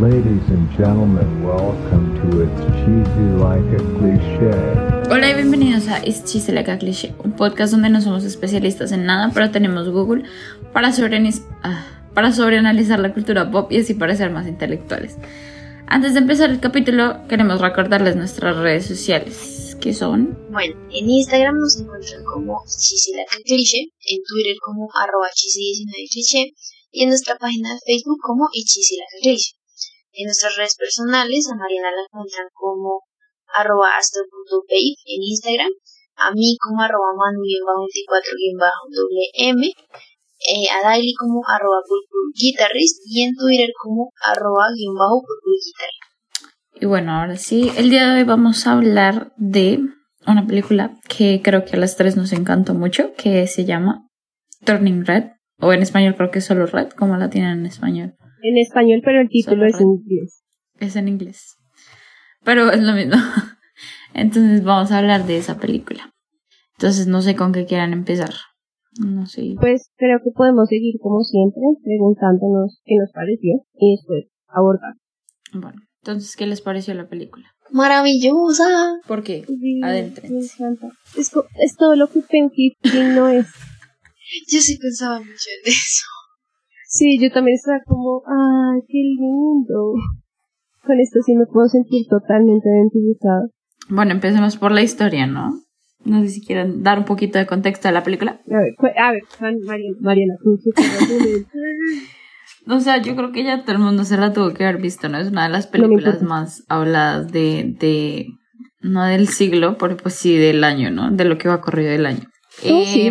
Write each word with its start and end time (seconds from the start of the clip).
Ladies 0.00 0.48
and 0.48 0.70
gentlemen, 0.78 1.44
welcome 1.44 2.14
to 2.16 2.42
It's 2.42 2.60
Cheesy 2.80 3.26
Like 3.36 3.68
a 3.76 3.82
Cliché. 3.98 5.10
Hola 5.10 5.30
y 5.30 5.34
bienvenidos 5.34 5.86
a 5.88 5.98
It's 6.06 6.24
Cheesy 6.24 6.50
Like 6.52 6.70
a 6.70 6.78
Cliché, 6.78 7.14
un 7.22 7.32
podcast 7.32 7.72
donde 7.72 7.90
no 7.90 8.00
somos 8.00 8.24
especialistas 8.24 8.90
en 8.92 9.04
nada, 9.04 9.30
pero 9.34 9.50
tenemos 9.50 9.88
Google 9.90 10.24
para, 10.72 10.92
sobreanis- 10.92 11.44
ah, 11.62 11.84
para 12.14 12.32
sobreanalizar 12.32 12.98
la 13.00 13.12
cultura 13.12 13.50
pop 13.50 13.70
y 13.70 13.80
así 13.80 13.92
parecer 13.92 14.30
más 14.30 14.46
intelectuales. 14.48 15.16
Antes 15.86 16.14
de 16.14 16.20
empezar 16.20 16.48
el 16.50 16.60
capítulo, 16.60 17.26
queremos 17.28 17.60
recordarles 17.60 18.16
nuestras 18.16 18.56
redes 18.56 18.86
sociales, 18.86 19.76
que 19.78 19.92
son... 19.92 20.38
Bueno, 20.50 20.74
en 20.90 21.10
Instagram 21.10 21.56
nos 21.58 21.78
encuentran 21.78 22.24
como 22.24 22.62
Cliché, 23.44 23.80
en 23.82 24.18
Twitter 24.26 24.56
como 24.64 24.88
arroba 24.98 25.26
chisi19cliché 25.28 26.54
y 26.92 27.02
en 27.02 27.08
nuestra 27.10 27.36
página 27.36 27.74
de 27.74 27.80
Facebook 27.84 28.18
como 28.22 28.48
Cliché. 29.20 29.52
En 30.12 30.26
nuestras 30.26 30.56
redes 30.56 30.76
personales 30.76 31.48
a 31.48 31.56
Mariana 31.56 31.90
la 31.90 32.02
encuentran 32.02 32.48
como 32.52 33.00
arroba 33.54 33.96
astro.babe 33.96 34.96
en 35.06 35.22
Instagram, 35.22 35.72
a 36.16 36.32
mí 36.32 36.58
como 36.60 36.82
arroba 36.82 37.14
manu-24-m, 37.16 39.64
eh, 39.64 40.68
a 40.70 40.82
Daily 40.88 41.14
como 41.14 41.40
arroba 41.46 41.80
guitarrist 42.34 43.00
y 43.06 43.22
en 43.22 43.34
Twitter 43.34 43.70
como 43.80 44.12
arroba 44.22 44.66
guion 44.74 44.94
bajo. 44.94 45.22
Y 46.74 46.86
bueno, 46.86 47.12
ahora 47.12 47.36
sí, 47.36 47.70
el 47.76 47.90
día 47.90 48.08
de 48.08 48.18
hoy 48.18 48.24
vamos 48.24 48.66
a 48.66 48.72
hablar 48.72 49.32
de 49.36 49.78
una 50.26 50.44
película 50.46 50.96
que 51.08 51.40
creo 51.42 51.64
que 51.64 51.76
a 51.76 51.78
las 51.78 51.96
tres 51.96 52.16
nos 52.16 52.32
encantó 52.32 52.74
mucho, 52.74 53.14
que 53.14 53.46
se 53.46 53.64
llama 53.64 54.08
Turning 54.64 55.06
Red, 55.06 55.30
o 55.60 55.72
en 55.72 55.82
español 55.82 56.16
creo 56.16 56.30
que 56.30 56.40
es 56.40 56.44
solo 56.44 56.66
Red, 56.66 56.90
como 56.90 57.16
la 57.16 57.30
tienen 57.30 57.60
en 57.60 57.66
español. 57.66 58.16
En 58.42 58.58
español, 58.58 59.00
pero 59.04 59.20
el 59.20 59.28
título 59.28 59.66
es 59.66 59.80
en 59.80 59.88
inglés. 59.88 60.42
Es 60.78 60.96
en 60.96 61.08
inglés. 61.08 61.56
Pero 62.44 62.70
es 62.70 62.82
lo 62.82 62.92
mismo. 62.92 63.14
Entonces 64.14 64.64
vamos 64.64 64.90
a 64.90 64.98
hablar 64.98 65.26
de 65.26 65.38
esa 65.38 65.58
película. 65.58 66.12
Entonces 66.76 67.06
no 67.06 67.22
sé 67.22 67.36
con 67.36 67.52
qué 67.52 67.64
quieran 67.66 67.92
empezar. 67.92 68.34
No 69.00 69.26
sé. 69.26 69.54
Pues 69.60 69.90
creo 69.96 70.18
que 70.22 70.30
podemos 70.34 70.68
seguir 70.68 70.96
como 71.00 71.22
siempre 71.22 71.62
preguntándonos 71.82 72.80
qué 72.84 72.96
nos 72.96 73.10
pareció 73.12 73.64
y 73.78 73.96
después 73.96 74.26
abordar. 74.48 74.94
Bueno, 75.54 75.80
entonces, 76.02 76.34
¿qué 76.36 76.46
les 76.46 76.60
pareció 76.60 76.92
la 76.94 77.08
película? 77.08 77.46
Maravillosa. 77.70 78.98
¿Por 79.06 79.22
qué? 79.22 79.44
Sí, 79.46 79.78
Me 79.80 79.86
Adéntrense. 79.88 80.62
encanta. 80.62 80.88
Es, 81.16 81.30
todo 81.78 81.96
lo 81.96 82.08
que 82.08 82.20
pensé 82.20 82.76
que 82.82 83.04
no 83.14 83.28
es. 83.28 83.46
Yo 84.52 84.60
sí 84.60 84.76
pensaba 84.78 85.18
mucho 85.20 85.30
en 85.30 85.70
eso. 85.70 86.06
Sí, 86.92 87.18
yo 87.18 87.30
también 87.30 87.54
estaba 87.54 87.80
como, 87.86 88.22
¡ay, 88.26 88.82
qué 88.86 88.98
lindo! 88.98 89.94
Con 90.84 91.00
esto 91.00 91.20
sí 91.24 91.34
me 91.34 91.46
puedo 91.46 91.66
sentir 91.66 92.06
totalmente 92.06 92.68
identificada. 92.68 93.48
Bueno, 93.88 94.12
empecemos 94.12 94.58
por 94.58 94.72
la 94.72 94.82
historia, 94.82 95.26
¿no? 95.26 95.58
No 96.04 96.20
sé 96.20 96.28
si 96.28 96.44
quieren 96.44 96.82
dar 96.82 96.98
un 96.98 97.06
poquito 97.06 97.38
de 97.38 97.46
contexto 97.46 97.88
a 97.88 97.92
la 97.92 98.02
película. 98.02 98.42
A 98.50 98.58
ver, 98.58 98.74
a 98.98 99.12
ver, 99.12 99.22
Mariana, 99.64 99.96
Mariana, 100.00 100.34
¿con 100.44 100.58
qué 100.58 100.70
te 100.70 100.82
vas 100.82 101.46
a 102.68 102.74
O 102.74 102.80
sea, 102.80 103.00
yo 103.00 103.16
creo 103.16 103.32
que 103.32 103.44
ya 103.44 103.62
todo 103.62 103.72
el 103.72 103.82
mundo 103.82 104.04
se 104.04 104.18
la 104.18 104.34
tuvo 104.34 104.52
que 104.52 104.64
haber 104.66 104.82
visto, 104.82 105.08
¿no? 105.08 105.16
Es 105.16 105.28
una 105.28 105.44
de 105.44 105.50
las 105.50 105.68
películas 105.68 106.20
más 106.20 106.62
habladas 106.68 107.32
de, 107.32 107.74
de, 107.80 108.26
no 108.82 109.04
del 109.04 109.28
siglo, 109.28 109.78
pero 109.78 109.96
pues 109.96 110.12
sí 110.14 110.36
del 110.36 110.62
año, 110.62 110.90
¿no? 110.90 111.10
De 111.10 111.24
lo 111.24 111.38
que 111.38 111.48
va 111.48 111.62
corrido 111.62 111.90
del 111.90 112.04
año. 112.04 112.28
Oh, 112.68 112.84
sí. 112.84 113.10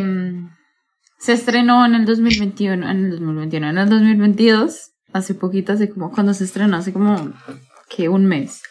Se 1.21 1.33
estrenó 1.33 1.85
en 1.85 1.93
el 1.93 2.05
2021, 2.05 2.89
en 2.89 2.97
el 3.05 3.11
2021, 3.11 3.69
en 3.69 3.77
el 3.77 3.89
2022, 3.89 4.93
hace 5.13 5.35
poquito, 5.35 5.71
hace 5.71 5.87
como, 5.87 6.11
cuando 6.11 6.33
se 6.33 6.45
estrenó, 6.45 6.77
hace 6.77 6.91
como, 6.91 7.31
que 7.95 8.09
un 8.09 8.25
mes. 8.25 8.63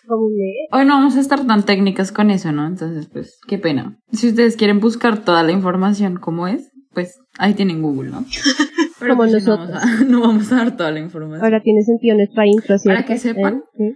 Hoy 0.73 0.85
no 0.85 0.95
vamos 0.95 1.17
a 1.17 1.21
estar 1.21 1.47
tan 1.47 1.65
técnicas 1.65 2.11
con 2.11 2.29
eso, 2.29 2.51
¿no? 2.51 2.67
Entonces, 2.67 3.09
pues, 3.13 3.39
qué 3.47 3.59
pena. 3.59 4.01
Si 4.11 4.31
ustedes 4.31 4.57
quieren 4.57 4.81
buscar 4.81 5.23
toda 5.25 5.45
la 5.45 5.53
información 5.53 6.17
como 6.17 6.49
es, 6.49 6.73
pues 6.93 7.21
ahí 7.39 7.55
tienen 7.55 7.83
Google, 7.83 8.11
¿no? 8.11 8.25
Pero 8.99 9.17
Como 9.17 9.31
pues, 9.31 9.45
sí, 9.45 9.49
no 9.49 9.57
nosotros. 9.57 9.81
vamos, 9.81 10.01
a, 10.01 10.05
no 10.11 10.21
vamos 10.21 10.53
a 10.53 10.57
dar 10.57 10.77
toda 10.77 10.91
la 10.91 10.99
información. 10.99 11.45
Ahora 11.45 11.63
tiene 11.63 11.83
sentido 11.83 12.17
nuestra 12.17 12.47
intro. 12.49 12.75
Para 12.85 13.05
que 13.05 13.17
sepan. 13.17 13.63
¿Eh? 13.79 13.95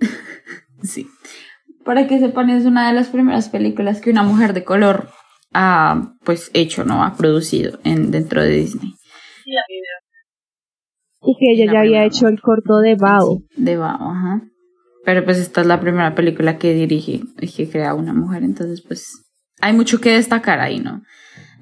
Sí. 0.82 1.08
Para 1.84 2.06
que 2.06 2.20
sepan, 2.20 2.50
es 2.50 2.66
una 2.66 2.86
de 2.86 2.94
las 2.94 3.08
primeras 3.08 3.48
películas 3.48 4.00
que 4.00 4.10
una 4.10 4.22
mujer 4.22 4.52
de 4.52 4.62
color 4.62 5.08
ha, 5.56 6.12
pues, 6.24 6.50
hecho, 6.52 6.84
¿no? 6.84 7.02
Ha 7.02 7.16
producido 7.16 7.78
en, 7.82 8.10
dentro 8.10 8.42
de 8.42 8.50
Disney. 8.50 8.92
Y 11.22 11.34
que 11.38 11.52
ella 11.52 11.66
La 11.66 11.72
ya 11.72 11.78
había 11.80 11.90
primera 11.90 12.04
hecho 12.04 12.28
el 12.28 12.40
corto 12.40 12.80
de 12.80 12.94
Bao. 12.94 13.38
Sí, 13.38 13.64
de 13.64 13.76
Bao, 13.76 14.10
ajá. 14.10 14.42
Pero 15.04 15.24
pues 15.24 15.38
esta 15.38 15.60
es 15.62 15.66
la 15.66 15.80
primera 15.80 16.14
película 16.14 16.58
que 16.58 16.74
dirige 16.74 17.22
y 17.40 17.48
que 17.48 17.70
crea 17.70 17.94
una 17.94 18.12
mujer, 18.12 18.42
entonces 18.42 18.82
pues 18.82 19.24
hay 19.60 19.72
mucho 19.72 20.00
que 20.00 20.10
destacar 20.10 20.60
ahí, 20.60 20.80
¿no? 20.80 21.02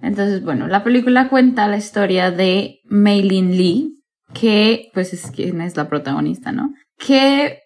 Entonces, 0.03 0.43
bueno, 0.43 0.67
la 0.67 0.83
película 0.83 1.29
cuenta 1.29 1.69
la 1.69 1.77
historia 1.77 2.31
de 2.31 2.81
Maylin 2.85 3.57
Lee, 3.57 4.03
que 4.33 4.91
pues 4.93 5.13
es 5.13 5.31
quien 5.31 5.61
es 5.61 5.77
la 5.77 5.89
protagonista, 5.89 6.53
¿no? 6.53 6.75
Que 6.99 7.61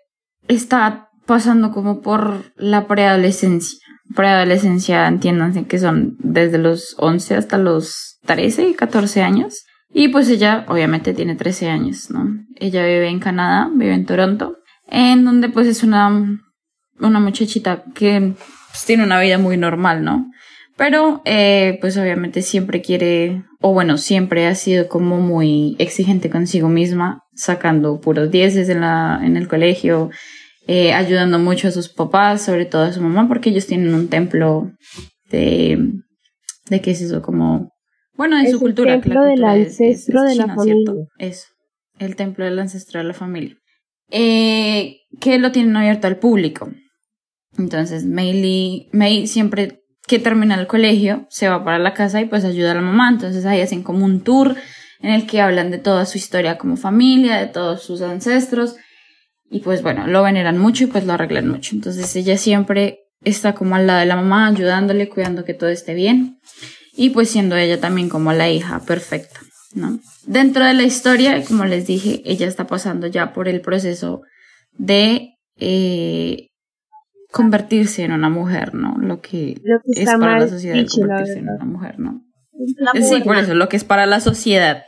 está 0.46 1.08
pasando 1.26 1.70
como 1.70 2.00
por 2.00 2.52
la 2.56 2.86
preadolescencia. 2.86 3.87
Preadolescencia, 4.14 5.06
entiéndanse 5.06 5.66
que 5.66 5.78
son 5.78 6.16
desde 6.18 6.58
los 6.58 6.94
11 6.98 7.36
hasta 7.36 7.58
los 7.58 8.18
13, 8.26 8.74
14 8.74 9.22
años. 9.22 9.64
Y 9.90 10.08
pues 10.08 10.28
ella 10.28 10.64
obviamente 10.68 11.14
tiene 11.14 11.34
13 11.34 11.70
años, 11.70 12.10
¿no? 12.10 12.26
Ella 12.56 12.84
vive 12.84 13.08
en 13.08 13.20
Canadá, 13.20 13.70
vive 13.74 13.94
en 13.94 14.04
Toronto, 14.04 14.58
en 14.86 15.24
donde 15.24 15.48
pues 15.48 15.66
es 15.66 15.82
una, 15.82 16.40
una 17.00 17.20
muchachita 17.20 17.84
que 17.94 18.34
pues, 18.70 18.84
tiene 18.86 19.04
una 19.04 19.20
vida 19.20 19.38
muy 19.38 19.56
normal, 19.56 20.04
¿no? 20.04 20.30
Pero 20.76 21.22
eh, 21.24 21.78
pues 21.80 21.96
obviamente 21.96 22.40
siempre 22.42 22.82
quiere, 22.82 23.42
o 23.60 23.72
bueno, 23.72 23.98
siempre 23.98 24.46
ha 24.46 24.54
sido 24.54 24.88
como 24.88 25.18
muy 25.18 25.74
exigente 25.80 26.30
consigo 26.30 26.68
misma, 26.68 27.24
sacando 27.34 28.00
puros 28.00 28.30
dieces 28.30 28.68
en, 28.68 28.82
la, 28.82 29.20
en 29.24 29.36
el 29.36 29.48
colegio, 29.48 30.10
eh, 30.68 30.92
ayudando 30.92 31.40
mucho 31.40 31.66
a 31.66 31.72
sus 31.72 31.88
papás, 31.88 32.44
sobre 32.44 32.66
todo 32.66 32.82
a 32.82 32.92
su 32.92 33.00
mamá, 33.00 33.26
porque 33.26 33.50
ellos 33.50 33.66
tienen 33.66 33.92
un 33.94 34.08
templo 34.08 34.70
de, 35.30 35.92
de 36.68 36.80
qué 36.80 36.92
es 36.92 37.00
eso, 37.00 37.20
como, 37.22 37.72
bueno, 38.14 38.36
de 38.36 38.44
Es 38.44 38.50
su 38.50 38.56
el 38.56 38.60
cultura. 38.60 38.94
la 38.94 39.00
templo 39.00 39.24
del 39.24 39.44
ancestro 39.44 40.22
es 40.24 40.28
de 40.28 40.34
la 40.36 40.44
china, 40.44 40.56
¿cierto? 40.62 40.92
familia. 40.92 41.06
Eso, 41.18 41.46
el 41.98 42.14
templo 42.14 42.44
del 42.44 42.58
ancestro 42.60 43.00
de 43.00 43.04
la 43.04 43.14
familia. 43.14 43.56
Eh, 44.10 44.98
que 45.20 45.38
lo 45.38 45.50
tienen 45.52 45.76
abierto 45.76 46.06
al 46.06 46.18
público. 46.18 46.70
Entonces, 47.58 48.04
May, 48.06 48.88
May 48.92 49.26
siempre 49.26 49.80
que 50.06 50.18
termina 50.18 50.54
el 50.54 50.66
colegio 50.66 51.26
se 51.28 51.48
va 51.48 51.64
para 51.64 51.78
la 51.78 51.92
casa 51.92 52.20
y 52.20 52.26
pues 52.26 52.44
ayuda 52.44 52.72
a 52.72 52.74
la 52.74 52.80
mamá. 52.80 53.10
Entonces 53.10 53.44
ahí 53.44 53.60
hacen 53.60 53.82
como 53.82 54.04
un 54.04 54.22
tour 54.22 54.56
en 55.00 55.10
el 55.10 55.26
que 55.26 55.40
hablan 55.40 55.70
de 55.70 55.78
toda 55.78 56.06
su 56.06 56.18
historia 56.18 56.56
como 56.58 56.76
familia, 56.76 57.36
de 57.36 57.46
todos 57.46 57.82
sus 57.82 58.00
ancestros. 58.00 58.76
Y 59.50 59.60
pues 59.60 59.82
bueno, 59.82 60.06
lo 60.06 60.22
veneran 60.22 60.58
mucho 60.58 60.84
y 60.84 60.86
pues 60.88 61.06
lo 61.06 61.14
arreglan 61.14 61.48
mucho. 61.48 61.74
Entonces 61.74 62.14
ella 62.16 62.36
siempre 62.36 63.00
está 63.22 63.54
como 63.54 63.76
al 63.76 63.86
lado 63.86 64.00
de 64.00 64.06
la 64.06 64.16
mamá, 64.16 64.46
ayudándole, 64.46 65.08
cuidando 65.08 65.44
que 65.44 65.54
todo 65.54 65.70
esté 65.70 65.94
bien. 65.94 66.38
Y 66.94 67.10
pues 67.10 67.30
siendo 67.30 67.56
ella 67.56 67.80
también 67.80 68.08
como 68.08 68.32
la 68.32 68.50
hija 68.50 68.80
perfecta, 68.80 69.40
¿no? 69.74 70.00
Dentro 70.26 70.64
de 70.64 70.74
la 70.74 70.82
historia, 70.82 71.42
como 71.44 71.64
les 71.64 71.86
dije, 71.86 72.22
ella 72.24 72.46
está 72.46 72.66
pasando 72.66 73.06
ya 73.06 73.32
por 73.32 73.48
el 73.48 73.60
proceso 73.60 74.22
de 74.72 75.36
eh, 75.56 76.48
convertirse 77.30 78.02
en 78.04 78.12
una 78.12 78.28
mujer, 78.28 78.74
¿no? 78.74 78.96
Lo 78.98 79.20
que, 79.20 79.60
Lo 79.62 79.78
que 79.80 80.02
es 80.02 80.10
para 80.10 80.40
la 80.40 80.48
sociedad 80.48 80.76
la 80.76 80.86
convertirse 80.86 81.38
en 81.38 81.48
una 81.48 81.64
mujer, 81.64 81.98
¿no? 81.98 82.22
Sí, 82.94 83.20
por 83.24 83.36
eso, 83.36 83.54
lo 83.54 83.68
que 83.68 83.76
es 83.76 83.84
para 83.84 84.06
la 84.06 84.20
sociedad 84.20 84.82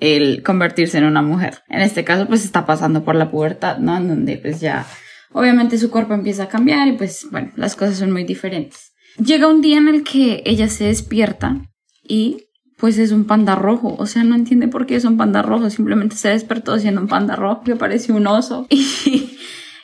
el 0.00 0.42
convertirse 0.42 0.98
en 0.98 1.04
una 1.04 1.22
mujer. 1.22 1.62
En 1.68 1.80
este 1.80 2.04
caso, 2.04 2.26
pues 2.26 2.44
está 2.44 2.66
pasando 2.66 3.04
por 3.04 3.14
la 3.14 3.30
pubertad, 3.30 3.78
¿no? 3.78 3.96
En 3.96 4.08
donde 4.08 4.36
pues 4.36 4.60
ya, 4.60 4.86
obviamente 5.32 5.78
su 5.78 5.90
cuerpo 5.90 6.14
empieza 6.14 6.44
a 6.44 6.48
cambiar 6.48 6.88
y 6.88 6.92
pues 6.92 7.26
bueno, 7.30 7.50
las 7.56 7.76
cosas 7.76 7.98
son 7.98 8.12
muy 8.12 8.24
diferentes. 8.24 8.92
Llega 9.22 9.48
un 9.48 9.60
día 9.60 9.78
en 9.78 9.88
el 9.88 10.04
que 10.04 10.42
ella 10.46 10.68
se 10.68 10.84
despierta 10.84 11.56
y 12.02 12.44
pues 12.76 12.96
es 12.98 13.10
un 13.10 13.24
panda 13.24 13.56
rojo, 13.56 13.96
o 13.98 14.06
sea, 14.06 14.22
no 14.22 14.36
entiende 14.36 14.68
por 14.68 14.86
qué 14.86 14.94
es 14.94 15.04
un 15.04 15.16
panda 15.16 15.42
rojo, 15.42 15.68
simplemente 15.68 16.14
se 16.14 16.28
despertó 16.28 16.78
siendo 16.78 17.00
un 17.00 17.08
panda 17.08 17.34
rojo 17.34 17.62
que 17.64 17.74
parece 17.74 18.12
un 18.12 18.28
oso 18.28 18.66
y, 18.70 19.36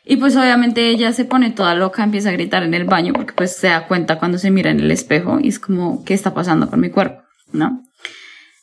y 0.05 0.17
pues 0.17 0.37
obviamente 0.37 0.90
ella 0.90 1.12
se 1.12 1.25
pone 1.25 1.50
toda 1.50 1.75
loca, 1.75 2.05
empieza 2.05 2.28
a 2.28 2.32
gritar 2.32 2.62
en 2.62 2.72
el 2.72 2.84
baño 2.84 3.12
porque 3.12 3.32
pues 3.32 3.56
se 3.56 3.67
da 3.67 3.88
cuenta 3.88 4.20
cuando 4.20 4.38
se 4.38 4.52
mira 4.52 4.70
en 4.70 4.78
el 4.78 4.93
espejo 4.93 5.40
y 5.40 5.49
es 5.49 5.58
como, 5.58 6.05
¿qué 6.05 6.14
está 6.14 6.34
pasando 6.34 6.70
con 6.70 6.81
mi 6.81 6.90
cuerpo? 6.90 7.22
¿No? 7.52 7.82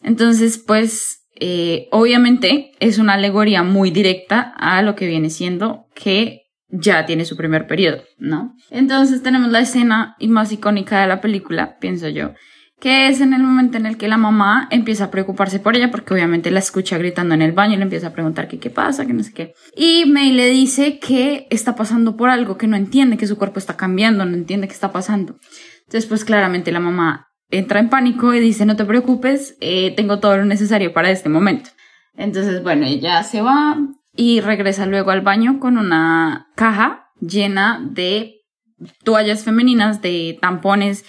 Entonces, 0.04 0.58
pues, 0.58 1.21
eh, 1.44 1.88
obviamente 1.90 2.72
es 2.80 3.00
una 3.00 3.14
alegoría 3.14 3.64
muy 3.64 3.90
directa 3.90 4.54
a 4.56 4.84
lo 4.84 4.94
que 4.96 5.08
viene 5.08 5.32
siendo 5.32 5.88
que 5.96 6.44
ya 6.70 7.08
tiene 7.08 7.26
su 7.26 7.36
primer 7.36 7.66
periodo, 7.66 8.04
¿no? 8.20 8.54
Entonces 8.70 9.24
tenemos 9.24 9.52
la 9.52 9.60
escena 9.60 10.16
más 10.22 10.52
icónica 10.52 11.02
de 11.02 11.08
la 11.08 11.20
película, 11.20 11.80
pienso 11.80 12.10
yo, 12.10 12.36
que 12.80 13.08
es 13.08 13.22
en 13.22 13.34
el 13.34 13.42
momento 13.42 13.78
en 13.78 13.88
el 13.88 13.98
que 13.98 14.08
la 14.08 14.18
mamá 14.18 14.68
empieza 14.70 15.06
a 15.06 15.12
preocuparse 15.12 15.58
por 15.58 15.76
ella, 15.76 15.90
porque 15.90 16.14
obviamente 16.14 16.52
la 16.52 16.60
escucha 16.60 17.00
gritando 17.00 17.34
en 17.34 17.42
el 17.42 17.54
baño 17.54 17.74
y 17.74 17.78
le 17.78 17.84
empieza 17.84 18.10
a 18.10 18.14
preguntar 18.14 18.48
qué 18.48 18.70
pasa, 18.70 19.08
que 19.08 19.14
no 19.14 19.24
sé 19.24 19.34
qué. 19.34 19.56
Y 19.76 20.06
May 20.06 20.34
le 20.34 20.48
dice 20.48 21.00
que 21.00 21.48
está 21.50 21.76
pasando 21.76 22.18
por 22.18 22.30
algo, 22.30 22.60
que 22.60 22.68
no 22.68 22.78
entiende, 22.78 23.18
que 23.18 23.26
su 23.26 23.40
cuerpo 23.40 23.58
está 23.58 23.78
cambiando, 23.78 24.26
no 24.26 24.36
entiende 24.36 24.68
qué 24.68 24.74
está 24.74 24.92
pasando. 24.92 25.40
Entonces, 25.86 26.08
pues 26.08 26.24
claramente 26.24 26.72
la 26.72 26.80
mamá 26.80 27.31
entra 27.52 27.80
en 27.80 27.90
pánico 27.90 28.34
y 28.34 28.40
dice, 28.40 28.66
no 28.66 28.76
te 28.76 28.86
preocupes, 28.86 29.58
eh, 29.62 29.94
tengo 29.96 30.20
todo 30.20 30.38
lo 30.38 30.46
necesario 30.46 30.94
para 30.94 31.12
este 31.12 31.30
momento. 31.30 31.70
Entonces, 32.16 32.64
bueno, 32.64 32.86
ella 32.86 33.24
se 33.24 33.42
va 33.42 33.78
y 34.16 34.42
regresa 34.42 34.86
luego 34.86 35.12
al 35.12 35.22
baño 35.22 35.60
con 35.60 35.78
una 35.78 36.48
caja 36.56 37.10
llena 37.20 37.82
de 37.84 38.42
toallas 39.04 39.44
femeninas, 39.44 40.02
de 40.02 40.38
tampones 40.42 41.06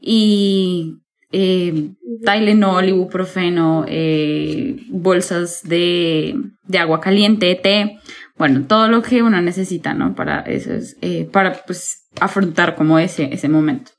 y 0.00 0.98
eh, 1.32 1.90
Tylenol, 2.24 2.88
ibuprofeno, 2.88 3.84
eh, 3.88 4.76
bolsas 4.88 5.62
de, 5.64 6.36
de, 6.62 6.78
agua 6.78 7.00
caliente, 7.00 7.54
té, 7.56 7.98
bueno, 8.36 8.66
todo 8.66 8.88
lo 8.88 9.02
que 9.02 9.22
uno 9.22 9.40
necesita, 9.40 9.94
¿no? 9.94 10.14
Para 10.14 10.40
eso 10.42 10.70
eh, 11.00 11.28
para 11.32 11.64
pues 11.66 12.08
afrontar 12.20 12.76
como 12.76 12.98
ese, 12.98 13.30
ese 13.32 13.48
momento. 13.48 13.90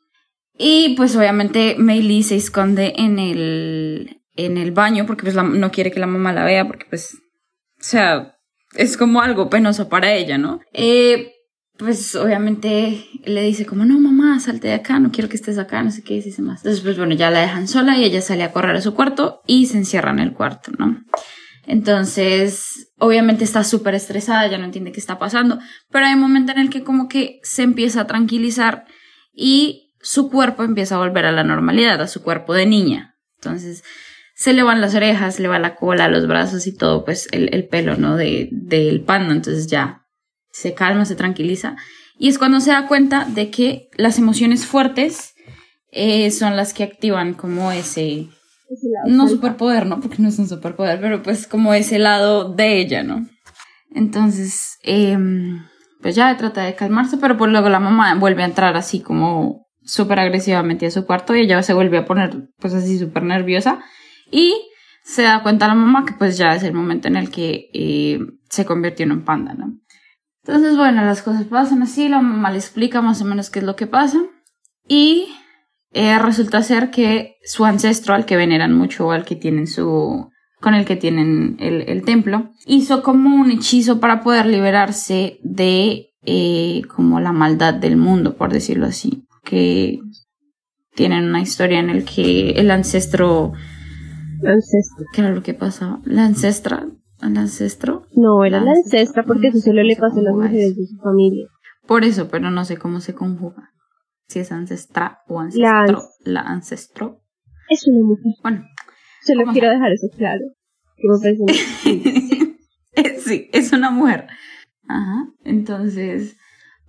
Y 0.57 0.95
pues 0.95 1.15
obviamente 1.15 1.75
Meili 1.77 2.23
se 2.23 2.35
esconde 2.35 2.93
en 2.97 3.19
el, 3.19 4.21
en 4.35 4.57
el 4.57 4.71
baño 4.71 5.05
porque 5.05 5.23
pues 5.23 5.35
no 5.35 5.71
quiere 5.71 5.91
que 5.91 5.99
la 5.99 6.07
mamá 6.07 6.33
la 6.33 6.45
vea 6.45 6.65
porque 6.65 6.85
pues, 6.89 7.15
o 7.15 7.83
sea, 7.83 8.37
es 8.73 8.97
como 8.97 9.21
algo 9.21 9.49
penoso 9.49 9.89
para 9.89 10.13
ella, 10.13 10.37
¿no? 10.37 10.61
Eh, 10.73 11.33
pues 11.77 12.15
obviamente 12.15 13.05
le 13.25 13.41
dice 13.41 13.65
como, 13.65 13.83
no 13.83 13.99
mamá, 13.99 14.39
salte 14.39 14.69
de 14.69 14.75
acá, 14.75 14.97
no 14.99 15.11
quiero 15.11 15.27
que 15.27 15.35
estés 15.35 15.57
acá, 15.57 15.83
no 15.83 15.91
sé 15.91 16.03
qué, 16.03 16.21
dice 16.21 16.41
más. 16.41 16.59
Entonces 16.59 16.81
pues 16.81 16.97
bueno, 16.97 17.15
ya 17.15 17.31
la 17.31 17.41
dejan 17.41 17.67
sola 17.67 17.97
y 17.97 18.05
ella 18.05 18.21
sale 18.21 18.43
a 18.43 18.53
correr 18.53 18.77
a 18.77 18.81
su 18.81 18.93
cuarto 18.93 19.41
y 19.45 19.65
se 19.65 19.77
encierra 19.77 20.11
en 20.11 20.19
el 20.19 20.33
cuarto, 20.33 20.71
¿no? 20.77 21.01
Entonces, 21.67 22.93
obviamente 22.99 23.43
está 23.43 23.63
súper 23.63 23.95
estresada, 23.95 24.47
ya 24.47 24.57
no 24.57 24.65
entiende 24.65 24.91
qué 24.91 24.99
está 24.99 25.17
pasando, 25.17 25.59
pero 25.89 26.05
hay 26.05 26.13
un 26.13 26.19
momento 26.21 26.51
en 26.51 26.59
el 26.59 26.69
que 26.69 26.83
como 26.83 27.07
que 27.07 27.39
se 27.41 27.63
empieza 27.63 28.01
a 28.01 28.07
tranquilizar 28.07 28.85
y 29.33 29.84
su 30.05 30.29
cuerpo 30.29 30.61
empieza 30.61 30.95
a 30.95 30.99
volver 30.99 31.25
a 31.25 31.31
la 31.31 31.43
normalidad, 31.43 31.99
a 31.99 32.07
su 32.07 32.21
cuerpo 32.21 32.53
de 32.53 32.67
niña. 32.67 33.15
Entonces, 33.37 33.83
se 34.35 34.53
le 34.53 34.61
van 34.61 34.79
las 34.79 34.93
orejas, 34.93 35.39
le 35.39 35.47
va 35.47 35.57
la 35.57 35.75
cola, 35.75 36.07
los 36.09 36.27
brazos 36.27 36.67
y 36.67 36.77
todo, 36.77 37.03
pues 37.03 37.27
el, 37.31 37.49
el 37.51 37.67
pelo, 37.67 37.97
¿no? 37.97 38.15
De, 38.15 38.49
del 38.51 39.01
panda, 39.01 39.33
entonces 39.33 39.65
ya 39.65 40.05
se 40.51 40.75
calma, 40.75 41.05
se 41.05 41.15
tranquiliza. 41.15 41.75
Y 42.19 42.29
es 42.29 42.37
cuando 42.37 42.59
se 42.59 42.69
da 42.69 42.87
cuenta 42.87 43.25
de 43.25 43.49
que 43.49 43.89
las 43.97 44.19
emociones 44.19 44.67
fuertes 44.67 45.33
eh, 45.91 46.29
son 46.29 46.55
las 46.55 46.75
que 46.75 46.83
activan 46.83 47.33
como 47.33 47.71
ese, 47.71 48.27
no 49.07 49.27
superpoder, 49.27 49.87
¿no? 49.87 50.01
Porque 50.01 50.21
no 50.21 50.29
es 50.29 50.37
un 50.37 50.47
superpoder, 50.47 51.01
pero 51.01 51.23
pues 51.23 51.47
como 51.47 51.73
ese 51.73 51.97
lado 51.97 52.53
de 52.53 52.79
ella, 52.79 53.01
¿no? 53.01 53.27
Entonces, 53.89 54.77
em, 54.83 55.65
pues 56.03 56.13
ya 56.13 56.37
trata 56.37 56.61
de 56.61 56.75
calmarse, 56.75 57.17
pero 57.17 57.37
pues 57.37 57.49
luego 57.49 57.69
la 57.69 57.79
mamá 57.79 58.13
vuelve 58.13 58.43
a 58.43 58.45
entrar 58.45 58.77
así 58.77 58.99
como 58.99 59.64
súper 59.85 60.19
agresivamente 60.19 60.85
a 60.85 60.91
su 60.91 61.05
cuarto 61.05 61.35
y 61.35 61.41
ella 61.41 61.61
se 61.63 61.73
vuelve 61.73 61.97
a 61.97 62.05
poner 62.05 62.49
pues 62.59 62.73
así 62.73 62.97
súper 62.99 63.23
nerviosa. 63.23 63.79
Y 64.31 64.53
se 65.03 65.21
da 65.21 65.43
cuenta 65.43 65.67
la 65.67 65.75
mamá 65.75 66.05
que 66.05 66.13
pues 66.13 66.37
ya 66.37 66.55
es 66.55 66.63
el 66.63 66.73
momento 66.73 67.07
en 67.07 67.15
el 67.15 67.29
que 67.29 67.69
eh, 67.73 68.19
se 68.49 68.65
convirtió 68.65 69.05
en 69.05 69.11
un 69.11 69.23
panda, 69.23 69.53
¿no? 69.53 69.77
Entonces, 70.43 70.77
bueno, 70.77 71.03
las 71.03 71.21
cosas 71.23 71.45
pasan 71.45 71.81
así, 71.81 72.07
la 72.07 72.21
mamá 72.21 72.51
le 72.51 72.57
explica 72.57 73.01
más 73.01 73.21
o 73.21 73.25
menos 73.25 73.49
qué 73.49 73.59
es 73.59 73.65
lo 73.65 73.75
que 73.75 73.87
pasa. 73.87 74.19
Y 74.87 75.27
eh, 75.91 76.19
resulta 76.19 76.61
ser 76.61 76.91
que 76.91 77.37
su 77.43 77.65
ancestro, 77.65 78.13
al 78.13 78.25
que 78.25 78.35
veneran 78.35 78.73
mucho, 78.73 79.11
al 79.11 79.25
que 79.25 79.35
tienen 79.35 79.65
su 79.67 80.29
con 80.61 80.73
el 80.73 80.85
que 80.85 80.95
tienen 80.95 81.57
el, 81.59 82.03
templo, 82.05 82.49
hizo 82.65 83.03
como 83.03 83.35
un 83.35 83.51
hechizo 83.51 83.99
para 83.99 84.21
poder 84.21 84.47
liberarse 84.47 85.37
de 85.43 86.07
eh, 86.23 86.81
como 86.95 87.19
la 87.19 87.31
maldad 87.31 87.75
del 87.75 87.97
mundo, 87.97 88.35
por 88.35 88.51
decirlo 88.51 88.87
así, 88.87 89.27
que 89.45 89.99
tienen 90.95 91.25
una 91.25 91.41
historia 91.41 91.79
en 91.79 91.89
el 91.89 92.03
que 92.03 92.51
el 92.51 92.71
ancestro 92.71 93.53
ancestro. 94.43 95.05
¿Qué 95.13 95.21
era 95.21 95.31
lo 95.31 95.43
que 95.43 95.53
pasaba? 95.53 96.01
La 96.03 96.25
ancestra 96.25 96.87
¿Al 97.19 97.37
ancestro? 97.37 98.07
No, 98.13 98.43
era 98.43 98.59
la, 98.61 98.71
ancestra 98.71 99.23
porque 99.23 99.47
eso 99.47 99.59
solo 99.59 99.83
le 99.83 99.95
pasa 99.95 100.19
a 100.19 100.23
las 100.23 100.35
mujeres 100.35 100.75
de 100.75 100.85
su 100.85 100.97
familia. 100.97 101.47
Por 101.87 102.03
eso, 102.03 102.27
pero 102.27 102.51
no 102.51 102.65
sé 102.65 102.77
cómo 102.77 102.99
se 102.99 103.15
conjuga. 103.15 103.71
Si 104.27 104.39
es 104.39 104.51
ancestra 104.51 105.21
o 105.27 105.39
ancestro. 105.39 106.03
La, 106.25 106.41
ancestro. 106.41 107.21
Es 107.69 107.87
una 107.87 108.05
mujer. 108.05 108.33
Bueno. 108.43 108.65
Solo 109.23 109.45
quiero 109.51 109.69
dejar 109.69 109.91
eso 109.91 110.07
claro. 110.15 110.43
sí, 113.19 113.49
es 113.51 113.71
una 113.71 113.91
mujer. 113.91 114.27
Ajá. 114.87 115.27
Entonces, 115.43 116.37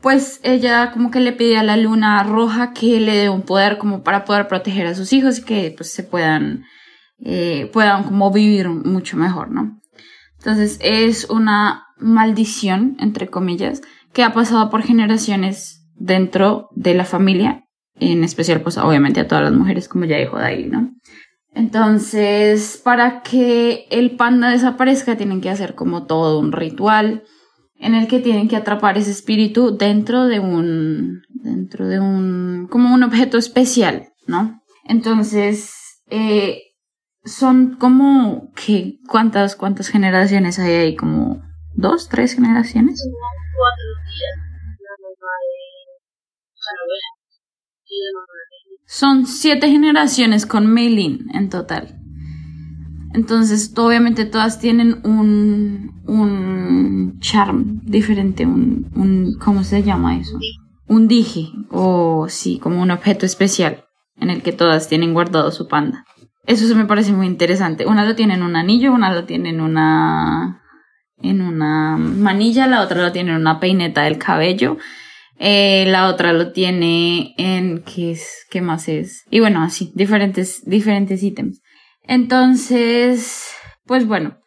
pues 0.06 0.38
ella 0.44 0.92
como 0.92 1.10
que 1.10 1.18
le 1.18 1.32
pide 1.32 1.58
a 1.58 1.64
la 1.64 1.76
luna 1.76 2.22
roja 2.22 2.72
que 2.72 3.00
le 3.00 3.16
dé 3.16 3.28
un 3.28 3.42
poder 3.42 3.76
como 3.76 4.04
para 4.04 4.24
poder 4.24 4.46
proteger 4.46 4.86
a 4.86 4.94
sus 4.94 5.12
hijos 5.12 5.40
y 5.40 5.42
que 5.42 5.74
pues 5.76 5.90
se 5.90 6.04
puedan, 6.04 6.62
eh, 7.18 7.68
puedan 7.72 8.04
como 8.04 8.30
vivir 8.30 8.68
mucho 8.68 9.16
mejor, 9.16 9.50
¿no? 9.50 9.80
Entonces 10.38 10.78
es 10.80 11.28
una 11.28 11.86
maldición, 11.98 12.96
entre 13.00 13.26
comillas, 13.26 13.82
que 14.12 14.22
ha 14.22 14.32
pasado 14.32 14.70
por 14.70 14.84
generaciones 14.84 15.84
dentro 15.96 16.68
de 16.76 16.94
la 16.94 17.04
familia, 17.04 17.64
en 17.96 18.22
especial 18.22 18.60
pues 18.60 18.78
obviamente 18.78 19.18
a 19.18 19.26
todas 19.26 19.42
las 19.42 19.54
mujeres, 19.54 19.88
como 19.88 20.04
ya 20.04 20.18
dijo 20.18 20.38
Daily, 20.38 20.68
¿no? 20.68 20.92
Entonces, 21.52 22.80
para 22.84 23.22
que 23.22 23.88
el 23.90 24.12
panda 24.12 24.50
desaparezca, 24.50 25.16
tienen 25.16 25.40
que 25.40 25.50
hacer 25.50 25.74
como 25.74 26.06
todo 26.06 26.38
un 26.38 26.52
ritual 26.52 27.24
en 27.78 27.94
el 27.94 28.08
que 28.08 28.20
tienen 28.20 28.48
que 28.48 28.56
atrapar 28.56 28.98
ese 28.98 29.10
espíritu 29.10 29.76
dentro 29.76 30.24
de 30.26 30.40
un, 30.40 31.22
dentro 31.28 31.86
de 31.86 32.00
un, 32.00 32.68
como 32.70 32.94
un 32.94 33.02
objeto 33.02 33.38
especial, 33.38 34.08
¿no? 34.26 34.62
Entonces, 34.84 35.72
eh, 36.08 36.62
son 37.26 37.76
como 37.76 38.52
que 38.54 38.98
cuántas 39.08 39.56
cuántas 39.56 39.88
generaciones 39.88 40.58
hay 40.58 40.72
ahí 40.72 40.96
como 40.96 41.42
dos 41.74 42.08
tres 42.08 42.34
generaciones 42.34 43.02
son 48.86 49.26
siete 49.26 49.68
generaciones 49.68 50.46
con 50.46 50.72
Meilin 50.72 51.28
en 51.34 51.50
total 51.50 51.98
entonces 53.16 53.72
obviamente 53.76 54.24
todas 54.24 54.60
tienen 54.60 55.00
un 55.04 56.00
un 56.06 57.18
charm 57.18 57.80
diferente 57.82 58.46
un, 58.46 58.86
un 58.94 59.36
cómo 59.38 59.64
se 59.64 59.82
llama 59.82 60.18
eso 60.18 60.38
un 60.86 61.08
dije 61.08 61.48
o 61.70 62.28
sí 62.28 62.60
como 62.60 62.80
un 62.80 62.92
objeto 62.92 63.26
especial 63.26 63.84
en 64.20 64.30
el 64.30 64.42
que 64.42 64.52
todas 64.52 64.88
tienen 64.88 65.14
guardado 65.14 65.50
su 65.50 65.66
panda 65.66 66.04
eso 66.46 66.68
se 66.68 66.74
me 66.76 66.86
parece 66.86 67.12
muy 67.12 67.26
interesante. 67.26 67.86
Una 67.86 68.04
lo 68.04 68.14
tiene 68.14 68.34
en 68.34 68.42
un 68.42 68.56
anillo, 68.56 68.92
una 68.92 69.12
lo 69.12 69.24
tiene 69.24 69.50
en 69.50 69.60
una 69.60 70.62
en 71.18 71.40
una 71.40 71.96
manilla, 71.96 72.66
la 72.66 72.82
otra 72.82 73.02
lo 73.02 73.10
tiene 73.10 73.30
en 73.30 73.38
una 73.38 73.58
peineta 73.58 74.02
del 74.02 74.18
cabello, 74.18 74.76
eh, 75.38 75.84
la 75.88 76.08
otra 76.08 76.32
lo 76.32 76.52
tiene 76.52 77.34
en 77.38 77.82
qué 77.82 78.12
es, 78.12 78.46
qué 78.50 78.60
más 78.60 78.88
es. 78.88 79.24
Y 79.30 79.40
bueno, 79.40 79.62
así, 79.62 79.92
diferentes, 79.94 80.62
diferentes 80.66 81.22
ítems. 81.22 81.62
Entonces, 82.06 83.50
pues 83.84 84.06
bueno, 84.06 84.38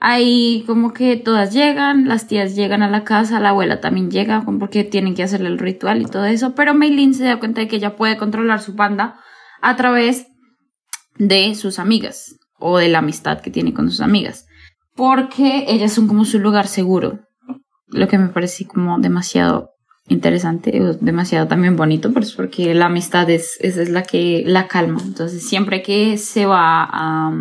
ahí 0.00 0.64
como 0.66 0.92
que 0.92 1.16
todas 1.16 1.52
llegan, 1.52 2.08
las 2.08 2.26
tías 2.26 2.54
llegan 2.54 2.82
a 2.82 2.90
la 2.90 3.04
casa, 3.04 3.40
la 3.40 3.50
abuela 3.50 3.80
también 3.80 4.10
llega, 4.10 4.44
porque 4.58 4.84
tienen 4.84 5.14
que 5.14 5.22
hacerle 5.22 5.48
el 5.48 5.58
ritual 5.58 6.02
y 6.02 6.06
todo 6.06 6.24
eso, 6.24 6.54
pero 6.54 6.74
Meilin 6.74 7.14
se 7.14 7.24
da 7.24 7.38
cuenta 7.38 7.60
de 7.60 7.68
que 7.68 7.76
ella 7.76 7.96
puede 7.96 8.16
controlar 8.16 8.60
su 8.60 8.76
panda 8.76 9.20
a 9.60 9.76
través 9.76 10.26
de 11.16 11.54
sus 11.54 11.78
amigas 11.78 12.36
o 12.58 12.78
de 12.78 12.88
la 12.88 12.98
amistad 12.98 13.40
que 13.40 13.50
tiene 13.50 13.72
con 13.72 13.90
sus 13.90 14.00
amigas, 14.00 14.46
porque 14.94 15.66
ellas 15.68 15.92
son 15.92 16.08
como 16.08 16.24
su 16.24 16.38
lugar 16.38 16.66
seguro, 16.66 17.20
lo 17.88 18.08
que 18.08 18.18
me 18.18 18.28
parece 18.28 18.66
como 18.66 18.98
demasiado 18.98 19.70
interesante, 20.10 20.72
demasiado 21.00 21.46
también 21.46 21.76
bonito, 21.76 22.12
pues 22.12 22.32
porque 22.32 22.74
la 22.74 22.86
amistad 22.86 23.30
es, 23.30 23.56
es, 23.60 23.88
la 23.88 24.02
que 24.02 24.42
la 24.44 24.66
calma, 24.66 25.00
entonces 25.04 25.48
siempre 25.48 25.82
que 25.82 26.18
se 26.18 26.46
va 26.46 26.82
a, 26.82 27.32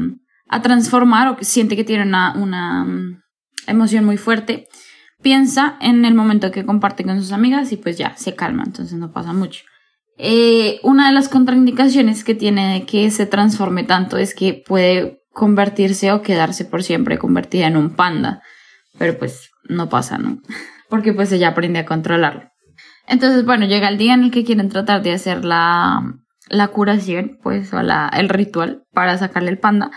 a 0.48 0.62
transformar 0.62 1.28
o 1.28 1.36
que 1.36 1.46
siente 1.46 1.76
que 1.76 1.84
tiene 1.84 2.04
una, 2.04 2.34
una 2.38 2.86
mm, 2.86 3.22
emoción 3.68 4.06
muy 4.06 4.18
fuerte, 4.18 4.68
piensa 5.22 5.78
en 5.82 6.06
el 6.06 6.14
momento 6.14 6.52
que 6.52 6.64
comparte 6.64 7.04
con 7.04 7.20
sus 7.20 7.32
amigas 7.32 7.72
y 7.72 7.78
pues 7.78 7.98
ya 7.98 8.16
se 8.16 8.36
calma, 8.36 8.64
entonces 8.66 8.98
no 8.98 9.12
pasa 9.12 9.34
mucho. 9.34 9.64
Eh, 10.22 10.80
una 10.84 11.08
de 11.08 11.14
las 11.14 11.28
contraindicaciones 11.28 12.24
que 12.24 12.36
tiene 12.36 12.74
de 12.74 12.86
que 12.86 13.10
se 13.10 13.26
transforme 13.26 13.84
tanto 13.84 14.18
es 14.18 14.36
que 14.36 14.54
puede 14.54 15.24
convertirse 15.32 16.12
o 16.12 16.22
quedarse 16.22 16.66
por 16.66 16.84
siempre 16.84 17.18
convertida 17.18 17.66
en 17.66 17.78
un 17.78 17.96
panda. 17.96 18.44
Pero 19.00 19.18
pues 19.18 19.50
no 19.64 19.90
pasa, 19.90 20.18
¿no? 20.18 20.40
Porque 20.90 21.14
pues 21.14 21.32
ella 21.32 21.50
aprende 21.50 21.80
a 21.80 21.86
controlarlo. 21.86 22.52
Entonces, 23.10 23.44
bueno, 23.44 23.66
llega 23.66 23.90
el 23.90 23.98
día 23.98 24.14
en 24.14 24.24
el 24.24 24.32
que 24.32 24.46
quieren 24.46 24.70
tratar 24.70 25.02
de 25.02 25.12
hacer 25.12 25.44
la, 25.44 26.16
la 26.48 26.68
curación, 26.70 27.40
pues, 27.42 27.74
o 27.74 27.82
la, 27.82 28.08
el 28.08 28.30
ritual 28.30 28.84
para 28.94 29.18
sacarle 29.18 29.50
el 29.50 29.58
panda. 29.58 29.92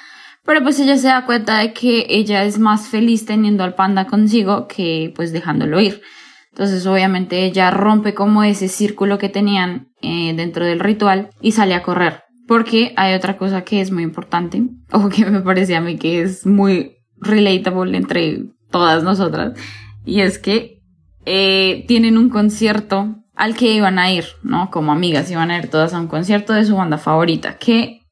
Pero 0.44 0.62
pues 0.62 0.80
ella 0.80 0.96
se 0.96 1.06
da 1.06 1.24
cuenta 1.24 1.58
de 1.58 1.72
que 1.72 2.06
ella 2.08 2.42
es 2.42 2.58
más 2.58 2.88
feliz 2.88 3.26
teniendo 3.26 3.62
al 3.62 3.74
panda 3.74 4.06
consigo 4.06 4.66
que 4.66 5.12
pues 5.14 5.32
dejándolo 5.32 5.80
ir. 5.80 6.02
Entonces 6.50 6.84
obviamente 6.86 7.44
ella 7.44 7.70
rompe 7.70 8.12
como 8.12 8.42
ese 8.42 8.68
círculo 8.68 9.18
que 9.18 9.28
tenían 9.28 9.92
eh, 10.00 10.34
dentro 10.34 10.64
del 10.64 10.80
ritual 10.80 11.30
y 11.40 11.52
sale 11.52 11.74
a 11.74 11.82
correr. 11.82 12.24
Porque 12.48 12.92
hay 12.96 13.14
otra 13.14 13.38
cosa 13.38 13.62
que 13.62 13.80
es 13.80 13.92
muy 13.92 14.02
importante, 14.02 14.64
o 14.92 15.08
que 15.08 15.26
me 15.26 15.40
parece 15.40 15.76
a 15.76 15.80
mí 15.80 15.96
que 15.96 16.22
es 16.22 16.44
muy 16.44 16.96
relatable 17.20 17.96
entre 17.96 18.46
todas 18.70 19.04
nosotras, 19.04 19.56
y 20.04 20.22
es 20.22 20.38
que 20.38 20.81
eh, 21.24 21.84
tienen 21.88 22.18
un 22.18 22.28
concierto 22.28 23.16
al 23.34 23.56
que 23.56 23.72
iban 23.72 23.98
a 23.98 24.12
ir, 24.12 24.24
¿no? 24.42 24.70
Como 24.70 24.92
amigas 24.92 25.30
iban 25.30 25.50
a 25.50 25.58
ir 25.58 25.68
todas 25.68 25.94
a 25.94 26.00
un 26.00 26.06
concierto 26.06 26.52
de 26.52 26.64
su 26.64 26.76
banda 26.76 26.98
favorita, 26.98 27.58
que 27.58 28.02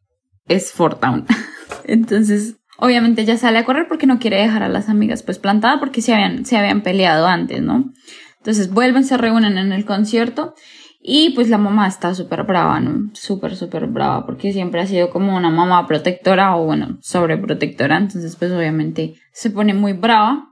es 0.47 0.73
Fortown. 0.73 1.26
Entonces, 1.85 2.57
obviamente 2.79 3.23
ella 3.23 3.37
sale 3.37 3.59
a 3.59 3.64
correr 3.64 3.87
porque 3.88 4.07
no 4.07 4.19
quiere 4.19 4.40
dejar 4.40 4.62
a 4.62 4.69
las 4.69 4.88
amigas 4.88 5.23
pues 5.23 5.38
plantadas 5.38 5.79
porque 5.79 6.02
se 6.02 6.14
habían, 6.14 6.45
se 6.45 6.57
habían 6.57 6.83
peleado 6.83 7.26
antes, 7.26 7.62
¿no? 7.62 7.93
Entonces 8.38 8.73
vuelven, 8.73 9.05
se 9.05 9.19
reúnen 9.19 9.59
en 9.59 9.73
el 9.73 9.85
concierto 9.85 10.55
y 11.02 11.31
pues 11.31 11.49
la 11.49 11.59
mamá 11.59 11.87
está 11.87 12.14
súper 12.14 12.45
brava, 12.45 12.81
¿no? 12.81 13.11
Súper, 13.14 13.55
súper 13.57 13.87
brava 13.87 14.25
porque 14.25 14.52
siempre 14.52 14.81
ha 14.81 14.87
sido 14.87 15.11
como 15.11 15.37
una 15.37 15.50
mamá 15.50 15.87
protectora 15.87 16.57
o 16.57 16.64
bueno, 16.64 16.99
sobreprotectora. 17.02 17.99
Entonces 17.99 18.37
pues 18.37 18.50
obviamente 18.50 19.14
se 19.33 19.50
pone 19.50 19.75
muy 19.75 19.93
brava 19.93 20.49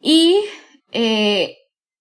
y 0.00 0.36
eh, 0.92 1.56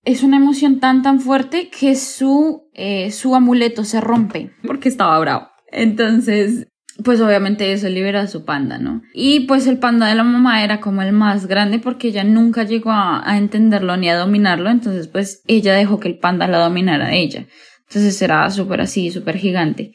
es 0.06 0.24
una 0.24 0.38
emoción 0.38 0.80
tan 0.80 1.02
tan 1.02 1.20
fuerte 1.20 1.70
que 1.70 1.96
su, 1.96 2.70
eh, 2.74 3.12
su 3.12 3.36
amuleto 3.36 3.84
se 3.84 4.00
rompe 4.02 4.52
porque 4.66 4.90
estaba 4.90 5.20
bravo. 5.20 5.50
Entonces 5.72 6.68
pues 7.04 7.20
obviamente 7.20 7.74
eso 7.74 7.90
libera 7.90 8.22
a 8.22 8.28
su 8.28 8.46
panda, 8.46 8.78
¿no? 8.78 9.02
Y 9.14 9.42
pues 9.42 9.68
el 9.68 9.80
panda 9.80 10.08
de 10.08 10.16
la 10.16 10.24
mamá 10.24 10.64
era 10.64 10.80
como 10.80 11.02
el 11.02 11.12
más 11.12 11.46
grande 11.46 11.80
porque 11.80 12.08
ella 12.08 12.24
nunca 12.24 12.64
llegó 12.64 12.92
a, 12.92 13.24
entenderlo 13.38 13.98
ni 13.98 14.10
a 14.10 14.16
dominarlo, 14.16 14.70
entonces 14.70 15.08
pues 15.08 15.42
ella 15.48 15.74
dejó 15.74 16.00
que 16.00 16.08
el 16.08 16.18
panda 16.18 16.48
la 16.48 16.60
dominara 16.60 17.08
a 17.08 17.14
ella. 17.14 17.48
Entonces 17.88 18.22
era 18.22 18.50
súper 18.50 18.82
así, 18.82 19.12
súper 19.12 19.38
gigante. 19.38 19.92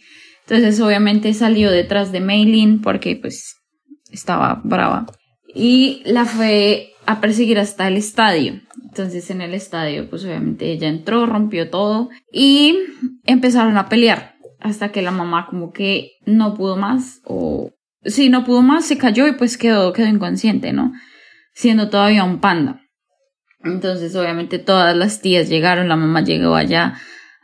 Entonces 0.46 0.80
obviamente 0.80 1.32
salió 1.32 1.70
detrás 1.70 2.12
de 2.12 2.20
Maylin 2.20 2.82
porque 2.82 3.16
pues 3.16 3.56
estaba 4.10 4.60
brava 4.64 5.06
y 5.54 6.02
la 6.04 6.26
fue 6.26 6.92
a 7.06 7.20
perseguir 7.20 7.58
hasta 7.58 7.88
el 7.88 7.96
estadio. 7.96 8.60
Entonces 8.90 9.30
en 9.30 9.40
el 9.40 9.54
estadio 9.54 10.10
pues 10.10 10.24
obviamente 10.24 10.70
ella 10.70 10.88
entró, 10.88 11.26
rompió 11.26 11.70
todo 11.70 12.10
y 12.32 12.78
empezaron 13.24 13.78
a 13.78 13.88
pelear 13.88 14.34
hasta 14.60 14.92
que 14.92 15.02
la 15.02 15.10
mamá 15.10 15.46
como 15.48 15.72
que 15.72 16.12
no 16.26 16.54
pudo 16.54 16.76
más 16.76 17.20
o 17.24 17.72
sí, 18.04 18.28
no 18.28 18.44
pudo 18.44 18.62
más, 18.62 18.86
se 18.86 18.98
cayó 18.98 19.26
y 19.26 19.32
pues 19.32 19.56
quedó, 19.56 19.92
quedó 19.92 20.06
inconsciente, 20.06 20.72
¿no? 20.72 20.92
Siendo 21.54 21.90
todavía 21.90 22.24
un 22.24 22.40
panda. 22.40 22.80
Entonces, 23.62 24.14
obviamente, 24.16 24.58
todas 24.58 24.96
las 24.96 25.20
tías 25.20 25.48
llegaron, 25.48 25.88
la 25.88 25.96
mamá 25.96 26.22
llegó 26.22 26.54
allá 26.54 26.94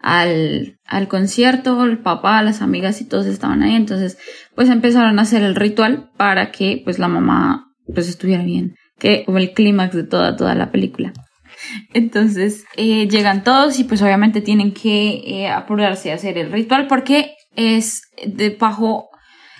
al, 0.00 0.78
al 0.86 1.08
concierto, 1.08 1.84
el 1.84 1.98
papá, 1.98 2.42
las 2.42 2.62
amigas 2.62 3.00
y 3.00 3.04
todos 3.08 3.26
estaban 3.26 3.62
ahí. 3.62 3.74
Entonces, 3.74 4.18
pues 4.54 4.70
empezaron 4.70 5.18
a 5.18 5.22
hacer 5.22 5.42
el 5.42 5.54
ritual 5.54 6.10
para 6.16 6.52
que 6.52 6.80
pues 6.84 6.98
la 6.98 7.08
mamá 7.08 7.74
pues 7.94 8.08
estuviera 8.08 8.42
bien. 8.44 8.76
Que 8.98 9.24
como 9.26 9.38
el 9.38 9.52
clímax 9.52 9.94
de 9.94 10.04
toda, 10.04 10.36
toda 10.36 10.54
la 10.54 10.70
película. 10.70 11.12
Entonces 11.92 12.64
eh, 12.76 13.08
llegan 13.08 13.44
todos 13.44 13.78
y 13.78 13.84
pues 13.84 14.02
obviamente 14.02 14.40
tienen 14.40 14.72
que 14.72 15.22
eh, 15.26 15.48
apurarse 15.48 16.12
a 16.12 16.16
hacer 16.16 16.38
el 16.38 16.52
ritual 16.52 16.86
porque 16.86 17.34
es 17.54 18.02
de 18.24 18.50
bajo 18.50 19.08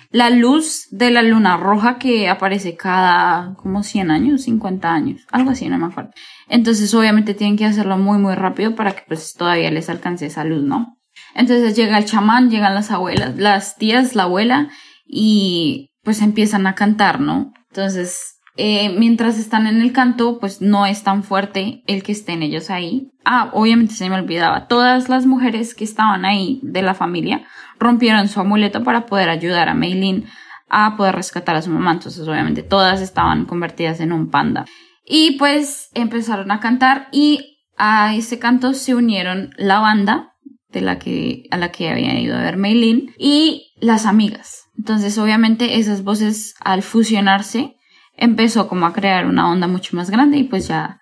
la 0.09 0.29
luz 0.29 0.87
de 0.91 1.11
la 1.11 1.21
luna 1.21 1.57
roja 1.57 1.97
que 1.97 2.29
aparece 2.29 2.75
cada 2.75 3.55
como 3.55 3.83
100 3.83 4.11
años, 4.11 4.43
50 4.43 4.91
años, 4.91 5.21
algo 5.31 5.51
así, 5.51 5.67
no 5.69 5.77
me 5.77 5.87
acuerdo. 5.87 6.11
Entonces 6.47 6.93
obviamente 6.93 7.33
tienen 7.33 7.57
que 7.57 7.65
hacerlo 7.65 7.97
muy 7.97 8.17
muy 8.17 8.35
rápido 8.35 8.75
para 8.75 8.93
que 8.93 9.03
pues 9.07 9.33
todavía 9.33 9.71
les 9.71 9.89
alcance 9.89 10.25
esa 10.25 10.43
luz, 10.43 10.63
¿no? 10.63 10.97
Entonces 11.33 11.75
llega 11.75 11.97
el 11.97 12.05
chamán, 12.05 12.49
llegan 12.49 12.75
las 12.75 12.91
abuelas, 12.91 13.37
las 13.37 13.75
tías, 13.75 14.15
la 14.15 14.23
abuela 14.23 14.69
y 15.05 15.91
pues 16.03 16.21
empiezan 16.21 16.67
a 16.67 16.75
cantar, 16.75 17.19
¿no? 17.19 17.51
Entonces 17.69 18.36
eh, 18.57 18.89
mientras 18.97 19.37
están 19.37 19.67
en 19.67 19.81
el 19.81 19.93
canto, 19.93 20.39
pues 20.39 20.61
no 20.61 20.85
es 20.85 21.03
tan 21.03 21.23
fuerte 21.23 21.83
el 21.85 22.01
que 22.01 22.11
estén 22.11 22.41
ellos 22.41 22.69
ahí. 22.71 23.11
Ah, 23.23 23.51
obviamente 23.53 23.93
se 23.93 24.09
me 24.09 24.15
olvidaba. 24.15 24.67
Todas 24.67 25.09
las 25.09 25.27
mujeres 25.27 25.75
que 25.75 25.83
estaban 25.83 26.25
ahí 26.25 26.59
de 26.63 26.81
la 26.81 26.95
familia 26.95 27.45
rompieron 27.79 28.27
su 28.27 28.39
amuleto 28.39 28.83
para 28.83 29.05
poder 29.05 29.29
ayudar 29.29 29.69
a 29.69 29.75
Meilin 29.75 30.25
a 30.69 30.97
poder 30.97 31.15
rescatar 31.15 31.55
a 31.55 31.61
su 31.61 31.69
mamá. 31.69 31.91
Entonces, 31.91 32.27
obviamente, 32.27 32.63
todas 32.63 33.01
estaban 33.01 33.45
convertidas 33.45 33.99
en 33.99 34.11
un 34.11 34.29
panda. 34.29 34.65
Y 35.05 35.37
pues 35.37 35.89
empezaron 35.93 36.51
a 36.51 36.59
cantar 36.59 37.09
y 37.11 37.59
a 37.77 38.15
ese 38.15 38.39
canto 38.39 38.73
se 38.73 38.95
unieron 38.95 39.51
la 39.57 39.79
banda 39.79 40.33
de 40.69 40.81
la 40.81 40.99
que, 40.99 41.43
a 41.51 41.57
la 41.57 41.71
que 41.71 41.89
había 41.89 42.19
ido 42.19 42.35
a 42.35 42.41
ver 42.41 42.57
Meilin 42.57 43.13
y 43.17 43.71
las 43.79 44.05
amigas. 44.05 44.63
Entonces, 44.77 45.17
obviamente, 45.17 45.77
esas 45.77 46.03
voces 46.03 46.55
al 46.59 46.81
fusionarse 46.81 47.76
empezó 48.17 48.67
como 48.67 48.85
a 48.85 48.93
crear 48.93 49.25
una 49.27 49.49
onda 49.49 49.67
mucho 49.67 49.95
más 49.95 50.09
grande 50.09 50.37
y 50.37 50.43
pues 50.43 50.67
ya 50.67 50.99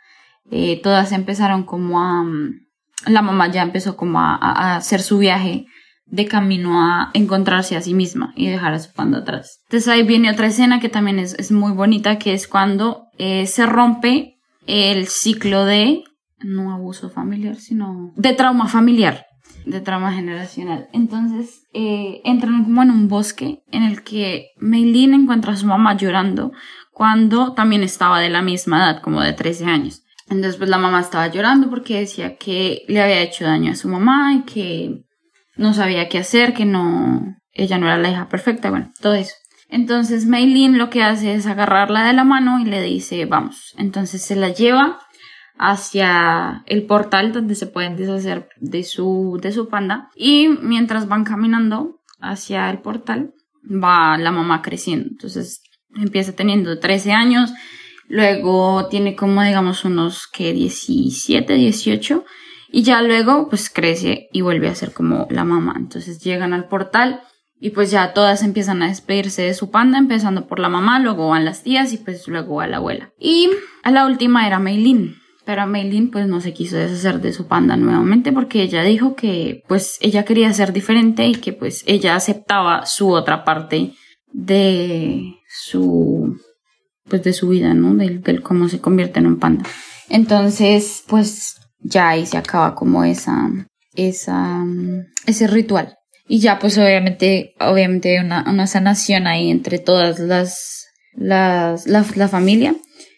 eh, 0.51 0.79
todas 0.81 1.12
empezaron 1.12 1.63
como 1.63 2.01
a... 2.01 2.24
Mm, 2.24 2.65
la 3.07 3.22
mamá 3.22 3.51
ya 3.51 3.62
empezó 3.62 3.98
como 3.98 4.19
a, 4.19 4.75
hacer 4.75 5.01
su 5.01 5.17
viaje 5.17 5.65
de 6.05 6.27
camino 6.27 6.81
a 6.81 7.12
encontrarse 7.13 7.75
a 7.75 7.81
sí 7.81 7.93
misma 7.93 8.34
y 8.36 8.48
dejar 8.48 8.74
a 8.74 8.79
su 8.79 8.91
panda 8.93 9.19
atrás. 9.19 9.60
Entonces 9.65 9.89
ahí 9.89 10.03
viene 10.03 10.31
otra 10.31 10.48
escena 10.48 10.79
que 10.79 10.89
también 10.89 11.19
es, 11.19 11.34
es 11.36 11.51
muy 11.51 11.72
bonita, 11.72 12.17
que 12.17 12.34
es 12.34 12.48
cuando 12.48 13.07
eh, 13.17 13.48
se 13.48 13.65
rompe 13.65 14.38
el 14.67 15.07
ciclo 15.07 15.65
de, 15.65 16.03
no 16.39 16.74
abuso 16.74 17.10
familiar, 17.10 17.55
sino 17.55 18.12
de 18.15 18.34
trauma 18.34 18.67
familiar, 18.67 19.25
de 19.65 19.81
trauma 19.81 20.13
generacional. 20.13 20.88
Entonces 20.93 21.63
eh, 21.74 22.22
entran 22.24 22.63
como 22.63 22.84
en 22.84 22.91
un 22.91 23.07
bosque 23.07 23.63
en 23.72 23.84
el 23.84 24.03
que 24.03 24.50
Meilin 24.57 25.13
encuentra 25.13 25.53
a 25.53 25.57
su 25.57 25.67
mamá 25.67 25.95
llorando 25.98 26.51
cuando 26.95 27.51
también 27.51 27.83
estaba 27.83 28.21
de 28.21 28.29
la 28.29 28.41
misma 28.41 28.77
edad, 28.77 29.01
como 29.01 29.19
de 29.19 29.33
13 29.33 29.65
años. 29.65 30.03
Entonces, 30.29 30.55
pues 30.55 30.69
la 30.69 30.77
mamá 30.77 31.01
estaba 31.01 31.27
llorando 31.27 31.69
porque 31.69 31.99
decía 31.99 32.37
que 32.37 32.83
le 32.87 33.01
había 33.01 33.21
hecho 33.21 33.43
daño 33.43 33.73
a 33.73 33.75
su 33.75 33.89
mamá 33.89 34.33
y 34.33 34.43
que 34.43 35.03
no 35.57 35.73
sabía 35.73 36.07
qué 36.07 36.19
hacer, 36.19 36.53
que 36.53 36.63
no, 36.63 37.35
ella 37.51 37.77
no 37.79 37.87
era 37.87 37.97
la 37.97 38.09
hija 38.09 38.29
perfecta, 38.29 38.69
bueno, 38.69 38.93
todo 39.01 39.13
eso. 39.13 39.33
Entonces, 39.67 40.25
Maylin 40.25 40.77
lo 40.77 40.89
que 40.89 41.03
hace 41.03 41.35
es 41.35 41.47
agarrarla 41.47 42.07
de 42.07 42.13
la 42.13 42.23
mano 42.23 42.61
y 42.61 42.63
le 42.63 42.81
dice, 42.81 43.25
vamos. 43.25 43.75
Entonces 43.77 44.21
se 44.21 44.37
la 44.37 44.53
lleva 44.53 44.99
hacia 45.57 46.63
el 46.65 46.85
portal 46.85 47.33
donde 47.33 47.55
se 47.55 47.67
pueden 47.67 47.97
deshacer 47.97 48.47
de 48.55 48.85
su, 48.85 49.37
de 49.41 49.51
su 49.51 49.67
panda. 49.67 50.11
Y 50.15 50.47
mientras 50.47 51.09
van 51.09 51.25
caminando 51.25 51.99
hacia 52.21 52.69
el 52.69 52.79
portal, 52.79 53.33
va 53.65 54.17
la 54.17 54.31
mamá 54.31 54.61
creciendo. 54.61 55.09
Entonces 55.09 55.61
empieza 55.95 56.33
teniendo 56.33 56.79
13 56.79 57.11
años, 57.11 57.51
luego 58.07 58.87
tiene 58.89 59.15
como 59.15 59.41
digamos 59.43 59.85
unos 59.85 60.27
que 60.27 60.53
17, 60.53 61.53
18 61.53 62.25
y 62.71 62.83
ya 62.83 63.01
luego 63.01 63.47
pues 63.49 63.69
crece 63.69 64.27
y 64.31 64.41
vuelve 64.41 64.67
a 64.67 64.75
ser 64.75 64.91
como 64.91 65.27
la 65.29 65.43
mamá. 65.43 65.75
Entonces 65.77 66.19
llegan 66.23 66.53
al 66.53 66.67
portal 66.67 67.21
y 67.59 67.69
pues 67.69 67.89
ya 67.89 68.13
todas 68.13 68.43
empiezan 68.43 68.83
a 68.83 68.89
despedirse 68.89 69.43
de 69.43 69.53
su 69.53 69.71
panda, 69.71 69.97
empezando 69.97 70.47
por 70.47 70.59
la 70.59 70.69
mamá, 70.69 70.99
luego 70.99 71.29
van 71.29 71.45
las 71.45 71.63
tías 71.63 71.93
y 71.93 71.97
pues 71.97 72.27
luego 72.27 72.61
a 72.61 72.67
la 72.67 72.77
abuela. 72.77 73.11
Y 73.17 73.49
a 73.83 73.91
la 73.91 74.05
última 74.05 74.45
era 74.45 74.59
Meilin. 74.59 75.15
Pero 75.45 75.65
Meilin 75.67 76.11
pues 76.11 76.27
no 76.27 76.41
se 76.41 76.53
quiso 76.53 76.75
deshacer 76.75 77.21
de 77.21 77.31
su 77.31 77.47
panda 77.47 77.77
nuevamente 77.77 78.31
porque 78.31 78.63
ella 78.63 78.83
dijo 78.83 79.15
que 79.15 79.61
pues 79.67 79.97
ella 80.01 80.25
quería 80.25 80.51
ser 80.53 80.73
diferente 80.73 81.27
y 81.27 81.35
que 81.35 81.53
pues 81.53 81.83
ella 81.85 82.15
aceptaba 82.15 82.85
su 82.85 83.11
otra 83.11 83.45
parte 83.45 83.93
de 84.36 85.36
su 85.48 86.38
pues 87.06 87.24
de 87.24 87.34
su 87.34 87.50
vida, 87.50 87.74
¿no? 87.74 87.96
Del, 87.96 88.22
del 88.22 88.42
cómo 88.42 88.68
se 88.68 88.80
convierte 88.80 89.20
en 89.20 89.27
un 89.27 89.39
panda. 89.39 89.63
Entonces, 90.10 91.04
pues 91.08 91.56
ya 91.80 92.10
ahí 92.10 92.25
se 92.25 92.38
acaba 92.38 92.75
como 92.75 93.04
esa, 93.04 93.50
esa, 93.94 94.65
ese 95.25 95.48
ritual. 95.48 95.96
Y 96.27 96.39
ya 96.39 96.58
pues 96.58 96.77
obviamente, 96.77 97.54
obviamente 97.60 98.18
hay 98.18 98.25
una, 98.25 98.44
una 98.50 98.65
sanación 98.65 99.27
ahí 99.27 99.51
entre 99.51 99.77
todas 99.77 100.20
las, 100.20 100.88
las, 101.13 101.86
la, 101.86 102.04
la 102.15 102.27
familia 102.27 102.75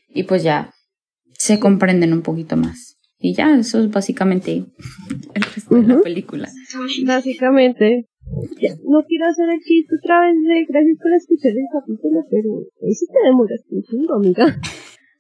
y 0.10 0.24
pues 0.24 0.44
ya 0.44 0.74
se 1.34 1.60
comprenden 1.60 2.12
un 2.12 2.22
poquito 2.22 2.58
más. 2.58 2.98
Y 3.20 3.34
ya, 3.34 3.56
eso 3.56 3.80
es 3.80 3.90
básicamente 3.90 4.66
el 5.34 5.42
resto 5.42 5.76
de 5.76 5.88
la 5.88 6.02
película. 6.02 6.50
Básicamente. 7.06 8.06
No 8.86 9.04
quiero 9.08 9.26
hacer 9.26 9.50
el 9.50 9.60
chiste 9.62 9.96
otra 10.02 10.22
vez 10.22 10.36
de 10.44 10.66
gracias 10.68 10.98
por 11.02 11.14
escuchar 11.14 11.52
el 11.52 11.68
capítulo, 11.72 12.24
pero 12.30 12.50
ahí 12.84 12.94
sí 12.94 13.06
te 13.08 13.28
demoras 13.28 13.62
un 13.70 13.84
chingo, 13.84 14.16
amiga. 14.16 14.46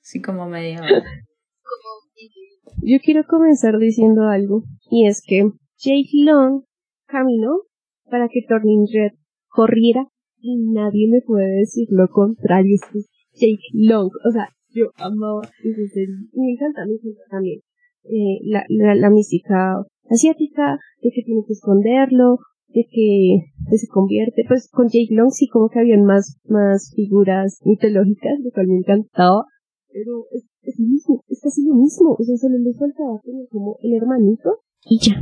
Sí, 0.02 0.22
como 0.22 0.48
media 0.48 0.82
hora. 0.82 1.04
Yo 2.84 2.98
quiero 3.04 3.24
comenzar 3.28 3.78
diciendo 3.78 4.24
algo, 4.24 4.64
y 4.90 5.08
es 5.08 5.22
que 5.26 5.52
Jake 5.78 6.24
Long 6.24 6.64
caminó 7.08 7.64
para 8.10 8.28
que 8.30 8.42
Turning 8.48 8.88
Red 8.94 9.14
corriera 9.48 10.08
y 10.40 10.58
nadie 10.72 11.10
me 11.10 11.22
puede 11.22 11.60
decir 11.60 11.88
lo 11.92 12.08
contrario. 12.08 12.76
Esto 12.76 13.00
es 13.00 13.10
Jake 13.34 13.70
Long. 13.74 14.12
O 14.26 14.32
sea, 14.32 14.50
yo 14.70 14.92
amaba 14.98 15.42
esa 15.44 15.94
serie. 15.94 16.16
Y 16.32 16.40
me 16.40 16.52
encanta, 16.52 16.86
me 16.86 16.94
encanta 16.94 17.22
también. 17.30 17.62
Eh, 18.04 18.40
la, 18.44 18.64
la, 18.70 18.96
la 18.96 19.10
mística 19.10 19.84
asiática, 20.10 20.78
de 21.02 21.10
que 21.14 21.24
tiene 21.24 21.42
que 21.46 21.54
esconderlo, 21.54 22.38
de 22.70 22.86
que 22.90 23.52
pues, 23.70 23.82
se 23.82 23.88
convierte, 23.88 24.44
pues 24.48 24.70
con 24.72 24.88
Jake 24.88 25.14
Long 25.16 25.32
sí 25.32 25.48
como 25.48 25.70
que 25.70 25.80
habían 25.80 26.04
más, 26.04 26.40
más 26.46 26.92
figuras 26.96 27.62
mitológicas, 27.66 28.40
lo 28.44 28.52
cual 28.52 28.68
me 28.68 28.78
encantaba, 28.78 29.46
pero 29.92 30.26
es, 30.32 30.46
es 30.62 30.80
lo 30.80 30.88
mismo, 30.88 31.24
es 31.28 31.42
casi 31.42 31.66
lo 31.66 31.76
mismo, 31.76 32.16
o 32.18 32.24
sea, 32.24 32.36
solo 32.38 32.58
le 32.58 32.74
faltaba 32.74 33.20
tener 33.24 33.48
como 33.50 33.78
el 33.82 33.94
hermanito 33.94 34.62
y 34.86 35.00
ya. 35.00 35.16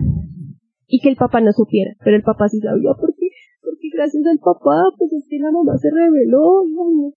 Y 0.87 0.99
que 0.99 1.09
el 1.09 1.15
papá 1.15 1.41
no 1.41 1.51
supiera, 1.51 1.91
pero 2.03 2.15
el 2.15 2.23
papá 2.23 2.47
sí 2.49 2.59
sabía, 2.59 2.91
porque, 2.99 3.29
porque 3.61 3.89
gracias 3.93 4.25
al 4.25 4.39
papá, 4.39 4.81
pues 4.97 5.13
es 5.13 5.25
que 5.29 5.37
la 5.39 5.51
mamá 5.51 5.77
se 5.77 5.89
reveló, 5.89 6.63
no, 6.67 7.13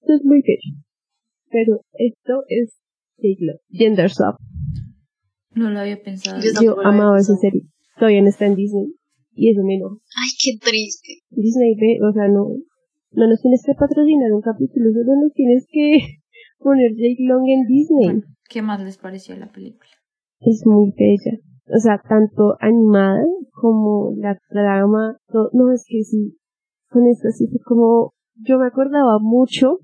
Esto 0.00 0.14
es 0.14 0.24
muy 0.24 0.40
bello. 0.40 0.80
Pero 1.50 1.80
esto 1.94 2.44
es 2.48 2.78
Jake 3.16 3.44
Long, 3.44 3.58
Gender 3.70 4.10
Swap. 4.10 4.36
No 5.54 5.70
lo 5.70 5.80
había 5.80 6.00
pensado. 6.02 6.40
Yo 6.42 6.50
Yo 6.62 6.80
amaba 6.80 7.18
esa 7.18 7.36
serie. 7.36 7.62
Todavía 7.96 8.22
no 8.22 8.28
está 8.28 8.46
en 8.46 8.54
Disney. 8.54 8.94
Y 9.38 9.50
eso 9.50 9.62
me 9.62 9.76
enoja. 9.76 9.94
Ay, 10.18 10.30
qué 10.42 10.58
triste. 10.58 11.22
Disney 11.30 11.76
ve, 11.76 11.98
o 12.02 12.12
sea, 12.12 12.26
no, 12.26 12.58
no 13.12 13.26
nos 13.28 13.40
tienes 13.40 13.62
que 13.64 13.72
patrocinar 13.78 14.32
un 14.32 14.42
capítulo, 14.42 14.90
solo 14.90 15.14
nos 15.22 15.32
tienes 15.32 15.64
que 15.70 16.18
poner 16.58 16.90
Jake 16.96 17.22
Long 17.22 17.46
en 17.48 17.66
Disney. 17.68 18.06
Bueno, 18.06 18.22
¿Qué 18.48 18.62
más 18.62 18.82
les 18.82 18.98
pareció 18.98 19.36
la 19.36 19.52
película? 19.52 19.90
Es 20.40 20.66
muy 20.66 20.92
bella. 20.98 21.38
O 21.72 21.78
sea, 21.78 22.02
tanto 22.08 22.56
animada 22.58 23.22
como 23.52 24.12
la 24.16 24.36
trama, 24.48 25.18
todo, 25.28 25.50
no 25.52 25.72
es 25.72 25.84
que 25.86 26.02
sí, 26.02 26.36
con 26.88 27.06
esto 27.06 27.28
sí 27.30 27.46
fue 27.46 27.60
como, 27.64 28.14
yo 28.34 28.58
me 28.58 28.66
acordaba 28.66 29.18
mucho 29.20 29.78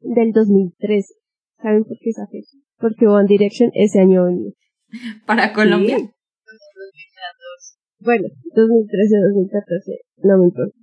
del 0.00 0.32
2013. 0.32 1.14
¿Saben 1.62 1.84
por 1.84 1.96
qué 2.00 2.10
esa 2.10 2.26
fecha? 2.26 2.56
Porque 2.78 3.06
One 3.06 3.28
Direction 3.28 3.70
ese 3.74 4.00
año 4.00 4.24
venía. 4.24 4.52
Para 5.26 5.52
Colombia. 5.52 5.98
Sí. 5.98 6.10
Bueno, 8.00 8.28
2013, 8.54 9.16
2014, 9.28 10.00
no 10.24 10.38
me 10.38 10.44
importa. 10.46 10.76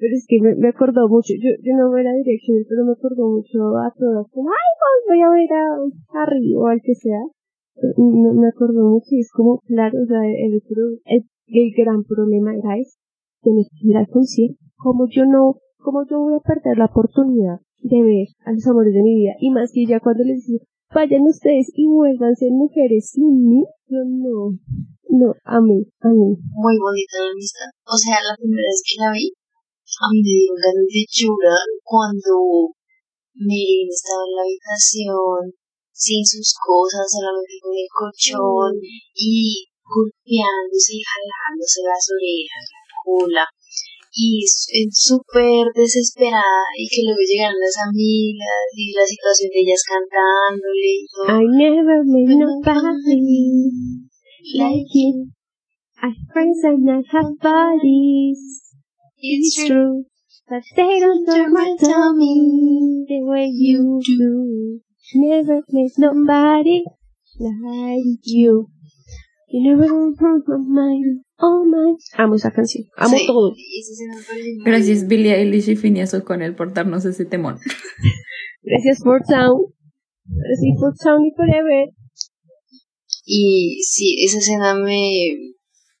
Pero 0.00 0.14
es 0.14 0.24
que 0.26 0.40
me, 0.40 0.54
me 0.54 0.68
acordó 0.68 1.08
mucho, 1.08 1.34
yo, 1.36 1.50
yo 1.60 1.76
no 1.76 1.90
veo 1.90 2.04
la 2.04 2.14
dirección, 2.14 2.64
pero 2.68 2.86
me 2.86 2.92
acordó 2.92 3.28
mucho 3.28 3.76
a 3.76 3.92
todas, 3.92 4.30
como, 4.30 4.48
ay, 4.48 4.70
pues 4.80 4.96
voy 5.08 5.20
a 5.20 5.30
ver 5.30 5.52
a 5.52 6.22
Harry 6.22 6.54
o 6.54 6.66
al 6.68 6.80
que 6.80 6.94
sea. 6.94 7.20
No, 7.96 8.32
me 8.32 8.48
acordó 8.48 8.88
mucho 8.88 9.06
y 9.10 9.20
es 9.20 9.30
como, 9.30 9.58
claro, 9.66 9.98
o 10.02 10.06
sea, 10.06 10.24
el, 10.24 10.62
el, 11.04 11.24
el, 11.46 11.72
gran 11.76 12.02
problema 12.04 12.56
era 12.56 12.78
eso, 12.78 12.96
tener 13.42 13.66
que 13.66 13.88
ir 13.88 13.96
al 13.96 14.08
concierto. 14.08 14.56
Como 14.76 15.06
yo 15.10 15.26
no, 15.26 15.56
como 15.78 16.06
yo 16.08 16.18
voy 16.18 16.34
a 16.34 16.40
perder 16.40 16.78
la 16.78 16.86
oportunidad 16.86 17.60
de 17.82 18.02
ver 18.02 18.26
a 18.44 18.52
los 18.52 18.66
amores 18.66 18.94
de 18.94 19.02
mi 19.02 19.16
vida, 19.16 19.34
y 19.38 19.50
más 19.50 19.70
que 19.72 19.84
ya 19.84 20.00
cuando 20.00 20.24
les 20.24 20.46
digo, 20.46 20.64
vayan 20.94 21.22
ustedes 21.28 21.68
y 21.74 21.86
vuelvan 21.86 22.32
a 22.32 22.36
ser 22.36 22.50
mujeres 22.50 23.10
sin 23.10 23.48
mí, 23.48 23.64
yo 23.88 24.00
no, 24.04 24.56
no, 25.08 25.34
a 25.44 25.60
mí, 25.60 25.84
a 26.00 26.08
mí. 26.08 26.30
Muy 26.36 26.76
bonita 26.78 27.16
la 27.24 27.30
amistad. 27.32 27.70
O 27.84 27.96
sea, 27.96 28.16
la 28.20 28.36
primera 28.36 28.68
vez 28.68 28.82
que 28.84 28.96
la 29.00 29.12
vi, 29.12 29.28
a 29.28 30.06
mí 30.12 30.18
me 30.20 30.32
dieron 30.32 30.56
ganas 30.56 30.88
de 30.88 31.02
llorar 31.08 31.68
cuando 31.82 32.72
Miren 33.38 33.86
estaba 33.86 34.26
en 34.26 34.34
la 34.34 34.42
habitación 34.42 35.54
sin 35.94 36.26
sus 36.26 36.50
cosas, 36.58 37.06
solamente 37.06 37.54
con 37.62 37.70
el 37.70 37.86
colchón 37.86 38.74
y 39.14 39.62
golpeándose 39.86 40.98
y 40.98 41.02
jalándose 41.06 41.86
las 41.86 42.02
orejas, 42.10 42.64
la 42.66 42.82
cola 42.98 43.46
y 44.20 44.44
súper 44.90 45.66
desesperada 45.74 46.66
y 46.76 46.88
que 46.88 47.02
luego 47.04 47.22
llegaron 47.22 47.54
las 47.60 47.76
amigas 47.86 48.66
y 48.74 48.92
la 48.92 49.06
situación 49.06 49.50
de 49.54 49.60
ellas 49.60 49.82
cantándole 49.86 50.90
y 50.98 51.06
todo. 51.06 51.38
I 51.38 51.46
never 51.46 52.04
met 52.04 52.26
nobody 52.26 53.20
like 54.58 54.90
you. 54.92 55.30
I 56.02 56.08
have 56.08 56.32
friends 56.32 56.64
and 56.64 56.90
I 56.90 57.02
have 57.12 57.38
bodies. 57.40 58.74
It's 59.20 59.54
true. 59.66 60.04
But 60.48 60.62
they 60.74 60.98
don't 60.98 61.24
know 61.24 61.48
my 61.50 61.76
tummy 61.78 63.04
the 63.06 63.22
way 63.22 63.46
you 63.46 64.00
do. 64.04 64.80
Never 65.14 65.62
met 65.70 65.92
nobody 65.96 66.82
like 67.38 68.20
you. 68.24 68.68
You 69.50 69.62
never 69.64 69.88
broke 70.12 70.46
my 70.46 70.58
mind. 70.58 71.24
Oh 71.40 71.64
my. 71.64 71.96
Amo 72.18 72.34
esa 72.34 72.50
canción. 72.50 72.84
Amo 72.96 73.16
Sí, 73.16 73.26
todo. 73.26 73.54
Gracias. 74.64 75.06
Billie 75.06 75.34
Eilish 75.34 75.70
y 75.70 75.76
Phineas 75.76 76.12
O'Connell 76.12 76.54
por 76.54 76.74
darnos 76.74 77.06
ese 77.06 77.24
temón. 77.24 77.58
Gracias 78.62 78.98
for 79.02 79.22
Town. 79.26 79.72
Gracias 80.26 80.78
for 80.78 80.94
Town 81.02 81.24
y 81.24 81.30
forever. 81.34 81.88
Y 83.24 83.80
sí, 83.84 84.16
esa 84.24 84.38
escena 84.38 84.74
me... 84.74 85.00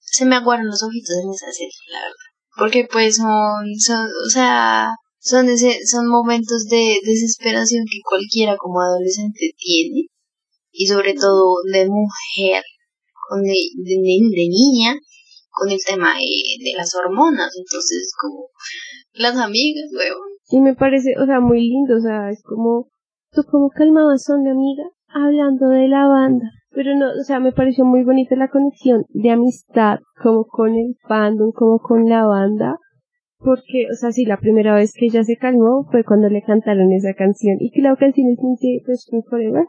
Se 0.00 0.26
me 0.26 0.36
aguaron 0.36 0.66
los 0.66 0.82
ojitos 0.82 1.16
en 1.22 1.30
esa 1.30 1.50
serie, 1.50 1.72
la 1.90 2.00
verdad. 2.00 2.14
Porque 2.58 2.88
pues 2.90 3.16
son, 3.16 3.74
son 3.78 4.06
o 4.26 4.30
sea, 4.30 4.90
son, 5.18 5.48
ese, 5.48 5.86
son 5.86 6.08
momentos 6.08 6.66
de 6.68 6.98
desesperación 7.04 7.84
que 7.90 8.00
cualquiera 8.06 8.56
como 8.56 8.80
adolescente 8.80 9.52
tiene. 9.56 10.08
Y 10.70 10.86
sobre 10.86 11.14
todo 11.14 11.56
de 11.72 11.86
mujer, 11.86 12.62
con 13.28 13.42
de, 13.42 13.54
de, 13.76 13.94
de 14.00 14.46
niña, 14.48 14.96
con 15.50 15.70
el 15.70 15.78
tema 15.84 16.14
de, 16.14 16.64
de 16.64 16.76
las 16.76 16.94
hormonas. 16.94 17.52
Entonces, 17.56 18.12
como 18.20 18.48
las 19.12 19.36
amigas, 19.36 19.90
huevón. 19.92 20.28
Y 20.50 20.60
me 20.60 20.74
parece, 20.74 21.14
o 21.20 21.26
sea, 21.26 21.40
muy 21.40 21.60
lindo, 21.60 21.96
o 21.96 22.00
sea, 22.00 22.30
es 22.30 22.42
como, 22.42 22.88
tú 23.32 23.42
como 23.50 23.68
calmabas 23.70 24.28
a 24.30 24.36
una 24.36 24.52
amiga 24.52 24.84
hablando 25.08 25.68
de 25.68 25.88
la 25.88 26.06
banda. 26.06 26.50
Pero 26.70 26.94
no, 26.96 27.06
o 27.10 27.24
sea, 27.24 27.40
me 27.40 27.52
pareció 27.52 27.84
muy 27.84 28.04
bonita 28.04 28.36
la 28.36 28.48
conexión 28.48 29.04
de 29.08 29.30
amistad, 29.30 29.98
como 30.22 30.44
con 30.44 30.74
el 30.74 30.96
fandom, 31.08 31.52
como 31.52 31.78
con 31.78 32.08
la 32.08 32.24
banda. 32.24 32.76
Porque, 33.38 33.86
o 33.90 33.94
sea, 33.94 34.12
sí, 34.12 34.24
la 34.24 34.38
primera 34.38 34.74
vez 34.74 34.92
que 34.92 35.06
ella 35.06 35.24
se 35.24 35.36
calmó 35.36 35.86
fue 35.90 36.04
cuando 36.04 36.28
le 36.28 36.42
cantaron 36.42 36.92
esa 36.92 37.14
canción. 37.14 37.56
Y 37.60 37.70
que 37.70 37.82
la 37.82 37.96
canción 37.96 38.28
es 38.30 38.38
muy 38.40 38.56
de 38.60 38.82
Question 38.84 39.22
Forever. 39.28 39.66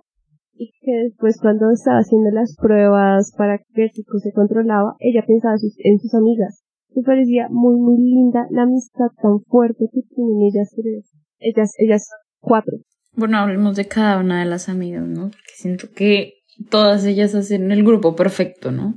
Y 0.61 0.71
que 0.81 0.91
después 1.05 1.39
cuando 1.39 1.71
estaba 1.71 1.99
haciendo 1.99 2.31
las 2.31 2.55
pruebas 2.57 3.31
para 3.37 3.61
ver 3.73 3.91
si 3.93 4.03
se 4.03 4.33
controlaba, 4.33 4.95
ella 4.99 5.23
pensaba 5.25 5.57
sus- 5.57 5.77
en 5.83 5.99
sus 5.99 6.13
amigas. 6.13 6.63
Me 6.93 7.01
parecía 7.03 7.47
muy, 7.49 7.79
muy 7.79 7.97
linda 7.97 8.45
la 8.51 8.63
amistad 8.63 9.07
tan 9.21 9.39
fuerte 9.47 9.85
que 9.93 10.01
tienen 10.13 10.41
ellas 10.41 10.69
tres. 10.75 11.09
Ellas, 11.39 11.71
ellas 11.77 12.09
cuatro. 12.41 12.77
Bueno, 13.15 13.37
hablemos 13.37 13.77
de 13.77 13.87
cada 13.87 14.19
una 14.19 14.39
de 14.41 14.45
las 14.49 14.67
amigas, 14.67 15.07
¿no? 15.07 15.29
Porque 15.29 15.53
siento 15.55 15.87
que 15.95 16.33
todas 16.69 17.05
ellas 17.05 17.35
hacen 17.35 17.71
el 17.71 17.83
grupo 17.85 18.15
perfecto, 18.17 18.71
¿no? 18.71 18.95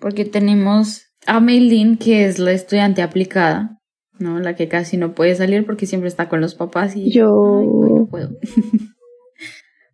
Porque 0.00 0.24
tenemos 0.24 1.02
a 1.28 1.38
Maylin, 1.38 1.96
que 1.96 2.24
es 2.24 2.40
la 2.40 2.50
estudiante 2.50 3.02
aplicada, 3.02 3.78
¿no? 4.18 4.40
La 4.40 4.56
que 4.56 4.66
casi 4.66 4.96
no 4.96 5.14
puede 5.14 5.36
salir 5.36 5.64
porque 5.64 5.86
siempre 5.86 6.08
está 6.08 6.28
con 6.28 6.40
los 6.40 6.56
papás 6.56 6.96
y 6.96 7.12
Yo- 7.12 7.58
Ay, 7.60 7.66
no 8.00 8.06
puedo. 8.06 8.30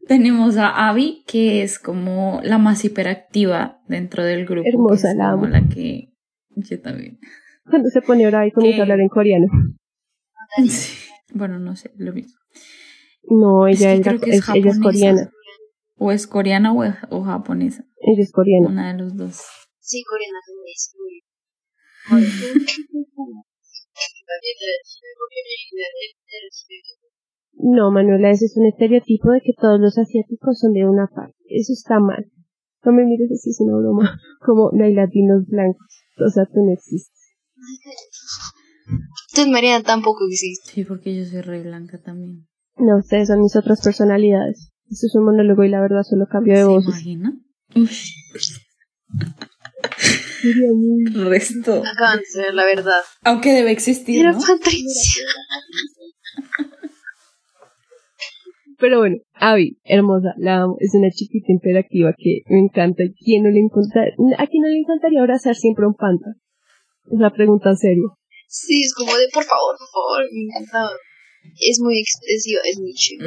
tenemos 0.09 0.57
a 0.57 0.89
Abby, 0.89 1.23
que 1.27 1.63
es 1.63 1.79
como 1.79 2.41
la 2.43 2.59
más 2.59 2.85
hiperactiva 2.85 3.81
dentro 3.87 4.25
del 4.25 4.45
grupo. 4.47 4.69
Hermosa, 4.69 5.15
la 5.15 5.31
amo. 5.31 5.47
la 5.47 5.69
que 5.69 6.13
yo 6.57 6.81
también. 6.81 7.21
Cuando 7.69 7.89
se 7.91 8.01
pone 8.03 8.25
ahora 8.25 8.47
y 8.47 8.51
comienza 8.51 8.81
a 8.81 8.83
hablar 8.83 9.01
en 9.01 9.09
coreano. 9.09 9.47
Sí. 10.57 10.97
Bueno, 11.35 11.59
no 11.59 11.77
sé, 11.77 11.93
lo 11.99 12.13
mismo. 12.13 12.35
No, 13.31 13.69
Es 13.69 13.81
ella 13.81 13.93
que 13.93 14.01
es, 14.01 14.07
creo 14.07 14.21
que 14.21 14.31
es 14.31 14.37
es- 14.39 14.49
ella 14.55 14.71
es 14.71 14.81
coreana. 14.81 15.31
O 15.99 16.13
es 16.13 16.27
coreana 16.27 16.73
o, 16.73 16.83
o 17.11 17.23
japonesa. 17.25 17.85
Ella 18.01 18.23
es 18.23 18.33
coreana. 18.33 18.69
Una 18.69 18.93
de 18.93 18.99
los 19.03 19.17
dos. 19.17 19.43
Sí, 19.81 20.03
coreana 20.05 20.39
también 20.47 20.75
es 20.75 20.95
muy 20.99 21.23
No, 27.61 27.91
Manuela, 27.91 28.31
ese 28.31 28.47
es 28.47 28.57
un 28.57 28.67
estereotipo 28.67 29.31
de 29.33 29.41
que 29.41 29.53
todos 29.61 29.81
los 29.81 29.99
asiáticos 29.99 30.59
son 30.61 30.73
de 30.73 30.87
una 30.87 31.07
parte. 31.09 31.35
Eso 31.49 31.73
está 31.73 31.99
mal. 31.99 32.31
No 32.85 32.93
me 32.93 33.05
mires 33.05 33.31
así, 33.33 33.51
es 33.51 33.61
una 33.61 33.77
broma. 33.79 34.19
Como 34.41 34.71
no 34.73 34.85
hay 34.85 34.95
latinos 34.95 35.45
blancos. 35.49 35.87
O 36.25 36.29
sea, 36.31 36.45
tú 36.47 36.65
no 36.65 36.73
existes. 36.73 37.35
Entonces 39.31 39.53
Mariana 39.53 39.83
tampoco 39.85 40.21
existe. 40.31 40.71
Sí, 40.73 40.85
porque 40.85 41.17
yo 41.17 41.25
soy 41.25 41.41
re 41.43 41.63
blanca 41.63 42.01
también. 42.01 42.47
No, 42.77 42.99
ustedes 42.99 43.29
son 43.29 43.41
mis 43.41 43.57
otras 43.57 43.83
personalidades. 43.83 44.71
Esto 44.89 45.07
es 45.09 45.15
un 45.17 45.25
monólogo 45.25 45.65
y 45.65 45.69
la 45.69 45.81
verdad 45.81 46.03
solo 46.03 46.27
cambio 46.31 46.55
de 46.55 46.61
¿Se 46.61 46.65
voces. 46.67 46.89
imagina? 46.89 47.33
Resto. 51.15 51.83
Acaban 51.85 52.19
de 52.21 52.25
ser 52.25 52.55
la 52.55 52.65
verdad. 52.65 53.03
Aunque 53.25 53.53
debe 53.53 53.73
existir, 53.73 54.21
Era 54.21 54.33
¿no? 54.33 54.39
Patricia. 54.39 55.25
Pero 58.79 58.99
bueno, 58.99 59.17
Abby, 59.35 59.79
hermosa, 59.85 60.35
la 60.39 60.63
amo. 60.63 60.77
Es 60.79 60.93
una 60.95 61.11
chiquita 61.11 61.51
interactiva 61.51 62.13
que 62.17 62.43
me 62.49 62.61
encanta. 62.61 63.03
¿Quién 63.19 63.43
no 63.45 63.51
le 63.51 63.61
encanta? 63.61 64.01
¿A 64.39 64.47
quién 64.47 64.63
no 64.63 64.69
le 64.69 64.79
encantaría 64.79 65.21
abrazar 65.21 65.55
siempre 65.57 65.87
un 65.87 65.95
panda? 65.95 66.37
Esa 67.11 67.31
pregunta 67.31 67.75
seria. 67.75 68.05
Sí, 68.47 68.81
es 68.83 68.95
como 68.95 69.11
de 69.13 69.27
por 69.33 69.45
favor, 69.45 69.75
por 69.79 69.89
favor, 69.89 70.25
me 70.33 70.43
encanta. 70.43 70.91
Es 71.61 71.81
muy 71.81 71.99
expresiva, 72.01 72.61
es 72.71 72.81
muy 72.81 72.93
chido. 72.93 73.27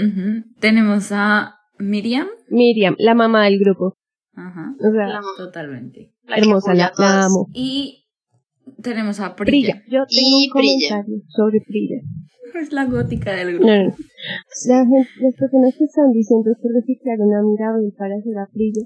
Tenemos 0.60 1.12
a 1.12 1.56
Miriam. 1.80 2.28
Miriam, 2.50 2.96
la 2.98 3.14
mamá 3.16 3.46
del 3.46 3.60
grupo. 3.60 3.96
Ajá. 4.34 4.74
O 4.80 4.92
sea, 4.92 5.08
La 5.08 5.16
mamá, 5.16 5.28
Totalmente. 5.38 6.14
la 6.24 6.38
hermosa, 6.38 6.74
la, 6.74 6.94
la 6.98 7.26
amo. 7.26 7.48
Y 7.54 8.01
tenemos 8.82 9.20
a 9.20 9.36
Prilla. 9.36 9.82
Prilla. 9.82 9.84
Yo 9.88 10.06
tengo 10.08 10.38
Y 10.38 10.48
un 10.48 10.54
Prilla. 10.54 10.90
comentario 10.90 11.18
sobre 11.30 11.62
Prilla. 11.62 12.00
Es 12.62 12.74
la 12.74 12.86
gótica 12.86 13.32
del 13.36 13.54
grupo. 13.56 13.68
No, 13.68 13.84
no. 13.84 13.96
La 14.68 14.80
gente, 14.84 15.10
las 15.22 15.36
personas 15.36 15.76
que 15.78 15.86
están 15.86 16.12
diciendo 16.12 16.52
que 16.62 16.68
reciclaron 16.68 17.34
a 17.34 17.42
Mirabel 17.44 17.94
para 17.98 18.16
hacer 18.16 18.38
a 18.38 18.48
Prilla, 18.52 18.86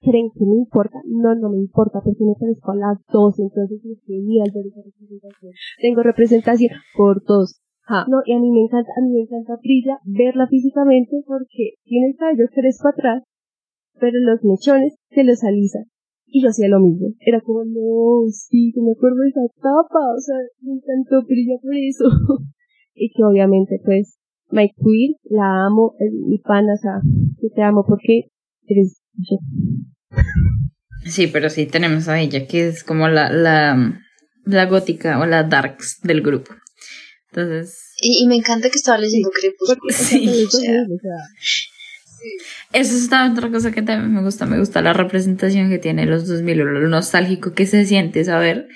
¿creen 0.00 0.28
que 0.36 0.44
me 0.44 0.56
importa? 0.60 1.00
No, 1.06 1.34
no 1.34 1.48
me 1.48 1.56
importa 1.58 2.00
porque 2.04 2.24
me 2.24 2.34
parezco 2.38 2.72
a 2.72 2.76
las 2.76 2.98
dos, 3.08 3.38
entonces 3.40 3.80
es 3.84 3.98
genial 4.04 4.52
ver 4.52 4.66
esa 4.68 4.82
representación. 4.84 5.52
Tengo 5.80 6.02
representación 6.02 6.70
por 6.96 7.24
dos. 7.24 7.60
Ja. 7.88 8.04
No, 8.08 8.18
y 8.26 8.34
a 8.34 8.38
mí 8.38 8.50
me 8.50 8.62
encanta, 8.66 8.90
a 8.98 9.00
mí 9.00 9.10
me 9.14 9.22
encanta 9.22 9.56
Prilla 9.62 9.98
verla 10.04 10.46
físicamente 10.48 11.22
porque 11.24 11.78
tiene 11.84 12.08
el 12.08 12.16
cabello 12.16 12.48
fresco 12.52 12.88
atrás, 12.88 13.22
pero 13.98 14.18
los 14.20 14.44
mechones 14.44 14.96
se 15.08 15.24
los 15.24 15.42
alisa. 15.42 15.86
Y 16.26 16.42
yo 16.42 16.48
hacía 16.48 16.68
lo 16.68 16.80
mismo. 16.80 17.14
Era 17.20 17.40
como, 17.40 17.64
no, 17.64 18.28
sí, 18.30 18.72
que 18.74 18.80
me 18.82 18.92
acuerdo 18.92 19.22
de 19.22 19.28
esa 19.28 19.44
etapa. 19.46 20.00
O 20.14 20.20
sea, 20.20 20.36
me 20.60 20.74
encantó 20.74 21.26
Prilla 21.26 21.54
por 21.62 21.74
eso. 21.74 22.04
y 22.94 23.10
que 23.10 23.22
obviamente, 23.22 23.80
pues, 23.84 24.18
Mike 24.50 24.74
Queer, 24.76 25.16
la 25.30 25.66
amo, 25.66 25.94
es 25.98 26.12
mi 26.12 26.38
pana, 26.38 26.74
o 26.74 26.80
sea, 26.80 27.00
yo 27.42 27.48
te 27.54 27.62
amo 27.62 27.84
porque 27.86 28.30
eres 28.66 29.00
yo. 29.14 29.36
Sí, 31.04 31.26
pero 31.28 31.50
sí, 31.50 31.66
tenemos 31.66 32.08
a 32.08 32.20
ella, 32.20 32.46
que 32.46 32.68
es 32.68 32.84
como 32.84 33.08
la, 33.08 33.30
la, 33.30 34.00
la 34.44 34.66
gótica 34.66 35.20
o 35.20 35.26
la 35.26 35.44
darks 35.44 36.00
del 36.02 36.22
grupo. 36.22 36.52
Entonces, 37.30 37.92
Y, 38.00 38.24
y 38.24 38.26
me 38.28 38.36
encanta 38.36 38.70
que 38.70 38.76
estaba 38.76 38.98
leyendo 38.98 39.30
Crepúsculo. 39.30 39.92
Sí, 39.92 40.44
o 40.44 40.50
sea, 40.50 40.84
eso 42.72 42.96
es 42.96 43.10
otra 43.32 43.50
cosa 43.50 43.72
que 43.72 43.82
también 43.82 44.14
me 44.14 44.22
gusta. 44.22 44.46
Me 44.46 44.58
gusta 44.58 44.82
la 44.82 44.92
representación 44.92 45.68
que 45.70 45.78
tiene 45.78 46.06
los 46.06 46.26
2000, 46.26 46.60
o 46.60 46.64
lo 46.64 46.88
nostálgico 46.88 47.52
que 47.52 47.66
se 47.66 47.84
siente 47.84 48.24
saber 48.24 48.68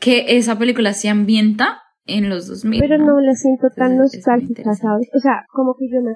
que 0.00 0.36
esa 0.36 0.58
película 0.58 0.92
se 0.92 1.08
ambienta 1.08 1.78
en 2.06 2.28
los 2.28 2.46
2000. 2.48 2.80
pero 2.80 2.98
no 2.98 3.20
la 3.20 3.34
siento 3.34 3.68
tan 3.74 3.92
Entonces, 3.92 4.18
nostálgica. 4.26 4.74
¿sabes? 4.74 5.08
O 5.14 5.18
sea, 5.18 5.44
como 5.48 5.74
que 5.78 5.88
yo 5.88 6.02
me, 6.02 6.14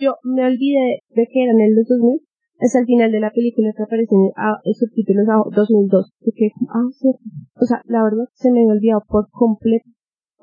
yo 0.00 0.16
me 0.24 0.44
olvidé 0.44 1.02
de 1.10 1.26
que 1.32 1.44
eran 1.44 1.60
en 1.60 1.76
los 1.76 1.86
2000, 1.86 2.20
es 2.58 2.74
al 2.74 2.86
final 2.86 3.12
de 3.12 3.20
la 3.20 3.30
película 3.30 3.72
que 3.76 3.82
aparecen 3.82 4.30
ah, 4.36 4.58
en 4.64 4.74
subtítulos 4.74 5.28
a 5.28 5.44
2002, 5.54 6.12
y 6.20 6.32
que, 6.32 6.50
ah, 6.68 6.88
cierto. 6.92 7.20
O 7.60 7.64
sea, 7.64 7.82
la 7.86 8.02
verdad, 8.02 8.26
se 8.34 8.50
me 8.50 8.60
había 8.60 8.72
olvidado 8.72 9.02
por 9.08 9.28
completo. 9.30 9.88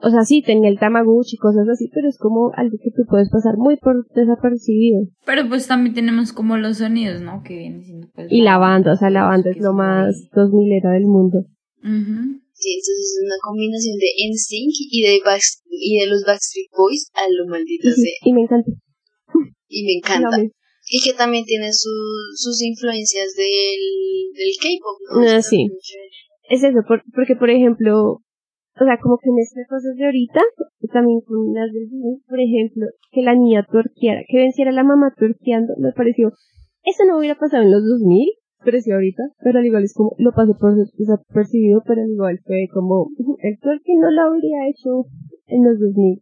O 0.01 0.09
sea, 0.09 0.23
sí, 0.23 0.41
tenía 0.41 0.69
el 0.69 0.79
Tamagotchi 0.79 1.35
y 1.35 1.37
cosas 1.37 1.67
así, 1.71 1.89
pero 1.93 2.09
es 2.09 2.17
como 2.17 2.51
algo 2.55 2.77
que 2.83 2.91
tú 2.91 3.03
puedes 3.07 3.29
pasar 3.29 3.55
muy 3.57 3.77
por 3.77 4.05
desapercibido. 4.13 5.07
Pero 5.25 5.47
pues 5.47 5.67
también 5.67 5.95
tenemos 5.95 6.33
como 6.33 6.57
los 6.57 6.79
sonidos, 6.79 7.21
¿no? 7.21 7.41
Que 7.43 7.55
vienen 7.57 7.83
siendo 7.85 8.07
pues, 8.13 8.27
Y 8.29 8.41
la 8.41 8.57
banda, 8.57 8.93
o 8.93 8.95
sea, 8.97 9.09
la 9.09 9.23
banda 9.23 9.51
que 9.53 9.59
es 9.59 9.63
lo 9.63 9.73
más 9.73 10.07
ahí. 10.13 10.29
2000 10.35 10.73
era 10.73 10.91
del 10.91 11.05
mundo. 11.05 11.39
Ujú. 11.83 12.39
Sí, 12.53 12.69
entonces 12.75 12.99
es 12.99 13.19
una 13.25 13.35
combinación 13.41 13.97
de 13.97 14.07
NSYNC 14.29 14.73
y 14.91 15.01
de, 15.03 15.19
Back- 15.25 15.61
y 15.69 15.99
de 15.99 16.07
los 16.07 16.23
Backstreet 16.25 16.67
Boys 16.77 17.09
a 17.13 17.21
lo 17.31 17.49
maldita 17.49 17.91
sea. 17.91 18.13
Y 18.25 18.33
me 18.33 18.41
encanta. 18.41 18.71
Y 19.67 19.83
me 19.85 19.93
encanta. 19.97 20.37
Y 20.89 21.01
que 21.01 21.13
también 21.13 21.45
tiene 21.45 21.71
su- 21.71 22.35
sus 22.35 22.61
influencias 22.61 23.27
del, 23.35 24.33
del 24.35 24.51
K-pop, 24.61 25.23
¿no? 25.23 25.37
Ah, 25.37 25.41
sí. 25.41 25.67
Es 26.49 26.63
eso, 26.63 26.79
por- 26.87 27.03
porque 27.15 27.35
por 27.35 27.49
ejemplo, 27.49 28.19
o 28.79 28.85
sea, 28.85 28.97
como 29.01 29.17
que 29.17 29.31
mezcla 29.31 29.63
cosas 29.69 29.95
de 29.95 30.05
ahorita, 30.05 30.41
también 30.91 31.21
con 31.21 31.53
las 31.53 31.71
del 31.71 31.89
Disney, 31.89 32.17
por 32.27 32.39
ejemplo, 32.39 32.87
que 33.11 33.21
la 33.21 33.35
niña 33.35 33.65
tuerqueara, 33.69 34.21
que 34.27 34.37
venciera 34.37 34.71
a 34.71 34.73
la 34.73 34.83
mamá 34.83 35.13
tuerqueando, 35.17 35.73
me 35.77 35.91
pareció, 35.91 36.31
eso 36.83 37.05
no 37.05 37.17
hubiera 37.17 37.35
pasado 37.35 37.63
en 37.63 37.71
los 37.71 37.83
2000, 37.85 38.29
pero 38.63 38.79
sí 38.79 38.91
ahorita, 38.91 39.23
pero 39.43 39.59
al 39.59 39.65
igual 39.65 39.83
es 39.83 39.93
como, 39.93 40.15
lo 40.17 40.31
pasé 40.31 40.53
por 40.59 40.75
desapercibido, 40.75 41.81
pero 41.85 42.01
al 42.01 42.09
igual 42.09 42.39
fue 42.45 42.67
como, 42.73 43.09
el 43.41 43.59
tuerque 43.59 43.93
no 43.99 44.09
lo 44.09 44.21
habría 44.21 44.67
hecho 44.69 45.05
en 45.47 45.63
los 45.63 45.79
2000. 45.79 46.21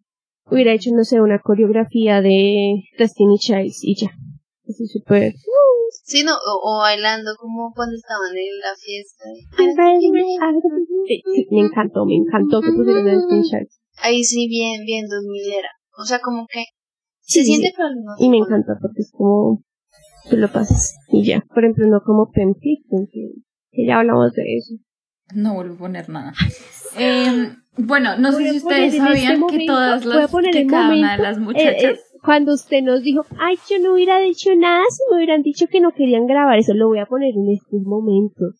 Hubiera 0.51 0.73
hecho, 0.73 0.89
no 0.93 1.03
sé, 1.03 1.21
una 1.21 1.39
coreografía 1.39 2.21
de 2.21 2.83
Destiny 2.97 3.37
Childs 3.37 3.79
y 3.83 3.95
ya. 3.95 4.09
Así 4.71 4.87
súper. 4.87 5.33
Sí, 6.03 6.23
no, 6.23 6.33
o, 6.33 6.53
o 6.63 6.79
bailando 6.79 7.31
como 7.37 7.71
cuando 7.75 7.95
estaban 7.95 8.31
en 8.31 8.59
la 8.59 8.73
fiesta. 8.79 9.25
Sí, 11.07 11.21
sí, 11.33 11.47
me 11.51 11.61
encantó, 11.61 12.05
me 12.05 12.15
encantó 12.15 12.61
que 12.61 12.71
pusieran 12.71 13.07
a 13.07 13.11
Destiny 13.15 13.43
Childs. 13.49 13.79
Ahí 14.01 14.23
sí, 14.23 14.47
bien, 14.47 14.83
bien 14.85 15.05
2000 15.07 15.51
era. 15.53 15.69
O 15.97 16.05
sea, 16.05 16.19
como 16.19 16.47
que 16.47 16.63
se 17.21 17.39
Sí, 17.41 17.45
siente 17.45 17.67
sí. 17.67 17.73
pero 17.75 17.89
mismo 17.89 18.11
Y 18.19 18.29
me 18.29 18.39
no. 18.39 18.45
encanta 18.45 18.73
porque 18.81 19.01
es 19.01 19.11
como 19.11 19.63
tú 20.29 20.37
lo 20.37 20.51
pasas 20.51 20.95
y 21.09 21.25
ya. 21.25 21.43
Por 21.53 21.63
ejemplo, 21.63 21.87
no 21.87 22.01
como 22.01 22.31
Kitchen, 22.31 23.07
que, 23.11 23.31
que 23.71 23.85
ya 23.85 23.99
hablamos 23.99 24.33
de 24.33 24.43
eso. 24.57 24.75
No 25.35 25.55
vuelvo 25.55 25.75
a 25.75 25.77
poner 25.79 26.09
nada. 26.09 26.33
Eh, 26.97 27.55
bueno, 27.77 28.17
no 28.17 28.33
sé 28.33 28.51
si 28.51 28.57
ustedes 28.57 28.79
en 28.79 28.83
este 28.85 28.97
sabían 28.97 29.33
que 29.35 29.39
momento- 29.39 29.71
todas 29.73 30.03
voy 30.03 30.13
a 30.13 30.17
las, 30.17 30.31
poner 30.31 30.51
que 30.51 30.59
el 30.63 30.67
cada 30.67 30.87
una 30.87 30.93
de 30.93 31.01
momento, 31.01 31.23
las 31.23 31.37
Eh, 31.37 31.39
muchachas, 31.39 31.99
eh, 31.99 32.10
cuando 32.23 32.53
usted 32.53 32.81
nos 32.83 33.01
dijo, 33.01 33.25
ay, 33.39 33.55
yo 33.69 33.79
no 33.79 33.93
hubiera 33.93 34.19
dicho 34.19 34.49
nada 34.55 34.83
si 34.89 35.01
me 35.09 35.17
hubieran 35.17 35.41
dicho 35.41 35.65
que 35.67 35.79
no 35.81 35.91
querían 35.91 36.27
grabar, 36.27 36.59
eso 36.59 36.73
lo 36.73 36.87
voy 36.87 36.99
a 36.99 37.05
poner 37.05 37.33
en 37.35 37.49
estos 37.51 37.81
momentos. 37.83 38.55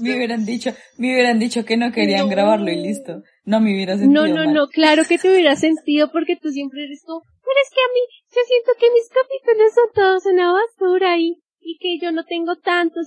me 0.00 0.16
hubieran 0.16 0.44
dicho, 0.46 0.70
me 0.98 1.12
hubieran 1.12 1.38
dicho 1.38 1.64
que 1.64 1.76
no 1.76 1.92
querían 1.92 2.26
No. 2.26 2.28
grabarlo 2.28 2.70
y 2.70 2.76
listo. 2.76 3.22
No 3.44 3.60
me 3.60 3.74
hubiera 3.74 3.94
No, 3.96 4.00
sentido 4.22 4.26
no, 4.28 4.44
mal. 4.46 4.54
no, 4.54 4.66
claro 4.68 5.02
que 5.06 5.18
te 5.18 5.28
hubiera 5.32 5.56
sentido 5.56 6.10
porque 6.12 6.36
tú 6.36 6.48
siempre 6.50 6.84
eres 6.84 7.02
como, 7.04 7.20
pero 7.20 7.58
es 7.62 7.70
que 7.74 7.80
a 7.80 7.90
mí, 7.92 8.00
yo 8.34 8.40
siento 8.46 8.70
que 8.80 8.86
mis 8.90 9.08
capítulos 9.08 9.72
son 9.74 9.88
todos 9.94 10.26
una 10.32 10.52
basura 10.52 11.18
y, 11.18 11.42
y 11.60 11.76
que 11.78 11.98
yo 12.00 12.12
no 12.12 12.24
tengo 12.24 12.56
tantos. 12.56 13.04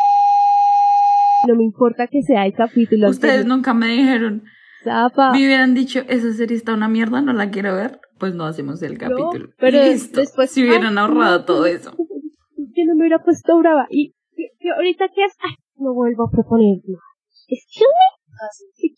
No 1.47 1.55
me 1.55 1.63
importa 1.63 2.07
que 2.07 2.21
sea 2.21 2.45
el 2.45 2.53
capítulo. 2.53 3.09
Ustedes 3.09 3.35
anterior. 3.37 3.57
nunca 3.57 3.73
me 3.73 3.87
dijeron, 3.87 4.43
Zapa. 4.85 5.31
me 5.33 5.39
hubieran 5.45 5.73
dicho, 5.73 5.99
esa 6.07 6.31
serie 6.33 6.55
está 6.55 6.73
una 6.73 6.87
mierda, 6.87 7.21
no 7.21 7.33
la 7.33 7.49
quiero 7.51 7.75
ver, 7.75 7.99
pues 8.19 8.33
no 8.35 8.45
hacemos 8.45 8.81
el 8.83 8.97
capítulo. 8.97 9.49
pero 9.57 9.77
Y 9.85 9.89
listo. 9.89 10.21
después- 10.21 10.51
si 10.51 10.61
hubieran 10.63 10.97
ah, 10.97 11.01
ahorrado 11.01 11.39
no. 11.39 11.45
todo 11.45 11.65
eso. 11.65 11.91
Yo 11.97 12.83
no 12.87 12.95
me 12.95 13.01
hubiera 13.01 13.23
puesto 13.23 13.57
brava. 13.57 13.87
Y, 13.89 14.13
y- 14.37 14.51
y 14.59 14.69
ahorita 14.69 15.07
que 15.13 15.25
es, 15.25 15.33
ay, 15.41 15.55
no 15.77 15.93
vuelvo 15.93 16.27
a 16.27 16.31
proponer 16.31 16.77
más. 16.87 17.01
Excuse 17.47 17.85
me, 17.85 18.89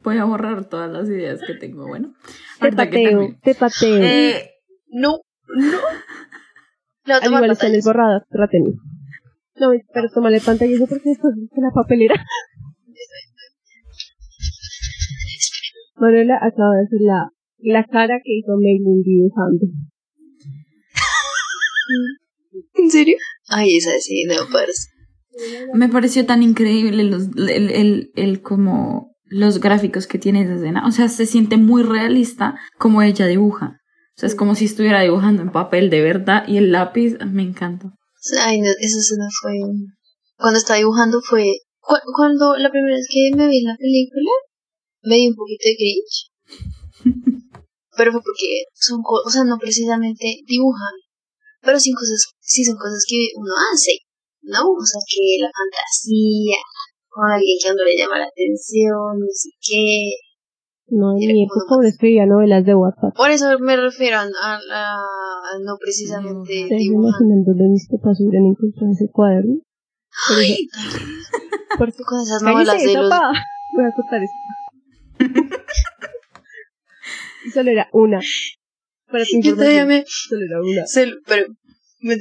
Voy 0.00 0.18
a 0.18 0.24
borrar 0.24 0.64
todas 0.68 0.90
las 0.90 1.08
ideas 1.08 1.40
que 1.46 1.54
tengo. 1.54 1.86
Bueno, 1.86 2.12
te 2.60 2.70
que 2.70 2.76
pateo, 2.76 3.02
termine. 3.10 3.38
te 3.42 3.54
pateo. 3.54 3.96
Eh, 4.02 4.50
No, 4.88 5.20
no. 5.48 5.78
A 7.06 7.16
Al 7.16 7.24
igual 7.26 7.50
están 7.50 7.72
borradas, 7.84 8.22
trátenme. 8.30 8.70
No, 9.56 9.68
pero 9.92 10.08
tómale 10.12 10.40
pantallazo 10.40 10.86
porque 10.86 11.10
esto 11.12 11.28
es 11.28 11.34
una 11.52 11.70
papelera. 11.70 12.14
Manuela 15.96 16.36
acaba 16.36 16.74
de 16.76 16.84
hacer 16.84 17.00
la, 17.02 17.28
la 17.58 17.84
cara 17.84 18.20
que 18.24 18.36
hizo 18.38 18.52
Megan 18.56 19.02
dibujando. 19.02 19.66
¿En 22.74 22.90
serio? 22.90 23.16
Ay, 23.48 23.76
esa 23.76 23.90
sí, 24.00 24.24
no, 24.24 24.34
parce. 24.52 24.88
me 25.74 25.88
pareció 25.88 26.24
tan 26.26 26.42
increíble 26.42 27.04
los, 27.04 27.28
el, 27.36 27.70
el, 27.70 28.10
el 28.14 28.42
como 28.42 29.12
los 29.24 29.58
gráficos 29.60 30.06
que 30.06 30.18
tiene 30.18 30.42
esa 30.42 30.54
escena. 30.54 30.86
O 30.86 30.90
sea, 30.92 31.08
se 31.08 31.26
siente 31.26 31.56
muy 31.56 31.82
realista 31.82 32.54
como 32.78 33.02
ella 33.02 33.26
dibuja. 33.26 33.80
O 34.16 34.20
sea, 34.20 34.28
es 34.28 34.34
como 34.34 34.54
si 34.54 34.66
estuviera 34.66 35.00
dibujando 35.02 35.42
en 35.42 35.50
papel 35.50 35.90
de 35.90 36.00
verdad 36.02 36.44
y 36.46 36.56
el 36.58 36.70
lápiz 36.72 37.16
me 37.26 37.42
encanta. 37.42 37.90
Ay, 38.44 38.60
no, 38.60 38.68
esa 38.68 38.98
escena 38.98 39.26
fue... 39.42 39.52
Cuando 40.36 40.58
estaba 40.58 40.78
dibujando 40.78 41.20
fue... 41.28 41.44
cu- 41.80 41.96
cuando 42.16 42.56
la 42.56 42.70
primera 42.70 42.94
vez 42.96 43.08
que 43.12 43.36
me 43.36 43.48
vi 43.48 43.62
la 43.62 43.76
película, 43.76 44.30
me 45.04 45.16
di 45.16 45.28
un 45.28 45.34
poquito 45.36 45.64
de 45.68 45.76
cringe. 45.76 46.18
Pero 47.96 48.10
fue 48.10 48.20
porque 48.22 48.64
son 48.74 49.02
cosas, 49.02 49.24
o 49.26 49.30
sea, 49.30 49.44
no 49.44 49.56
precisamente 49.58 50.42
dibujan, 50.46 50.94
pero 51.62 51.78
sí, 51.78 51.92
cosas, 51.94 52.26
sí 52.40 52.64
son 52.64 52.74
cosas 52.76 53.04
que 53.08 53.16
uno 53.38 53.52
hace, 53.72 54.02
¿no? 54.42 54.66
O 54.66 54.82
sea, 54.84 54.98
que 55.06 55.38
la 55.40 55.46
fantasía, 55.48 56.58
con 57.08 57.30
alguien 57.30 57.56
que 57.62 57.68
a 57.68 57.72
uno 57.72 57.84
le 57.84 57.96
llama 57.96 58.18
la 58.18 58.26
atención, 58.26 59.14
no 59.20 59.26
sé 59.30 59.48
qué. 59.62 60.10
No, 60.88 61.14
en 61.16 61.32
mi 61.32 61.44
época 61.44 61.78
uno 61.78 61.86
escribía 61.88 62.26
novelas 62.26 62.66
de 62.66 62.74
WhatsApp. 62.74 63.14
Por 63.16 63.30
eso 63.30 63.46
me 63.60 63.76
refiero 63.76 64.18
a, 64.18 64.26
a, 64.26 64.54
a 64.58 65.58
no 65.64 65.78
precisamente 65.80 66.52
Dibujar. 66.52 66.66
¿Ustedes 66.66 66.68
se 66.68 66.84
dibujar. 66.90 67.08
imaginan 67.22 67.44
dónde 67.46 67.64
mis 67.70 67.86
papás 67.88 68.18
hubieran 68.20 68.46
encontrado 68.50 68.90
ese 68.92 69.06
cuaderno? 69.08 69.54
Por 70.28 70.38
eso- 70.42 70.50
Ay, 70.50 70.66
Porque 71.78 72.02
con 72.10 72.20
esas 72.20 72.42
novelas 72.42 72.82
de 72.82 72.92
los... 72.92 73.08
Voy 73.08 73.84
a 73.86 73.94
contar 73.94 74.20
esto. 74.20 74.36
Y 77.44 77.50
solo 77.52 77.70
era 77.70 77.88
una. 77.92 78.20
Para 79.10 79.24
tu 79.24 79.40
Yo 79.42 79.54
todavía 79.54 79.84
me... 79.86 80.04
Solo 80.06 80.42
era 80.46 80.60
una. 80.60 80.82
cel- 80.86 81.18
pero 81.26 81.46
me 82.00 82.16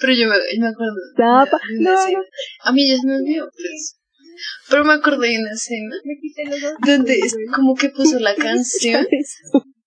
pero 0.00 0.12
yo 0.12 0.28
me, 0.28 0.36
yo 0.36 0.60
me 0.60 0.68
acuerdo. 0.68 0.96
Tapa. 1.16 1.58
de 1.68 1.78
una 1.78 1.92
No, 1.92 2.00
escena. 2.00 2.18
no. 2.18 2.24
A 2.70 2.72
mí 2.72 2.88
ya 2.88 2.96
se 2.96 3.06
me 3.06 3.16
olvidó, 3.16 3.44
pues. 3.50 3.98
Pero 4.68 4.84
me 4.84 4.92
acordé 4.94 5.28
de 5.30 5.38
una 5.38 5.52
escena 5.52 5.94
Me 6.04 6.14
quité 6.20 6.44
los 6.50 6.60
dos. 6.60 6.72
donde 6.84 7.18
es 7.18 7.36
como 7.54 7.74
que 7.74 7.88
puso 7.90 8.18
la 8.18 8.34
canción. 8.36 9.06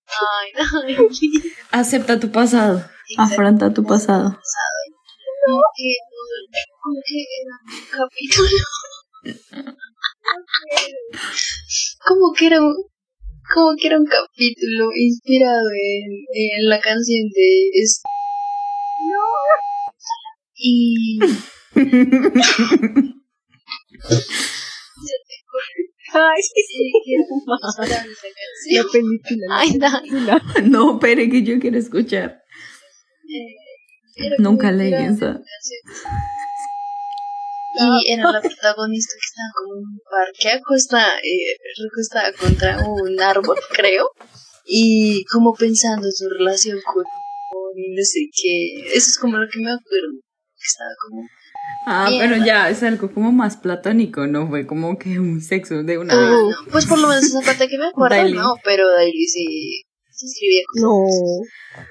Ay, 0.06 0.52
ay. 0.86 0.96
Acepta 1.70 2.18
tu 2.18 2.30
pasado. 2.32 2.82
Afronta 3.16 3.72
tu 3.74 3.84
pasado. 3.84 4.30
Que, 5.76 5.94
como 6.82 7.00
que 7.06 7.24
era 7.40 7.54
un 7.64 7.86
capítulo. 7.90 8.58
Como 12.06 12.32
que 12.36 12.46
era 12.46 12.60
un, 12.60 12.74
como 13.54 13.76
que 13.80 13.86
era 13.88 13.98
un 13.98 14.06
capítulo 14.06 14.90
inspirado 14.94 15.68
en, 15.74 16.04
en 16.34 16.68
la 16.68 16.78
canción 16.80 17.28
de 17.34 17.68
es- 17.82 18.02
y 20.60 21.18
Ay, 26.10 26.40
sí, 26.42 26.90
la 28.74 28.82
película. 28.90 29.46
la 29.48 29.52
Ay, 29.60 29.70
no. 29.78 29.90
no, 30.64 30.98
pero 30.98 31.20
que 31.30 31.42
yo 31.42 31.58
quiero 31.60 31.76
escuchar. 31.78 32.42
Como 34.16 34.36
Nunca 34.50 34.72
leí 34.72 34.92
esa. 34.94 35.38
Y 37.80 38.12
era 38.12 38.32
la 38.32 38.40
protagonista 38.40 39.12
estaba 39.38 39.52
como 39.56 39.74
en 39.74 39.84
un 39.84 40.00
parque 40.10 40.50
acostada, 40.50 41.18
eh, 41.18 41.56
recostada 41.84 42.32
contra 42.32 42.78
un 42.84 43.20
árbol, 43.20 43.56
creo. 43.74 44.10
Y 44.66 45.24
como 45.26 45.54
pensando 45.54 46.06
en 46.06 46.12
su 46.12 46.28
relación 46.28 46.78
con, 46.84 47.02
con 47.04 47.72
no 47.76 48.02
sé 48.02 48.20
qué. 48.34 48.80
Eso 48.94 49.08
es 49.10 49.18
como 49.18 49.38
lo 49.38 49.46
que 49.48 49.60
me 49.60 49.70
acuerdo. 49.70 50.12
Que 50.54 50.64
estaba 50.66 50.90
como. 51.06 51.22
Ah, 51.86 52.06
Bien. 52.10 52.20
pero 52.30 52.44
ya 52.44 52.68
es 52.68 52.82
algo 52.82 53.12
como 53.12 53.32
más 53.32 53.56
platónico, 53.56 54.26
no 54.26 54.48
fue 54.48 54.66
como 54.66 54.98
que 54.98 55.18
un 55.20 55.40
sexo 55.40 55.82
de 55.82 55.96
una 55.98 56.12
Ah, 56.14 56.16
vez. 56.18 56.30
no. 56.30 56.70
Pues 56.70 56.86
por 56.86 56.98
lo 56.98 57.08
menos 57.08 57.24
esa 57.24 57.40
parte 57.40 57.68
que 57.68 57.78
me 57.78 57.86
acuerdo, 57.86 58.28
no. 58.30 58.54
Pero 58.64 58.90
Daily 58.92 59.26
sí. 59.26 59.82
Se 60.10 60.26
escribía 60.26 60.62
cosas. 60.72 60.82
No. 60.82 61.84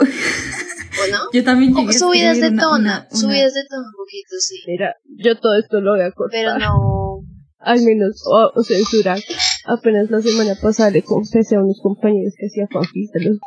¿O 1.00 1.10
no? 1.10 1.18
Yo 1.32 1.44
también 1.44 1.74
llegué 1.74 1.90
a 1.90 1.92
subidas 1.98 2.36
de 2.38 2.46
escribir 2.46 2.52
una- 2.52 2.62
tono. 2.62 2.78
una- 2.78 3.06
una- 3.10 3.10
Subidas 3.10 3.54
de 3.54 3.60
tono 3.68 3.82
un 3.86 3.92
poquito, 3.96 4.36
sí. 4.40 4.56
Mira, 4.66 4.96
yo 5.16 5.38
todo 5.38 5.58
esto 5.58 5.80
lo 5.80 5.92
voy 5.92 6.02
a 6.02 6.10
cortar. 6.12 6.40
Pero 6.40 6.58
no. 6.58 7.20
Al 7.64 7.80
menos, 7.82 8.22
o, 8.26 8.50
o 8.54 8.62
censurar. 8.64 9.18
Apenas 9.66 10.10
la 10.10 10.20
semana 10.20 10.54
pasada 10.60 10.90
le 10.90 11.02
confesé 11.02 11.54
a 11.56 11.60
unos 11.60 11.78
compañeros 11.80 12.34
que 12.36 12.46
hacía 12.46 12.66
fanfics 12.70 13.12
de 13.12 13.20
los... 13.24 13.38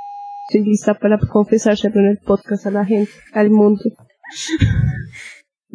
Estoy 0.48 0.64
lista 0.64 0.94
para 0.94 1.18
confesárselo 1.20 2.00
en 2.00 2.06
el 2.12 2.18
podcast 2.20 2.66
a 2.68 2.72
la 2.72 2.86
gente, 2.86 3.12
al 3.34 3.50
mundo. 3.50 3.82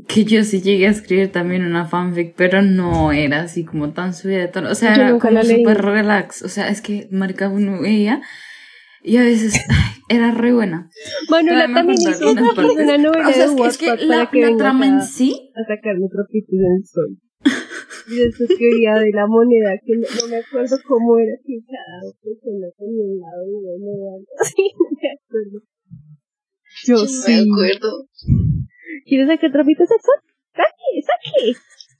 Que 0.08 0.24
yo 0.24 0.42
sí 0.44 0.60
llegué 0.62 0.86
a 0.86 0.90
escribir 0.90 1.30
también 1.30 1.62
una 1.64 1.84
fanfic, 1.86 2.34
pero 2.34 2.62
no 2.62 3.12
era 3.12 3.42
así 3.42 3.64
como 3.64 3.92
tan 3.92 4.14
subida 4.14 4.38
de 4.38 4.48
tono. 4.48 4.70
O 4.70 4.74
sea, 4.74 4.96
Yo 4.96 5.02
era 5.02 5.18
como 5.18 5.42
súper 5.42 5.82
relax. 5.82 6.42
O 6.42 6.48
sea, 6.48 6.68
es 6.68 6.80
que 6.80 7.06
marca 7.12 7.48
uno 7.48 7.80
veía 7.82 8.22
y 9.02 9.16
a 9.16 9.22
veces 9.22 9.58
ay, 9.68 10.00
era 10.08 10.30
re 10.32 10.52
buena. 10.52 10.88
Manuela 11.30 11.66
también 11.72 11.98
hizo 12.00 12.30
una, 12.30 12.42
una 12.52 12.98
novela 12.98 13.28
O 13.28 13.32
sea, 13.32 13.44
es 13.44 13.50
de 13.56 13.56
que, 13.62 13.68
es 13.68 13.78
que 13.78 13.86
la, 14.06 14.14
para 14.16 14.30
que 14.30 14.40
la 14.40 14.56
trama 14.56 14.86
en 14.86 14.94
a, 14.94 15.00
sí, 15.02 15.50
a 15.54 15.62
sacar 15.66 15.96
mi 15.98 16.08
capítulo 16.08 16.62
en 16.66 16.76
el 16.80 16.86
sol. 16.86 17.18
Y 18.10 18.16
después 18.16 18.50
escribía 18.50 18.94
de 18.94 19.10
la 19.14 19.26
moneda, 19.28 19.70
que 19.84 19.94
no, 19.96 20.02
no 20.20 20.28
me 20.28 20.36
acuerdo 20.38 20.76
cómo 20.86 21.16
era, 21.18 21.32
que 21.46 21.58
cada 21.64 22.12
persona 22.20 22.66
tenía 22.76 23.04
un 23.04 23.20
lado 23.20 23.46
moneda, 23.46 24.14
algo 24.16 24.32
así, 24.40 24.62
no 24.78 24.86
me 24.90 25.08
acuerdo. 25.14 25.58
Yo 26.86 26.96
Yo 26.96 27.06
sí. 27.06 27.32
me 27.32 27.38
acuerdo. 27.52 28.08
¿Quieres 29.06 29.28
sacar 29.28 29.52
trapito 29.52 29.84
sexual? 29.86 30.18
¡Saque, 30.54 30.90
saque! 31.06 31.52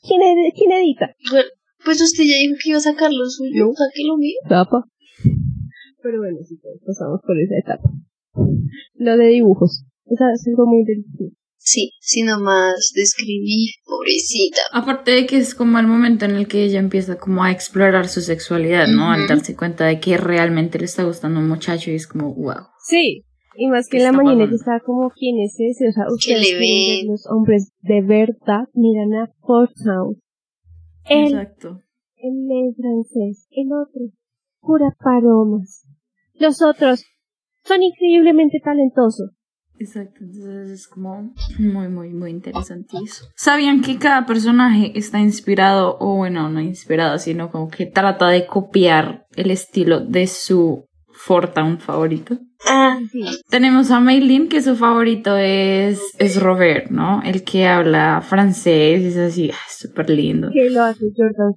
¿Quién, 0.03 0.23
ed- 0.23 0.53
quién 0.57 0.73
edita? 0.73 1.15
Bueno, 1.31 1.49
pues 1.85 2.01
usted 2.03 2.25
ya 2.25 2.37
dijo 2.43 2.57
que 2.63 2.71
iba 2.71 2.79
a 2.79 2.83
sacar 2.83 3.11
lo 3.13 3.27
suyo. 3.27 3.67
No. 3.67 3.73
Saque 3.73 4.03
lo 4.07 4.17
mío. 4.17 4.37
Tapa. 4.49 4.85
Pero 6.03 6.19
bueno, 6.19 6.39
sí, 6.47 6.59
pues, 6.63 6.81
pasamos 6.87 7.21
por 7.27 7.39
esa 7.39 7.59
etapa. 7.59 7.91
Lo 8.95 9.17
de 9.17 9.27
dibujos. 9.29 9.85
O 10.05 10.17
sea, 10.17 10.27
es 10.35 10.47
algo 10.49 10.67
muy 10.67 10.85
delicioso. 10.85 11.35
Sí, 11.63 11.93
sino 12.01 12.41
más 12.41 12.91
de 12.95 13.03
escribir, 13.03 13.69
pobrecita. 13.85 14.63
aparte 14.73 15.11
de 15.11 15.27
que 15.27 15.37
es 15.37 15.55
como 15.55 15.79
el 15.79 15.87
momento 15.87 16.25
en 16.25 16.31
el 16.37 16.49
que 16.49 16.65
ella 16.65 16.79
empieza 16.79 17.19
como 17.19 17.45
a 17.45 17.51
explorar 17.51 18.09
su 18.09 18.23
sexualidad, 18.23 18.87
¿no? 18.89 19.11
Al 19.13 19.21
Ujú. 19.21 19.29
darse 19.29 19.55
cuenta 19.55 19.85
de 19.85 20.01
que 20.01 20.17
realmente 20.17 20.79
le 20.79 20.87
está 20.87 21.05
gustando 21.05 21.39
un 21.39 21.49
muchacho 21.49 21.91
y 21.91 21.97
es 21.97 22.07
como, 22.07 22.35
wow. 22.35 22.65
Sí. 22.87 23.25
Y 23.57 23.67
más 23.67 23.89
que 23.89 23.99
en 23.99 24.05
la 24.05 24.09
Está 24.11 24.23
mañana 24.23 24.49
yo 24.49 24.57
estaba 24.57 24.81
como, 24.81 25.11
¿quién 25.11 25.39
es 25.41 25.55
ese? 25.59 25.89
O 25.89 25.93
sea, 25.93 26.05
ustedes 26.11 26.51
le 26.51 26.59
ven? 26.59 27.09
los 27.09 27.27
hombres 27.27 27.71
de 27.83 28.01
verdad, 28.01 28.65
miran 28.73 29.13
a. 29.15 29.31
Él, 31.11 31.25
Exacto. 31.35 31.83
él 32.17 32.47
lee 32.47 32.75
francés, 32.75 33.47
el 33.51 33.69
otro, 33.73 34.01
cura 34.61 34.97
paromas. 34.99 35.85
Los 36.41 36.63
otros 36.63 37.05
son 37.65 37.83
increíblemente 37.83 38.59
talentosos. 38.65 39.31
Exacto, 39.79 40.21
entonces 40.21 40.71
es 40.71 40.89
como 40.89 41.33
muy, 41.59 41.89
muy, 41.89 42.11
muy 42.11 42.31
interesante 42.31 42.97
eso. 43.03 43.27
¿Sabían 43.35 43.81
que 43.81 43.99
cada 43.99 44.27
personaje 44.27 44.93
está 44.95 45.21
inspirado, 45.21 45.97
o 46.01 46.17
bueno, 46.17 46.51
no 46.51 46.61
inspirado, 46.61 47.19
sino 47.19 47.51
como 47.51 47.69
que 47.69 47.87
trata 47.87 48.29
de 48.29 48.47
copiar 48.47 49.27
el 49.37 49.51
estilo 49.51 50.01
de 50.01 50.27
su 50.27 50.85
Fortown 51.13 51.79
favorito? 51.79 52.39
Ah, 52.67 52.99
Sí. 53.11 53.23
Tenemos 53.49 53.91
a 53.91 54.01
Maylin, 54.01 54.49
que 54.49 54.61
su 54.61 54.77
favorito 54.77 55.37
es, 55.37 56.01
es 56.19 56.41
Robert, 56.41 56.91
¿no? 56.91 57.23
El 57.23 57.43
que 57.45 57.67
habla 57.67 58.21
francés, 58.21 59.03
es 59.03 59.17
así, 59.17 59.51
ah, 59.51 59.71
súper 59.71 60.11
lindo. 60.11 60.51
Que 60.53 60.69
lo 60.69 60.83
hace 60.83 61.07
Jordan. 61.17 61.55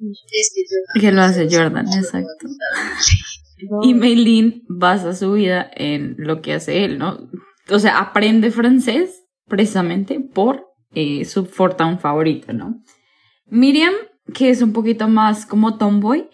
Que 0.99 1.11
lo 1.11 1.21
hace 1.21 1.47
Jordan, 1.51 1.87
exacto. 1.87 2.47
Y 3.83 3.93
Maylin 3.93 4.63
basa 4.67 5.13
su 5.13 5.33
vida 5.33 5.69
en 5.75 6.15
lo 6.17 6.41
que 6.41 6.53
hace 6.53 6.85
él, 6.85 6.97
¿no? 6.97 7.29
O 7.69 7.79
sea, 7.79 7.99
aprende 7.99 8.51
francés 8.51 9.23
precisamente 9.47 10.19
por 10.19 10.65
eh, 10.93 11.25
su 11.25 11.45
Fortown 11.45 11.99
favorito, 11.99 12.53
¿no? 12.53 12.81
Miriam, 13.47 13.93
que 14.33 14.49
es 14.49 14.61
un 14.61 14.73
poquito 14.73 15.07
más 15.07 15.45
como 15.45 15.77
tomboy, 15.77 16.29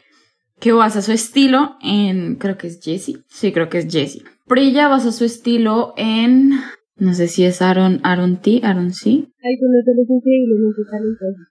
que 0.59 0.71
basa 0.73 1.01
su 1.01 1.11
estilo 1.11 1.77
en, 1.81 2.35
creo 2.35 2.57
que 2.57 2.67
es 2.67 2.79
Jessie, 2.83 3.23
sí, 3.29 3.51
creo 3.51 3.69
que 3.69 3.79
es 3.79 3.91
Jessie. 3.91 4.23
Priya 4.47 4.87
basa 4.87 5.11
su 5.11 5.23
estilo 5.25 5.93
en, 5.97 6.51
no 6.97 7.13
sé 7.13 7.27
si 7.27 7.43
es 7.45 7.61
Aaron, 7.61 7.99
Aaron 8.03 8.41
T, 8.41 8.61
Aaron 8.63 8.91
C. 8.93 9.09
Algunos 9.09 9.85
de 9.85 9.95
los 9.95 10.09
increíblemente 10.09 10.81
talentosos. 10.91 11.47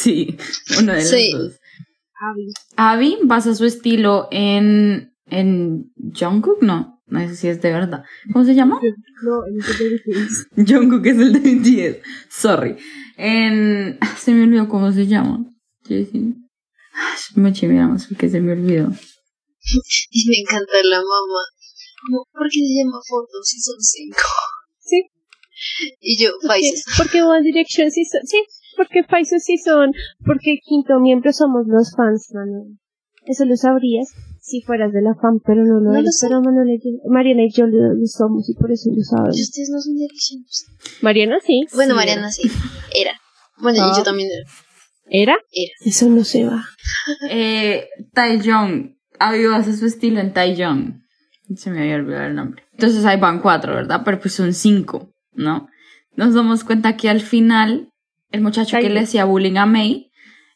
Sí, 0.00 0.36
uno 0.80 0.92
de 0.92 0.98
los 1.00 1.08
Sí. 1.08 1.30
dos. 1.32 1.58
Abby. 2.20 2.52
Abby 2.76 3.18
basa 3.24 3.54
su 3.54 3.64
estilo 3.64 4.28
en, 4.30 5.11
en 5.32 5.92
Jungkook, 5.96 6.62
no, 6.62 7.02
no 7.06 7.28
sé 7.28 7.36
si 7.36 7.48
es 7.48 7.60
de 7.62 7.72
verdad. 7.72 8.04
¿Cómo 8.32 8.44
se 8.44 8.54
llama? 8.54 8.80
No, 9.22 9.44
el 9.46 9.56
de. 10.56 10.72
Jungkook 10.72 11.06
es 11.06 11.18
el 11.18 11.32
de 11.32 11.40
BTS. 11.40 11.96
Sorry. 12.30 12.76
En... 13.16 13.98
ah, 14.00 14.16
Se 14.18 14.32
me 14.32 14.44
olvidó 14.44 14.68
cómo 14.68 14.92
se 14.92 15.06
llama. 15.06 15.44
Ah, 16.94 17.14
Me 17.36 17.52
chiviamos 17.52 18.06
porque 18.06 18.28
se 18.28 18.40
me 18.40 18.52
olvidó. 18.52 18.88
Y 20.10 20.28
me 20.28 20.36
encanta 20.40 20.72
la 20.84 20.96
mamá. 20.98 21.42
Como, 22.06 22.26
¿Por 22.32 22.48
qué 22.50 22.58
se 22.58 22.82
llama 22.82 22.98
fotos 23.08 23.40
si 23.44 23.60
son 23.60 23.80
cinco? 23.80 24.18
Sí. 24.84 25.02
Y 26.00 26.20
yo, 26.22 26.30
Faisal. 26.46 26.74
Porque 26.98 27.22
One 27.22 27.42
Direction 27.42 27.88
sí 27.92 28.04
son, 28.04 28.20
sí, 28.24 28.42
porque 28.76 29.04
Faisal 29.04 29.40
sí 29.40 29.56
son, 29.58 29.92
porque 30.26 30.58
quinto 30.60 30.98
miembro 30.98 31.32
somos 31.32 31.66
los 31.68 31.94
fans, 31.96 32.32
Manuel. 32.34 32.78
Eso 33.26 33.44
lo 33.44 33.56
sabrías 33.56 34.08
si 34.40 34.60
fueras 34.62 34.92
de 34.92 35.00
la 35.02 35.14
fan, 35.14 35.38
pero 35.46 35.64
no 35.64 35.74
lo 35.74 35.80
No 35.80 35.92
lo 35.92 35.98
eres. 36.00 36.18
sé. 36.18 36.26
Pero 36.28 36.40
y 36.66 36.78
yo- 36.78 37.10
Mariana 37.10 37.42
y 37.44 37.50
yo 37.52 37.66
lo, 37.66 37.94
lo 37.94 38.06
somos 38.06 38.48
y 38.50 38.54
por 38.54 38.72
eso 38.72 38.90
lo 38.90 38.98
Y 39.00 39.04
sabes. 39.04 39.40
ustedes 39.40 39.70
no 39.70 39.80
son 39.80 39.94
direcciones. 39.94 40.66
Mariana 41.02 41.36
sí. 41.44 41.64
Bueno, 41.74 41.92
Sí, 41.92 41.96
Mariana 41.96 42.30
sí. 42.32 42.42
Era. 42.94 43.12
Bueno, 43.58 43.78
Ah. 43.82 43.92
y 43.94 43.96
yo 43.98 44.02
también 44.02 44.28
era. 44.30 44.50
¿Era? 45.10 45.36
Era. 45.52 45.72
Eso 45.84 46.08
no 46.08 46.24
se 46.24 46.44
va. 46.44 46.64
Eh, 47.30 47.86
Taeyong. 48.12 48.96
Basa 49.18 49.72
su 49.76 49.86
estilo 49.86 50.18
en 50.20 50.32
Taeyong. 50.32 51.00
Se 51.56 51.70
me 51.70 51.80
había 51.82 51.96
olvidado 51.96 52.26
el 52.26 52.34
nombre. 52.34 52.64
Entonces 52.72 53.04
ahí 53.04 53.20
van 53.20 53.40
cuatro, 53.40 53.74
¿verdad? 53.74 54.02
Pero 54.04 54.18
pues 54.20 54.34
son 54.34 54.52
cinco, 54.54 55.12
¿no? 55.32 55.68
Nos 56.16 56.34
damos 56.34 56.64
cuenta 56.64 56.96
que 56.96 57.08
al 57.08 57.20
final 57.20 57.90
el 58.30 58.40
muchacho 58.40 58.78
que 58.80 58.88
le 58.90 59.00
hacía 59.00 59.24
bullying 59.24 59.56
a 59.56 59.66
May 59.66 60.10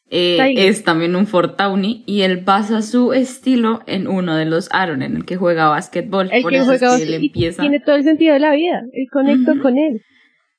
eh, 0.09 0.69
es 0.69 0.85
también 0.85 1.17
un 1.17 1.27
Fortowny 1.27 2.05
y 2.07 2.23
él 2.23 2.39
basa 2.45 2.83
su 2.83 3.13
estilo 3.13 3.83
en 3.87 4.07
uno 4.07 4.37
de 4.37 4.45
los 4.45 4.69
Aaron, 4.73 5.03
en 5.03 5.17
el 5.17 5.25
que 5.25 5.37
juega 5.37 5.69
básquetbol. 5.69 6.31
El 6.33 6.43
Por 6.43 6.53
que 6.53 6.59
eso 6.59 6.67
juega 6.67 6.95
es 6.95 7.03
que 7.03 7.09
él 7.09 7.15
empieza. 7.15 7.63
tiene 7.63 7.81
todo 7.81 7.97
el 7.97 8.05
sentido 8.05 8.35
de 8.35 8.41
la 8.41 8.53
vida. 8.53 8.83
El 8.93 9.09
conecto 9.11 9.61
con 9.61 9.79
él. 9.79 10.03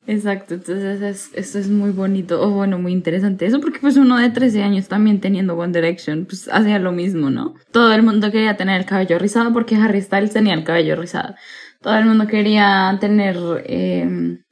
Exacto, 0.06 0.54
entonces 0.54 1.02
es, 1.02 1.32
esto 1.34 1.60
es 1.60 1.70
muy 1.70 1.92
bonito, 1.92 2.42
o 2.42 2.50
bueno, 2.52 2.80
muy 2.80 2.94
interesante. 2.94 3.46
Eso 3.46 3.60
porque 3.60 3.80
pues 3.80 3.98
uno 3.98 4.18
de 4.18 4.30
13 4.30 4.64
años 4.64 4.88
también 4.88 5.20
teniendo 5.20 5.58
One 5.58 5.74
Direction, 5.74 6.26
pues 6.26 6.50
hacía 6.50 6.80
lo 6.80 6.94
mismo, 6.94 7.30
¿no? 7.30 7.56
Todo 7.72 7.94
el 7.94 8.04
mundo 8.04 8.32
quería 8.32 8.56
tener 8.56 8.80
el 8.80 8.86
cabello 8.86 9.20
rizado 9.20 9.52
porque 9.52 9.76
Harry 9.76 10.02
Styles 10.02 10.32
tenía 10.32 10.54
el 10.54 10.64
cabello 10.64 10.96
rizado. 10.96 11.36
Todo 11.82 11.96
el 11.96 12.06
mundo 12.06 12.28
quería 12.28 12.98
tener, 13.00 13.38
eh, 13.66 14.08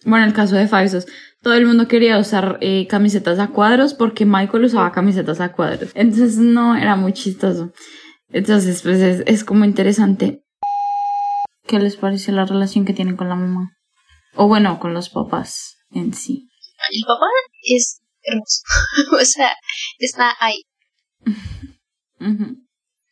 bueno, 0.06 0.26
el 0.26 0.34
caso 0.34 0.56
de 0.56 0.68
Faisos, 0.68 1.06
todo 1.42 1.54
el 1.54 1.66
mundo 1.66 1.88
quería 1.88 2.18
usar 2.18 2.58
eh, 2.62 2.88
camisetas 2.88 3.40
a 3.40 3.50
cuadros 3.50 3.94
porque 3.94 4.26
Michael 4.26 4.66
usaba 4.66 4.92
camisetas 4.92 5.40
a 5.42 5.52
cuadros. 5.52 5.92
Entonces 5.94 6.38
no, 6.38 6.76
era 6.76 6.96
muy 6.96 7.14
chistoso. 7.14 7.72
Entonces, 8.30 8.82
pues 8.82 9.00
es, 9.00 9.24
es 9.28 9.44
como 9.44 9.66
interesante. 9.66 10.44
¿Qué 11.68 11.80
les 11.80 11.98
pareció 11.98 12.34
la 12.34 12.46
relación 12.46 12.86
que 12.86 12.94
tienen 12.94 13.16
con 13.16 13.30
la 13.30 13.36
mamá? 13.36 13.72
O 14.36 14.48
bueno, 14.48 14.80
con 14.80 14.94
los 14.94 15.10
papás 15.10 15.78
en 15.92 16.14
sí. 16.14 16.50
El 16.92 17.02
papá 17.08 17.26
es 17.64 18.02
hermoso. 18.24 18.62
o 19.22 19.26
sea, 19.26 19.52
está 20.00 20.34
ahí. 20.40 20.62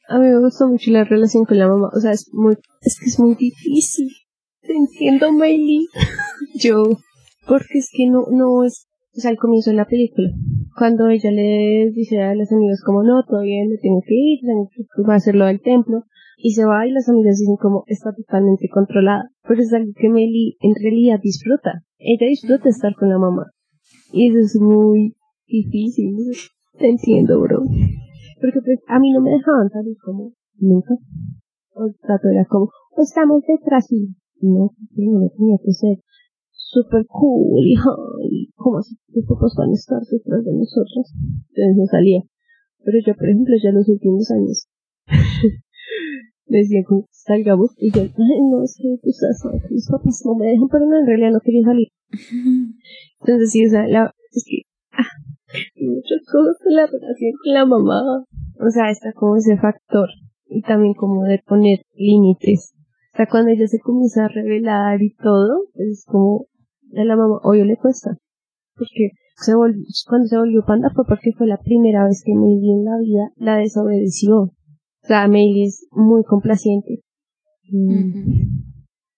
A 0.10 0.20
mí 0.20 0.28
me 0.28 0.40
gustó 0.40 0.68
mucho 0.68 0.92
la 0.92 1.04
relación 1.04 1.46
con 1.46 1.58
la 1.58 1.68
mamá. 1.68 1.90
O 1.96 2.00
sea, 2.00 2.12
es 2.12 2.30
muy, 2.34 2.56
es 2.82 3.00
que 3.00 3.06
es 3.10 3.20
muy 3.20 3.36
difícil. 3.36 4.10
Te 4.62 4.74
entiendo, 4.74 5.32
Miley. 5.32 5.88
Yo, 6.56 6.84
porque 7.48 7.80
es 7.80 7.90
que 7.92 8.08
no, 8.10 8.26
no 8.32 8.64
es, 8.64 8.88
o 9.16 9.20
sea, 9.20 9.32
al 9.32 9.38
comienzo 9.38 9.72
de 9.72 9.78
la 9.78 9.86
película, 9.86 10.30
cuando 10.78 11.10
ella 11.10 11.32
le 11.32 11.92
dice 11.94 12.22
a 12.22 12.36
los 12.36 12.52
amigos 12.52 12.82
como, 12.86 13.04
no, 13.04 13.24
todavía 13.24 13.64
no 13.68 13.76
tengo 13.82 14.02
que 14.06 14.16
ir, 14.16 14.40
tengo 14.42 14.70
que 14.70 15.04
va 15.08 15.14
a 15.14 15.18
hacerlo 15.18 15.46
del 15.46 15.62
templo, 15.62 16.04
y 16.38 16.52
se 16.52 16.66
va 16.66 16.86
y 16.86 16.92
las 16.92 17.08
amigas 17.08 17.38
dicen 17.40 17.56
como, 17.56 17.84
está 17.88 18.14
totalmente 18.14 18.68
controlada. 18.68 19.30
Pero 19.48 19.62
es 19.62 19.72
algo 19.74 19.92
que 19.96 20.10
Miley 20.10 20.58
en 20.60 20.76
realidad 20.82 21.20
disfruta. 21.22 21.84
Ella 21.98 22.28
disfruta 22.28 22.68
estar 22.68 22.94
con 22.96 23.10
la 23.10 23.18
mamá. 23.18 23.52
Y 24.12 24.30
eso 24.30 24.40
es 24.40 24.60
muy 24.60 25.16
difícil. 25.48 26.16
Te 26.78 26.90
entiendo, 26.90 27.40
bro. 27.40 27.62
Porque 28.44 28.60
pues, 28.60 28.84
a 28.92 29.00
mí 29.00 29.08
no 29.16 29.22
me 29.22 29.32
dejaban 29.32 29.70
salir 29.72 29.96
como 30.04 30.34
nunca. 30.60 31.00
O 31.80 31.88
trato 32.04 32.28
era 32.28 32.44
como, 32.44 32.68
"Oh, 32.92 33.02
estamos 33.02 33.42
detrás 33.48 33.90
y 33.90 34.12
no, 34.42 34.76
no 35.00 35.30
tenía 35.32 35.58
que 35.64 35.72
ser 35.72 36.04
super 36.52 37.06
cool 37.08 37.64
y 37.64 37.76
ay, 37.80 38.52
como 38.56 38.82
si 38.82 38.98
tus 39.14 39.24
papás 39.24 39.56
van 39.58 39.70
a 39.70 39.80
estar 39.80 40.02
detrás 40.04 40.44
de 40.44 40.52
nosotros. 40.60 41.16
Entonces 41.56 41.78
no 41.78 41.86
salía. 41.88 42.20
Pero 42.84 42.98
yo, 43.08 43.16
por 43.16 43.30
ejemplo, 43.30 43.56
ya 43.64 43.72
los 43.72 43.88
últimos 43.88 44.30
años 44.32 44.68
me 46.48 46.58
decían 46.58 46.84
como, 46.84 47.08
salgamos 47.12 47.72
y 47.78 47.96
yo, 47.96 48.02
ay, 48.04 48.42
no, 48.52 48.62
es 48.62 48.76
que 48.76 49.12
sabes, 49.40 49.72
mis 49.72 49.88
papás 49.88 50.22
no 50.26 50.36
me 50.36 50.48
dejan, 50.48 50.68
pero 50.68 50.86
no, 50.86 51.00
en 51.00 51.08
realidad 51.08 51.32
no 51.32 51.40
quería 51.40 51.64
salir. 51.64 51.88
Entonces 53.22 53.52
sí, 53.52 53.66
o 53.66 53.70
sea, 53.70 53.88
la, 53.88 54.12
es 54.34 54.44
que 54.44 54.68
ah, 54.92 55.08
muchas 55.76 56.26
cosas 56.32 56.58
con 56.64 56.74
la 56.76 56.86
relación 56.86 57.32
con 57.44 57.54
la 57.54 57.66
mamá. 57.66 58.26
O 58.60 58.70
sea, 58.70 58.90
está 58.90 59.14
como 59.14 59.38
ese 59.38 59.58
factor. 59.58 60.10
Y 60.46 60.62
también 60.62 60.94
como 60.94 61.24
de 61.24 61.42
poner 61.46 61.80
límites. 61.96 62.74
O 63.14 63.18
sea, 63.18 63.28
cuando 63.28 63.52
ella 63.52 63.68
se 63.68 63.80
comienza 63.80 64.26
a 64.26 64.28
revelar 64.28 65.02
y 65.02 65.14
todo, 65.16 65.68
pues 65.74 65.88
es 65.90 66.06
como 66.06 66.48
a 66.96 67.04
la 67.04 67.16
mamá, 67.16 67.40
obvio 67.44 67.66
le 67.66 67.78
cuesta. 67.78 68.18
Porque 68.76 69.12
se 69.36 69.56
volvió, 69.56 69.84
cuando 70.08 70.28
se 70.28 70.38
volvió 70.38 70.64
panda 70.66 70.90
fue 70.94 71.06
porque 71.08 71.32
fue 71.38 71.48
la 71.48 71.58
primera 71.58 72.06
vez 72.06 72.24
que 72.26 72.34
Meili 72.34 72.72
en 72.72 72.86
la 72.86 72.98
vida 72.98 73.32
la 73.36 73.58
desobedeció. 73.58 74.38
O 74.38 74.52
sea, 75.02 75.28
Meili 75.28 75.66
es 75.66 75.88
muy 75.92 76.24
complaciente. 76.24 77.02
Mm. 77.72 78.73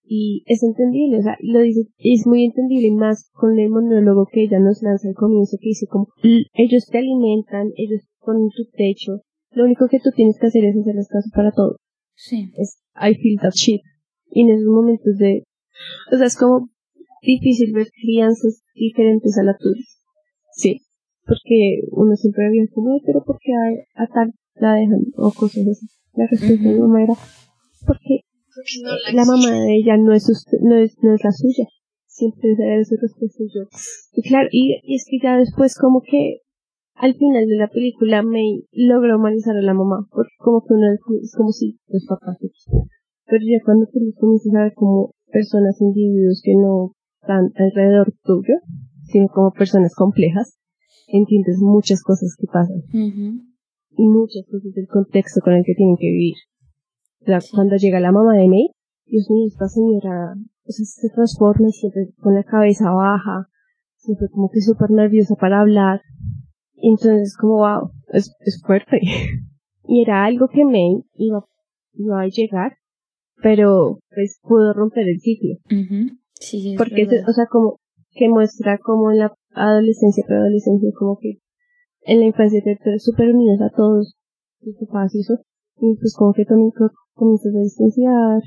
Y 0.08 0.44
es 0.46 0.62
entendible, 0.62 1.18
o 1.18 1.22
sea, 1.22 1.36
lo 1.40 1.60
dice, 1.60 1.80
es 1.98 2.26
muy 2.26 2.44
entendible 2.44 2.92
más 2.92 3.28
con 3.32 3.58
el 3.58 3.70
monólogo 3.70 4.26
que 4.30 4.44
ella 4.44 4.60
nos 4.60 4.80
lanza 4.82 5.08
al 5.08 5.14
comienzo, 5.14 5.56
que 5.60 5.70
dice 5.70 5.86
como, 5.88 6.08
"L- 6.22 6.46
ellos 6.54 6.86
te 6.86 6.98
alimentan, 6.98 7.72
ellos 7.76 8.02
ponen 8.24 8.48
tu 8.50 8.64
techo, 8.76 9.22
lo 9.50 9.64
único 9.64 9.88
que 9.88 9.98
tú 9.98 10.10
tienes 10.14 10.38
que 10.38 10.46
hacer 10.46 10.64
es 10.64 10.76
hacerles 10.76 11.08
caso 11.08 11.28
para 11.34 11.50
todo. 11.50 11.76
Sí. 12.14 12.52
Es, 12.56 12.78
I 12.94 13.14
feel 13.14 13.38
that 13.40 13.52
shit. 13.54 13.80
Y 14.30 14.42
en 14.42 14.50
esos 14.50 14.66
momentos 14.66 15.16
de, 15.18 15.42
o 16.12 16.16
sea, 16.16 16.26
es 16.26 16.36
como 16.36 16.68
difícil 17.22 17.72
ver 17.72 17.88
crianzas 18.00 18.62
diferentes 18.74 19.36
a 19.38 19.42
la 19.42 19.56
tuya. 19.56 19.82
Sí. 20.52 20.82
Porque 21.26 21.80
uno 21.90 22.14
siempre 22.14 22.46
había 22.46 22.62
como, 22.72 22.92
"Ay, 22.92 23.00
pero 23.04 23.24
¿por 23.24 23.38
qué 23.40 23.50
a, 23.52 24.04
a 24.04 24.06
tal 24.06 24.32
la 24.54 24.74
dejan? 24.74 25.00
O 25.16 25.32
cosas 25.32 25.66
así. 25.66 25.86
La 26.14 26.26
respuesta 26.28 26.62
de 26.68 26.74
mi 26.74 26.78
mamá 26.80 27.02
era, 27.02 27.14
porque 27.86 28.20
Porque 28.20 28.20
no 28.82 28.90
la 29.12 29.24
mamá 29.24 29.50
de 29.64 29.76
ella 29.76 29.96
no 29.96 30.12
es, 30.12 30.24
ust- 30.28 30.58
no 30.62 30.76
es, 30.76 30.96
no 31.02 31.14
es 31.14 31.22
la 31.24 31.32
suya. 31.32 31.66
Siempre 32.06 32.54
debe 32.56 32.84
ser 32.84 32.98
respuesta 33.00 33.44
yo. 33.54 33.62
Y 34.12 34.22
claro, 34.28 34.48
y, 34.50 34.80
y 34.82 34.94
es 34.96 35.04
que 35.08 35.18
ya 35.22 35.36
después 35.36 35.74
como 35.76 36.00
que 36.02 36.40
al 36.94 37.14
final 37.14 37.46
de 37.46 37.56
la 37.56 37.68
película 37.68 38.22
May 38.22 38.64
logra 38.72 39.16
humanizar 39.16 39.54
a 39.56 39.60
la 39.62 39.74
mamá, 39.74 40.06
porque 40.10 40.32
como 40.38 40.62
que 40.64 40.72
uno 40.74 40.92
es, 40.92 41.00
es 41.22 41.34
como 41.36 41.52
si 41.52 41.78
los 41.88 42.06
papás. 42.06 42.38
Pero 43.26 43.42
ya 43.44 43.58
cuando 43.64 43.86
tú 43.92 43.98
comienzas 44.18 44.54
a 44.54 44.62
ver 44.64 44.72
como 44.74 45.10
personas, 45.30 45.80
individuos 45.80 46.40
que 46.42 46.54
no 46.54 46.92
están 47.20 47.52
alrededor 47.56 48.14
tuyo, 48.24 48.54
sino 49.12 49.28
como 49.28 49.52
personas 49.52 49.94
complejas, 49.94 50.56
entiendes 51.08 51.58
muchas 51.60 52.02
cosas 52.02 52.34
que 52.38 52.46
pasan 52.46 52.82
y 53.98 54.08
muchas 54.08 54.44
cosas 54.50 54.72
del 54.74 54.86
contexto 54.88 55.40
con 55.44 55.52
el 55.54 55.64
que 55.64 55.74
tienen 55.74 55.96
que 55.96 56.06
vivir. 56.06 56.34
Sí. 57.40 57.50
cuando 57.54 57.76
llega 57.76 58.00
la 58.00 58.12
mamá 58.12 58.34
de 58.34 58.48
May, 58.48 58.68
Dios 59.06 59.28
mío, 59.30 59.46
esta 59.46 59.68
señora 59.68 60.34
o 60.68 60.72
sea, 60.72 60.84
se 60.84 61.08
transforma 61.14 61.68
y 61.68 61.72
siempre 61.72 62.08
con 62.20 62.34
la 62.34 62.42
cabeza 62.42 62.90
baja, 62.90 63.48
siempre 63.96 64.28
como 64.30 64.50
que 64.50 64.60
súper 64.60 64.90
nerviosa 64.90 65.34
para 65.36 65.60
hablar. 65.60 66.00
Y 66.74 66.90
entonces 66.90 67.36
como, 67.40 67.58
wow, 67.58 67.90
es, 68.12 68.34
es 68.40 68.60
fuerte. 68.66 69.00
y 69.88 70.02
era 70.02 70.24
algo 70.24 70.48
que 70.48 70.64
May 70.64 71.02
iba, 71.14 71.44
iba 71.94 72.20
a 72.20 72.26
llegar, 72.28 72.72
pero 73.42 73.98
pues 74.14 74.38
pudo 74.42 74.72
romper 74.72 75.08
el 75.08 75.20
ciclo. 75.20 75.54
Ujú. 75.66 76.16
Sí, 76.34 76.60
sí, 76.60 76.72
es 76.72 76.78
Porque, 76.78 77.02
es- 77.02 77.08
verdad. 77.10 77.28
o 77.28 77.32
sea, 77.32 77.46
como 77.46 77.78
que 78.10 78.28
muestra 78.28 78.78
como 78.78 79.10
en 79.12 79.18
la 79.18 79.34
adolescencia, 79.54 80.24
preadolescencia, 80.26 80.90
como 80.98 81.18
que 81.18 81.38
en 82.02 82.20
la 82.20 82.26
infancia 82.26 82.60
te 82.64 82.98
súper 82.98 83.34
unidos 83.34 83.60
a 83.60 83.70
todos 83.74 84.16
tus 84.60 84.74
papás 84.86 85.14
y 85.14 85.20
eso, 85.20 85.34
y 85.80 85.94
pues 85.96 86.14
como 86.16 86.32
que 86.32 86.44
también 86.44 86.70
co- 86.70 86.90
comienzas 87.16 87.56
a 87.56 87.64
distanciar 87.64 88.38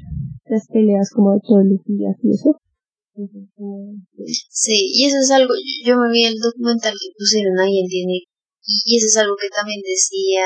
las 0.45 0.63
peleas 0.69 1.10
como 1.10 1.34
de 1.34 1.41
todos 1.41 1.65
los 1.65 1.82
días 1.86 2.15
y 2.21 2.29
eso. 2.29 2.53
Sí, 4.47 4.77
y 4.95 5.05
eso 5.05 5.17
es 5.17 5.32
algo, 5.32 5.51
yo 5.84 5.97
me 5.97 6.08
vi 6.13 6.23
el 6.23 6.39
documental 6.39 6.93
que 6.93 7.12
pusieron 7.17 7.60
ahí 7.60 7.82
en 7.82 7.88
Disney 7.89 8.23
y 8.86 8.97
eso 8.97 9.08
es 9.08 9.17
algo 9.17 9.36
que 9.36 9.49
también 9.49 9.82
decía 9.82 10.45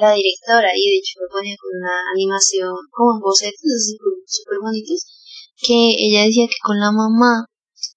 la 0.00 0.14
directora 0.14 0.70
y 0.72 0.82
de 0.90 0.96
hecho 1.02 1.20
lo 1.20 1.28
ponía 1.28 1.56
con 1.58 1.74
una 1.74 1.96
animación 2.14 2.70
como 2.90 3.18
en 3.18 3.20
bocetos 3.20 3.98
súper 4.24 4.58
bonitos 4.62 5.04
que 5.58 5.74
ella 5.74 6.24
decía 6.24 6.46
que 6.46 6.62
con 6.62 6.78
la 6.78 6.92
mamá 6.92 7.46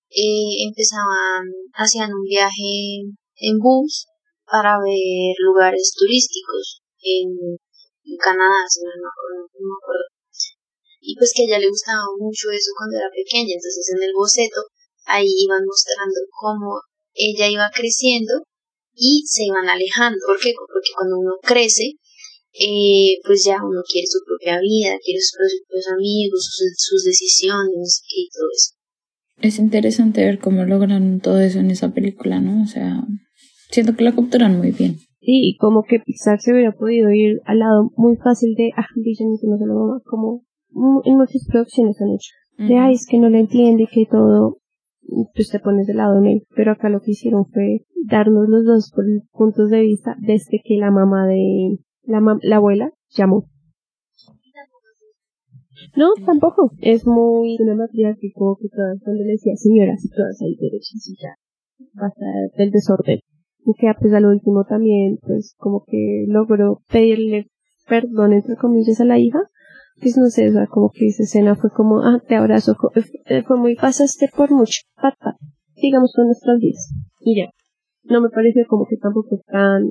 eh, 0.09 0.65
empezaban, 0.65 1.45
hacían 1.73 2.13
un 2.13 2.23
viaje 2.23 3.05
en 3.37 3.59
bus 3.59 4.07
para 4.49 4.79
ver 4.79 5.35
lugares 5.39 5.93
turísticos 5.93 6.81
en, 7.01 7.57
en 8.07 8.17
Canadá, 8.17 8.63
si 8.67 8.81
no 8.83 8.91
no 8.95 9.03
me 9.03 9.77
acuerdo. 9.83 10.07
Y 10.99 11.15
pues 11.15 11.31
que 11.35 11.43
a 11.43 11.45
ella 11.45 11.59
le 11.59 11.69
gustaba 11.69 12.03
mucho 12.17 12.51
eso 12.51 12.71
cuando 12.75 12.97
era 12.97 13.09
pequeña, 13.11 13.53
entonces 13.53 13.85
en 13.95 14.03
el 14.03 14.13
boceto 14.15 14.61
ahí 15.05 15.27
iban 15.27 15.63
mostrando 15.63 16.19
cómo 16.31 16.81
ella 17.13 17.47
iba 17.47 17.71
creciendo 17.73 18.43
y 18.93 19.23
se 19.25 19.45
iban 19.45 19.69
alejando. 19.69 20.19
¿Por 20.25 20.39
qué? 20.39 20.53
Porque 20.55 20.91
cuando 20.95 21.19
uno 21.19 21.35
crece, 21.41 21.95
eh, 22.53 23.19
pues 23.23 23.45
ya 23.45 23.57
uno 23.63 23.81
quiere 23.87 24.07
su 24.07 24.19
propia 24.25 24.59
vida, 24.59 24.97
quiere 25.03 25.21
sus 25.21 25.37
propios 25.37 25.87
amigos, 25.93 26.43
sus, 26.43 26.73
sus 26.75 27.03
decisiones 27.03 28.01
y 28.09 28.29
todo 28.33 28.47
eso. 28.51 28.73
Es 29.39 29.59
interesante 29.59 30.25
ver 30.25 30.39
cómo 30.39 30.65
logran 30.65 31.21
todo 31.21 31.39
eso 31.39 31.59
en 31.59 31.69
esa 31.69 31.93
película, 31.93 32.41
¿no? 32.41 32.63
O 32.63 32.67
sea, 32.67 33.03
siento 33.69 33.95
que 33.95 34.03
la 34.03 34.15
capturan 34.15 34.57
muy 34.57 34.71
bien. 34.71 34.99
Sí, 35.27 35.49
y 35.49 35.57
como 35.57 35.83
que 35.83 35.99
Pixar 35.99 36.39
se 36.39 36.53
hubiera 36.53 36.71
podido 36.71 37.11
ir 37.11 37.41
al 37.43 37.59
lado 37.59 37.91
muy 37.97 38.15
fácil 38.15 38.55
de, 38.55 38.71
ah, 38.77 38.85
villanísimos 38.95 39.61
a 39.61 39.65
la 39.65 39.73
mamá, 39.73 39.99
como 40.05 40.43
en 41.03 41.17
muchas 41.17 41.45
producciones 41.51 41.99
han 42.01 42.11
hecho. 42.15 42.31
De, 42.57 42.77
ay, 42.77 42.93
es 42.93 43.05
que 43.05 43.19
no 43.19 43.29
lo 43.29 43.37
entiende 43.37 43.87
que 43.91 44.05
todo, 44.09 44.59
pues 45.35 45.49
te 45.49 45.59
pones 45.59 45.85
del 45.85 45.97
lado 45.97 46.21
de 46.21 46.31
él. 46.31 46.43
Pero 46.55 46.71
acá 46.71 46.87
lo 46.87 47.01
que 47.01 47.11
hicieron 47.11 47.45
fue 47.45 47.81
darnos 48.05 48.47
los 48.47 48.63
dos 48.63 48.93
puntos 49.33 49.69
de 49.69 49.81
vista 49.81 50.15
desde 50.19 50.61
que 50.63 50.77
la 50.77 50.91
mamá 50.91 51.27
de, 51.27 51.77
la, 52.03 52.19
mam- 52.21 52.39
la 52.41 52.55
abuela 52.55 52.93
llamó. 53.09 53.49
No, 55.97 56.07
tampoco. 56.25 56.71
Es 56.79 57.05
muy 57.05 57.57
una 57.59 57.75
matriarcado 57.75 58.57
que 58.61 58.69
todas, 58.69 58.97
cuando 59.03 59.23
le 59.23 59.31
decía 59.33 59.55
señoras 59.57 60.05
y 60.05 60.09
todas 60.09 60.41
ahí 60.41 60.55
derechas 60.55 61.05
y 61.05 61.15
ya. 61.21 61.35
Basta 61.95 62.25
del 62.57 62.71
desorden. 62.71 63.19
Y 63.65 63.73
que 63.77 63.91
pues 63.99 64.13
al 64.13 64.25
último 64.25 64.65
también, 64.65 65.17
pues 65.21 65.55
como 65.57 65.83
que 65.85 66.25
logró 66.27 66.81
pedirle 66.89 67.47
perdón 67.87 68.33
entre 68.33 68.55
comillas 68.55 68.99
a 69.01 69.05
la 69.05 69.17
hija. 69.17 69.39
Pues 69.99 70.15
no 70.15 70.27
sé, 70.27 70.49
o 70.49 70.51
sea, 70.51 70.67
como 70.67 70.91
que 70.91 71.07
esa 71.07 71.23
escena 71.23 71.55
fue 71.55 71.71
como, 71.71 72.01
ah, 72.01 72.21
te 72.27 72.35
abrazo, 72.35 72.75
eh, 73.25 73.41
fue 73.41 73.57
muy, 73.57 73.75
pasaste 73.75 74.29
por 74.35 74.51
mucho, 74.51 74.81
pat, 74.95 75.15
pat, 75.19 75.35
sigamos 75.73 76.13
con 76.15 76.25
nuestras 76.25 76.59
vidas. 76.59 76.93
Y 77.21 77.41
ya. 77.41 77.49
No 78.03 78.21
me 78.21 78.29
pareció 78.29 78.65
como 78.67 78.85
que 78.87 78.97
tampoco 78.97 79.41
tan 79.47 79.89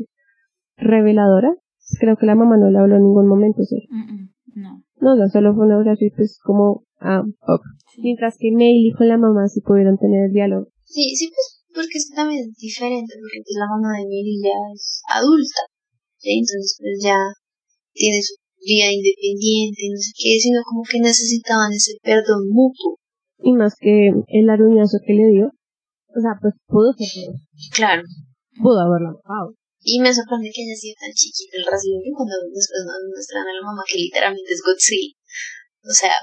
reveladora. 0.77 1.55
Creo 1.99 2.17
que 2.17 2.27
la 2.27 2.37
mamá 2.37 2.57
no 2.57 2.71
le 2.71 2.79
habló 2.79 2.97
en 2.97 3.03
ningún 3.03 3.27
momento, 3.27 3.63
¿sí? 3.65 3.89
Mm, 3.91 4.15
mm, 4.15 4.29
No. 4.55 4.83
No, 5.01 5.13
o 5.15 5.17
sea, 5.17 5.29
solo 5.29 5.55
fue 5.55 5.67
un 5.67 5.73
abrazo 5.73 6.05
y 6.05 6.11
pues 6.11 6.39
como 6.43 6.85
a 7.01 7.23
Bob. 7.23 7.61
Mientras 7.99 8.37
que 8.39 8.53
May 8.53 8.93
con 8.97 9.09
la 9.09 9.19
mamá 9.19 9.49
sí 9.49 9.61
pudieron 9.61 9.99
tener 9.99 10.27
el 10.27 10.33
diálogo. 10.33 10.69
Sí, 10.85 11.15
sí, 11.17 11.29
pues 11.29 11.56
porque 11.77 12.01
es 12.01 12.09
también 12.17 12.49
diferente, 12.57 13.13
porque 13.21 13.45
pues 13.45 13.57
la 13.61 13.69
mamá 13.69 13.91
de 14.01 14.09
May 14.09 14.41
ya 14.41 14.57
es 14.73 15.05
adulta, 15.13 15.63
¿sí? 16.17 16.41
entonces 16.41 16.75
pues 16.81 16.97
ya 17.05 17.19
tiene 17.93 18.19
su 18.25 18.35
vida 18.65 18.89
independiente, 18.91 19.81
no 19.93 19.99
sé 20.01 20.11
qué, 20.17 20.33
sino 20.41 20.59
como 20.65 20.83
que 20.83 20.99
necesitaban 21.05 21.71
ese 21.73 21.93
perdón 22.03 22.49
mutuo. 22.49 22.97
Y 23.45 23.53
más 23.53 23.77
que 23.79 24.11
el 24.11 24.47
aruñazo 24.49 24.97
que 25.07 25.13
le 25.13 25.29
dio, 25.29 25.47
o 25.53 26.19
sea, 26.21 26.33
pues 26.41 26.55
pudo 26.67 26.93
ser 26.97 27.07
peor. 27.13 27.37
Claro. 27.77 28.03
Pudo 28.57 28.81
haberla 28.81 29.13
matado. 29.13 29.53
Y 29.85 30.01
me 30.01 30.11
sorprende 30.11 30.51
que 30.51 30.65
haya 30.65 30.75
sido 30.75 30.97
tan 30.99 31.13
chiquito 31.13 31.61
el 31.61 31.67
racismo 31.69 32.01
cuando 32.17 32.35
después 32.51 32.81
nos 32.89 33.05
muestran 33.13 33.45
a 33.47 33.53
la 33.55 33.63
mamá 33.63 33.83
que 33.87 33.99
literalmente 34.01 34.51
es 34.51 34.63
Godzilla. 34.65 35.13
O 35.85 35.93
sea, 35.93 36.17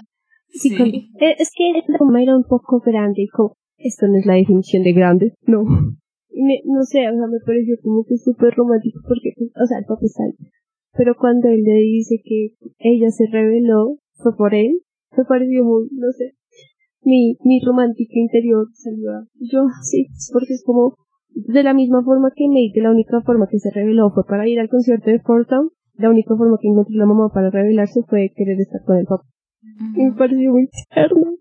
Sí, 0.53 0.69
Sí. 0.69 0.77
con- 0.77 0.89
eh, 0.93 1.35
es 1.39 1.49
que 1.55 1.63
la 1.87 1.97
mamá 1.99 2.21
era 2.21 2.35
un 2.35 2.43
poco 2.43 2.79
grande 2.85 3.23
y 3.23 3.27
como, 3.27 3.55
esto 3.83 4.07
no 4.07 4.17
es 4.17 4.25
la 4.25 4.35
definición 4.35 4.83
de 4.83 4.93
grande, 4.93 5.33
no. 5.45 5.63
Y 6.29 6.41
me- 6.43 6.61
no 6.65 6.83
sé, 6.83 7.07
o 7.09 7.13
sea, 7.13 7.27
me 7.27 7.39
pareció 7.45 7.75
como 7.83 8.03
que 8.05 8.17
súper 8.17 8.53
romántico 8.55 8.99
porque, 9.07 9.33
o 9.37 9.65
sea, 9.67 9.77
el 9.79 9.85
papá 9.85 10.01
está 10.03 10.23
ahí. 10.23 10.33
Pero 10.97 11.15
cuando 11.15 11.47
él 11.49 11.61
le 11.63 11.75
dice 11.75 12.21
que 12.23 12.55
ella 12.79 13.09
se 13.11 13.25
reveló, 13.31 13.97
fue 14.15 14.35
por 14.35 14.53
él, 14.55 14.79
me 15.17 15.25
pareció 15.25 15.63
muy, 15.63 15.89
no 15.91 16.11
sé, 16.11 16.33
mi, 17.03 17.37
mi 17.43 17.59
romántico 17.63 18.13
interior 18.15 18.67
salió 18.73 19.11
a- 19.11 19.27
yo, 19.39 19.65
sí, 19.83 20.07
porque 20.31 20.53
es 20.53 20.63
como, 20.65 20.95
de 21.35 21.63
la 21.63 21.73
misma 21.73 22.03
forma 22.03 22.31
que 22.35 22.45
de 22.45 22.81
la 22.81 22.91
única 22.91 23.21
forma 23.21 23.47
que 23.47 23.59
se 23.59 23.71
reveló 23.71 24.11
fue 24.11 24.23
para 24.25 24.47
ir 24.47 24.59
al 24.59 24.69
concierto 24.69 25.09
de 25.09 25.19
Fort 25.19 25.49
Town, 25.49 25.69
la 25.95 26.09
única 26.09 26.35
forma 26.35 26.57
que 26.61 26.67
encontró 26.67 26.95
la 26.95 27.05
mamá 27.05 27.29
para 27.33 27.49
revelarse 27.51 28.01
fue 28.07 28.31
querer 28.35 28.59
estar 28.59 28.83
con 28.85 28.97
el 28.97 29.05
papá. 29.05 29.23
Y 29.95 30.03
me 30.05 30.11
pareció 30.13 30.51
muy 30.51 30.67
tierno. 30.93 31.35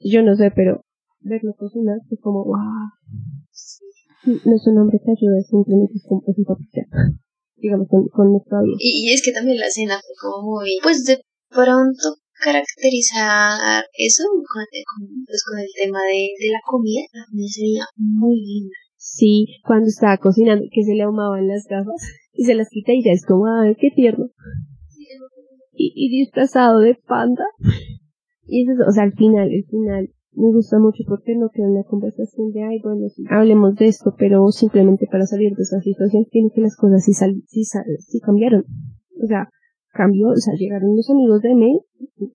Yo 0.00 0.22
no 0.22 0.34
sé, 0.34 0.50
pero 0.54 0.82
verlo 1.28 1.54
cocinar 1.56 1.98
fue 2.08 2.18
como, 2.18 2.44
wow. 2.44 2.88
No 4.44 4.54
es 4.56 4.66
un 4.66 4.78
hombre 4.78 4.98
que 5.04 5.10
ayuda, 5.12 5.40
simplemente 5.48 5.94
es 5.96 6.04
como 6.08 6.22
es 6.26 6.36
un 6.38 6.44
papita. 6.44 6.82
Digamos, 7.56 7.88
con, 7.88 8.06
con 8.08 8.32
nuestra 8.32 8.60
vida. 8.62 8.76
y, 8.78 9.08
y 9.10 9.12
es 9.12 9.22
que 9.22 9.32
también 9.32 9.58
la 9.58 9.66
escena 9.66 9.94
fue 9.98 10.14
como 10.30 10.50
muy, 10.60 10.78
pues 10.82 11.04
de 11.04 11.18
pronto 11.50 12.16
caracterizar 12.44 13.82
eso 13.96 14.22
con, 14.30 14.42
con- 14.44 15.24
pues 15.26 15.42
con 15.48 15.58
el 15.58 15.66
tema 15.80 15.98
de, 16.06 16.28
de 16.38 16.52
la 16.52 16.60
comida, 16.64 17.02
la 17.12 17.24
comida 17.26 17.48
sería 17.50 17.84
muy 17.96 18.36
linda. 18.36 18.74
Sí, 18.96 19.46
cuando 19.64 19.86
estaba 19.88 20.18
cocinando, 20.18 20.64
que 20.70 20.82
se 20.84 20.94
le 20.94 21.02
ahumaban 21.02 21.48
las 21.48 21.64
gafas 21.68 22.00
y 22.32 22.44
se 22.44 22.54
las 22.54 22.68
quita 22.68 22.92
y 22.92 23.02
ya 23.04 23.12
es 23.12 23.24
como, 23.26 23.46
ay, 23.46 23.74
qué 23.80 23.90
tierno. 23.94 24.26
Y, 25.72 25.92
y 25.94 26.10
disfrazado 26.24 26.80
de 26.80 26.94
panda. 27.06 27.44
Y 28.46 28.62
eso, 28.62 28.72
es- 28.72 28.88
o 28.88 28.92
sea, 28.92 29.04
al 29.04 29.12
final, 29.14 29.48
el 29.52 29.64
final, 29.64 30.10
me 30.32 30.52
gusta 30.52 30.78
mucho 30.78 31.02
porque 31.06 31.34
no 31.34 31.48
queda 31.50 31.68
una 31.68 31.84
conversación 31.84 32.52
de, 32.52 32.62
ay, 32.62 32.80
bueno, 32.82 33.08
sí, 33.08 33.24
hablemos 33.30 33.74
de 33.76 33.86
esto, 33.88 34.14
pero 34.18 34.48
simplemente 34.50 35.06
para 35.10 35.26
salir 35.26 35.54
de 35.54 35.62
esa 35.62 35.80
situación, 35.80 36.26
tiene 36.30 36.50
que 36.54 36.60
las 36.60 36.76
cosas 36.76 37.04
sí, 37.04 37.12
sal, 37.12 37.42
sí, 37.46 37.64
sal- 37.64 37.84
sí 37.98 38.20
cambiaron. 38.20 38.64
O 39.22 39.26
sea, 39.26 39.48
cambió, 39.92 40.28
o 40.28 40.36
sea, 40.36 40.54
llegaron 40.54 40.94
los 40.96 41.08
amigos 41.10 41.40
de 41.42 41.54
May, 41.54 41.78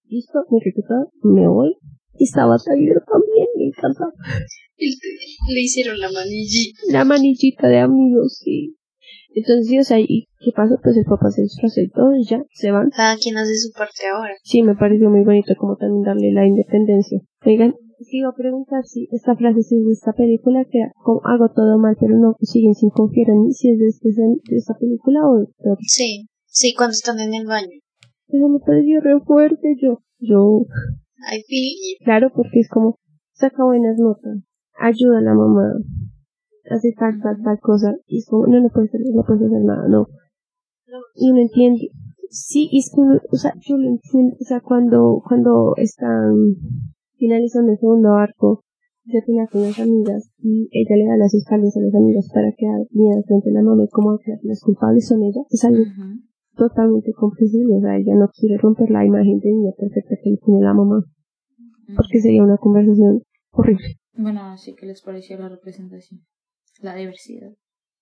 listo, 0.07 0.39
me 0.51 0.59
todo, 0.87 1.11
me 1.23 1.47
voy. 1.47 1.75
Y 2.17 2.25
estaba 2.25 2.57
saliendo 2.57 3.01
también, 3.07 3.47
me 3.57 3.65
encanta. 3.67 4.05
Y 4.75 4.89
le, 4.89 5.53
le 5.53 5.61
hicieron 5.61 5.99
la 5.99 6.11
manillita. 6.11 6.79
La 6.91 7.05
manillita 7.05 7.67
de 7.67 7.77
amigos, 7.77 8.39
sí. 8.43 8.75
Entonces, 9.35 9.67
sí, 9.67 9.79
o 9.79 9.83
sea, 9.83 9.99
¿y 9.99 10.27
qué 10.39 10.51
pasó? 10.55 10.77
Pues 10.81 10.95
el 10.97 11.05
papá 11.05 11.31
se 11.31 11.41
disfrazó 11.41 11.81
y 11.81 11.89
todo, 11.89 12.15
y 12.15 12.23
ya, 12.25 12.43
se 12.53 12.71
van. 12.71 12.89
Cada 12.91 13.17
quien 13.17 13.37
hace 13.37 13.55
su 13.55 13.71
parte 13.71 14.07
ahora. 14.07 14.33
Sí, 14.43 14.61
me 14.61 14.75
pareció 14.75 15.09
muy 15.09 15.23
bonito 15.23 15.53
como 15.57 15.75
también 15.75 16.03
darle 16.03 16.31
la 16.31 16.45
independencia. 16.45 17.19
Oigan, 17.45 17.73
sí 18.03 18.19
iba 18.19 18.29
a 18.29 18.35
preguntar 18.35 18.83
si 18.85 19.07
esta 19.11 19.35
frase 19.35 19.63
si 19.63 19.77
es 19.77 19.85
de 19.85 19.91
esta 19.91 20.13
película, 20.13 20.65
que 20.65 20.79
como 21.03 21.21
hago 21.25 21.49
todo 21.49 21.77
mal, 21.77 21.95
pero 21.99 22.17
no 22.17 22.35
siguen 22.41 22.75
sin 22.75 22.89
confiar 22.89 23.29
en 23.29 23.43
mí, 23.43 23.53
si 23.53 23.71
es 23.71 23.79
de, 23.79 23.87
este, 23.87 24.09
de 24.09 24.55
esta 24.55 24.75
película 24.77 25.27
o 25.27 25.37
de 25.37 25.43
otra. 25.43 25.75
Sí, 25.81 26.27
sí, 26.45 26.73
cuando 26.75 26.91
están 26.91 27.19
en 27.19 27.33
el 27.33 27.45
baño. 27.47 27.79
Eso 28.27 28.47
me 28.49 28.59
pareció 28.59 29.01
re 29.01 29.19
fuerte, 29.25 29.75
yo, 29.81 29.99
yo, 30.19 30.65
feel 31.47 31.73
it. 31.73 32.03
claro, 32.03 32.31
porque 32.33 32.59
es 32.59 32.69
como, 32.69 32.99
saca 33.33 33.63
buenas 33.63 33.97
notas, 33.97 34.39
ayuda 34.79 35.19
a 35.19 35.21
la 35.21 35.33
mamá, 35.33 35.73
hace 36.69 36.93
tal, 36.97 37.19
tal, 37.21 37.41
tal 37.43 37.59
cosa, 37.59 37.95
y 38.07 38.19
es 38.19 38.25
como, 38.27 38.47
no, 38.47 38.59
no 38.61 38.69
puedes 38.69 38.89
hacer, 38.89 39.01
no 39.13 39.23
puedes 39.23 39.43
hacer 39.43 39.61
nada, 39.63 39.87
no. 39.87 40.07
Y 41.15 41.31
uno 41.31 41.41
entiende, 41.41 41.89
sí, 42.29 42.69
es 42.73 42.91
que, 42.93 43.01
uno- 43.01 43.19
o 43.31 43.35
sea, 43.35 43.53
yo 43.61 43.77
lo 43.77 43.87
entiendo, 43.87 44.35
o 44.39 44.43
sea, 44.43 44.59
cuando, 44.61 45.21
cuando 45.27 45.73
están 45.77 46.35
finalizando 47.17 47.71
el 47.71 47.77
segundo 47.79 48.13
arco, 48.13 48.63
se 49.05 49.21
pelea 49.21 49.47
con 49.47 49.61
las 49.63 49.77
amigas, 49.79 50.29
y 50.39 50.69
ella 50.71 50.95
le 50.95 51.05
da 51.07 51.17
las 51.17 51.33
espaldas 51.33 51.75
a 51.75 51.81
las 51.81 51.93
amigas 51.95 52.29
para 52.33 52.51
que 52.57 52.65
miren 52.91 53.23
frente 53.23 53.49
a 53.49 53.53
la 53.53 53.61
mamá 53.63 53.83
y 53.83 53.89
como 53.89 54.17
que 54.17 54.37
las 54.43 54.61
culpables 54.61 55.07
son 55.07 55.23
ellas, 55.23 55.45
es 55.49 55.63
algo 55.65 55.81
Ujú. 55.81 56.21
totalmente 56.55 57.11
comprensible, 57.13 57.75
o 57.75 57.81
sea, 57.81 57.97
ella 57.97 58.15
no 58.15 58.29
quiere 58.29 58.57
romper 58.57 58.89
la 58.91 59.05
imagen 59.05 59.39
de 59.39 59.51
niña 59.51 59.71
perfecta 59.77 60.15
que 60.23 60.29
le 60.31 60.37
tiene 60.37 60.61
la 60.61 60.73
mamá, 60.73 61.03
porque 61.97 62.21
sería 62.21 62.43
una 62.43 62.57
conversación 62.57 63.21
horrible. 63.51 63.97
Bueno, 64.15 64.41
así 64.51 64.73
que 64.75 64.85
les 64.85 65.01
pareció 65.01 65.37
la 65.37 65.49
representación, 65.49 66.21
la 66.83 66.95
diversidad. 66.95 67.51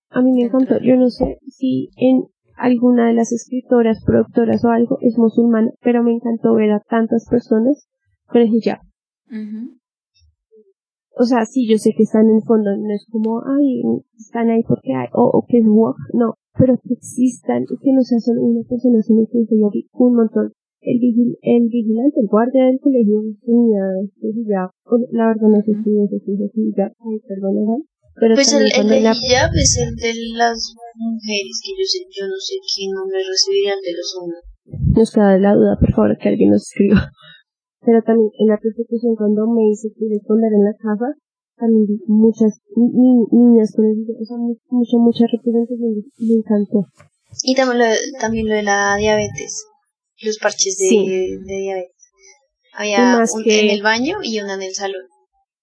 A 0.10 0.22
mí 0.22 0.34
me 0.34 0.44
encantó, 0.44 0.80
yo 0.82 0.98
no 0.98 1.10
sé 1.10 1.38
si 1.48 1.90
en 1.96 2.26
alguna 2.58 3.08
de 3.08 3.14
las 3.14 3.32
escritoras, 3.32 4.04
productoras 4.06 4.64
o 4.66 4.70
algo 4.70 4.98
es 5.02 5.18
musulmana, 5.18 5.72
pero 5.82 6.04
me 6.04 6.14
encantó 6.14 6.54
ver 6.54 6.72
a 6.72 6.82
tantas 6.82 7.28
personas 7.30 7.88
con 8.28 8.42
el 8.42 8.54
hijab. 8.54 8.80
O 11.18 11.24
sea, 11.24 11.46
sí, 11.46 11.68
yo 11.68 11.78
sé 11.78 11.92
que 11.96 12.04
están 12.04 12.30
en 12.30 12.38
el 12.38 12.44
fondo, 12.44 12.76
no 12.76 12.94
es 12.94 13.06
como, 13.10 13.42
ay, 13.46 13.84
están 14.18 14.50
ahí 14.50 14.64
porque 14.64 14.94
hay, 14.94 15.08
o, 15.14 15.24
o 15.24 15.46
que 15.48 15.60
es 15.60 15.66
wok, 15.68 15.96
no, 16.14 16.36
pero 16.58 16.78
que 16.78 16.94
existan 16.94 17.64
y 17.64 17.78
que 17.78 17.94
no 17.94 18.02
sea 18.02 18.20
solo 18.20 18.42
una 18.42 18.64
persona, 18.68 19.02
sino 19.02 19.26
que 19.28 19.40
vi 19.72 19.88
un 19.94 20.16
montón. 20.16 20.52
El, 20.82 20.98
vigil, 21.00 21.38
el 21.44 21.68
vigilante, 21.70 22.20
el 22.20 22.28
guardia 22.28 22.66
del 22.66 22.80
colegio 22.80 23.22
tenía 23.46 23.86
hijab, 24.22 24.72
la 25.12 25.28
verdad 25.28 25.48
no 25.48 25.62
sé 25.62 25.74
si 25.84 26.44
es 26.44 26.58
hijab, 26.58 26.92
ay, 27.00 27.20
perdón. 27.28 27.86
Pero 28.20 28.36
Pues 28.36 28.52
el, 28.54 28.68
el 28.72 28.88
de 28.90 29.02
la- 29.02 29.14
hijab 29.14 29.52
es 29.56 29.78
el 29.78 29.96
de 29.96 30.14
las 30.38 30.74
mujeres, 30.96 31.56
que 31.64 31.72
yo 31.72 31.86
sé, 31.86 32.00
yo 32.12 32.28
no 32.28 32.38
sé 32.40 32.56
qué 32.62 32.84
nombre 32.94 33.20
recibirán 33.24 33.80
de 33.82 33.94
los 33.94 34.10
hombres. 34.20 34.42
nos 34.96 35.12
queda 35.12 35.38
la 35.40 35.54
duda, 35.56 35.78
por 35.80 35.92
favor, 35.94 36.18
que 36.18 36.30
alguien 36.30 36.52
nos 36.52 36.64
escriba. 36.64 37.12
Pero 37.84 38.02
también 38.04 38.30
en 38.38 38.48
la 38.48 38.58
persecución 38.62 39.16
cuando 39.16 39.48
me 39.48 39.64
quiere 39.98 40.16
esconder 40.22 40.52
en 40.54 40.64
la 40.66 40.74
casa, 40.78 41.18
también 41.58 41.86
vi 41.88 41.98
muchas 42.08 42.60
ni- 42.76 42.94
ni- 42.94 43.26
niñas 43.32 43.74
con 43.76 43.86
el 43.86 43.98
o 44.06 44.26
sea, 44.26 44.38
mu- 44.38 44.58
mucha, 44.70 44.98
mucha 44.98 45.26
representación, 45.26 46.04
me 46.20 46.34
encantó. 46.36 46.86
Y 47.44 47.56
también 47.56 47.80
lo, 47.80 47.86
de, 47.86 47.98
también 48.20 48.48
lo 48.48 48.54
de 48.56 48.64
la 48.64 48.96
diabetes, 48.98 49.66
los 50.22 50.38
parches 50.38 50.78
de, 50.78 50.88
Sí. 50.90 51.08
de 51.08 51.56
diabetes. 51.58 51.96
Había 52.74 53.18
un 53.34 53.44
que- 53.44 53.62
en 53.62 53.70
el 53.70 53.82
baño 53.82 54.18
y 54.22 54.40
una 54.42 54.54
en 54.56 54.62
el 54.62 54.74
salón. 54.76 55.02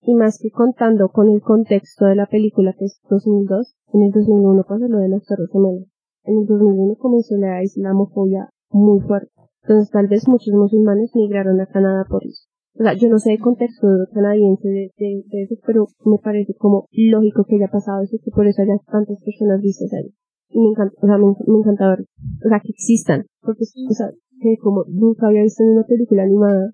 Y 0.03 0.14
más 0.14 0.38
que 0.40 0.51
contando 0.51 1.09
con 1.09 1.28
el 1.28 1.42
contexto 1.42 2.07
de 2.07 2.14
la 2.14 2.26
película 2.26 2.74
que 2.78 2.86
es 2.86 3.01
2002, 3.11 3.76
en 3.94 4.03
el 4.03 4.12
2001 4.12 4.64
pasa 4.64 4.86
lo 4.88 4.99
de 4.99 5.09
las 5.09 5.24
Torres 5.24 5.51
Gemelas. 5.53 5.88
En 6.24 6.38
el 6.38 6.46
2001 6.46 6.96
comenzó 6.96 7.36
la 7.36 7.62
islamofobia 7.62 8.51
muy 8.70 9.01
fuerte. 9.01 9.32
Entonces 9.62 9.90
tal 9.90 10.07
vez 10.07 10.28
muchos 10.28 10.55
musulmanes 10.55 11.11
migraron 11.14 11.61
a 11.61 11.66
Canadá 11.66 12.05
por 12.09 12.24
eso. 12.24 12.49
O 12.78 12.82
sea, 12.84 12.94
yo 12.94 13.09
no 13.09 13.18
sé 13.18 13.32
el 13.32 13.40
contexto 13.40 13.88
canadiense 14.14 14.68
de, 14.68 14.92
de, 14.96 15.24
de 15.26 15.42
eso, 15.42 15.57
pero 15.66 15.86
me 16.05 16.18
parece 16.22 16.55
como 16.55 16.86
lógico 16.92 17.44
que 17.44 17.57
haya 17.57 17.66
pasado 17.66 18.03
eso, 18.03 18.16
que 18.22 18.30
por 18.30 18.46
eso 18.46 18.62
haya 18.62 18.78
tantas 18.86 19.20
personas 19.20 19.61
vistas 19.61 19.92
ahí. 19.94 20.14
Y 20.51 20.61
me 20.61 20.68
encanta, 20.68 20.94
o 21.03 21.07
sea, 21.07 21.18
me, 21.18 21.26
me 21.26 21.59
encanta 21.59 21.90
ver, 21.90 22.07
o 22.44 22.49
sea, 22.49 22.61
que 22.61 22.70
existan. 22.70 23.26
Porque, 23.42 23.64
o 23.64 23.94
sea, 23.94 24.11
que 24.40 24.57
como 24.62 24.84
nunca 24.86 25.26
había 25.26 25.42
visto 25.42 25.64
en 25.64 25.70
una 25.70 25.84
película 25.84 26.22
animada 26.22 26.70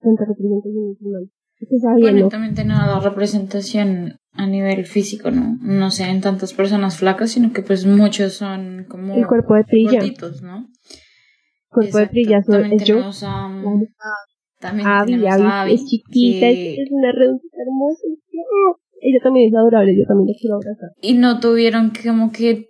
tanta 0.00 0.24
representación 0.24 0.88
musulmana. 0.88 1.26
Bueno, 2.00 2.28
también 2.28 2.54
tiene 2.54 2.74
la 2.74 2.98
representación 3.00 4.16
a 4.32 4.46
nivel 4.46 4.84
físico, 4.86 5.30
¿no? 5.30 5.56
No 5.60 5.90
se 5.90 6.04
ven 6.06 6.20
tantas 6.20 6.52
personas 6.54 6.96
flacas, 6.96 7.30
sino 7.32 7.52
que 7.52 7.62
pues 7.62 7.86
muchos 7.86 8.34
son 8.34 8.86
como 8.88 9.14
El 9.14 9.26
cuerpo 9.26 9.54
de 9.54 9.64
Trilla. 9.64 9.92
gorditos, 10.00 10.42
¿no? 10.42 10.68
cuerpo 11.68 11.98
de 11.98 12.04
Exacto. 12.04 12.12
Trilla 12.12 12.42
so- 12.42 12.52
También 12.52 12.72
es 12.74 12.84
yo. 12.84 12.94
tenemos 12.96 13.22
a, 13.22 13.26
Claro. 13.28 13.86
también 14.60 14.88
Abby, 14.88 15.12
tenemos 15.12 15.34
Abby, 15.34 15.42
a 15.44 15.62
Abby, 15.62 15.74
es 15.74 15.84
chiquita, 15.86 16.46
que- 16.48 16.74
es, 16.82 16.88
una 16.90 17.12
redondita 17.12 17.56
hermosa. 17.66 18.02
¡ah! 18.34 18.76
Ella 19.00 19.18
también 19.22 19.48
es 19.48 19.54
adorable, 19.54 19.96
yo 19.96 20.04
también 20.06 20.28
la 20.28 20.34
quiero 20.38 20.56
abrazar. 20.56 20.90
y 21.00 21.14
no 21.14 21.40
tuvieron 21.40 21.90
que 21.92 22.08
como 22.08 22.30
que 22.32 22.68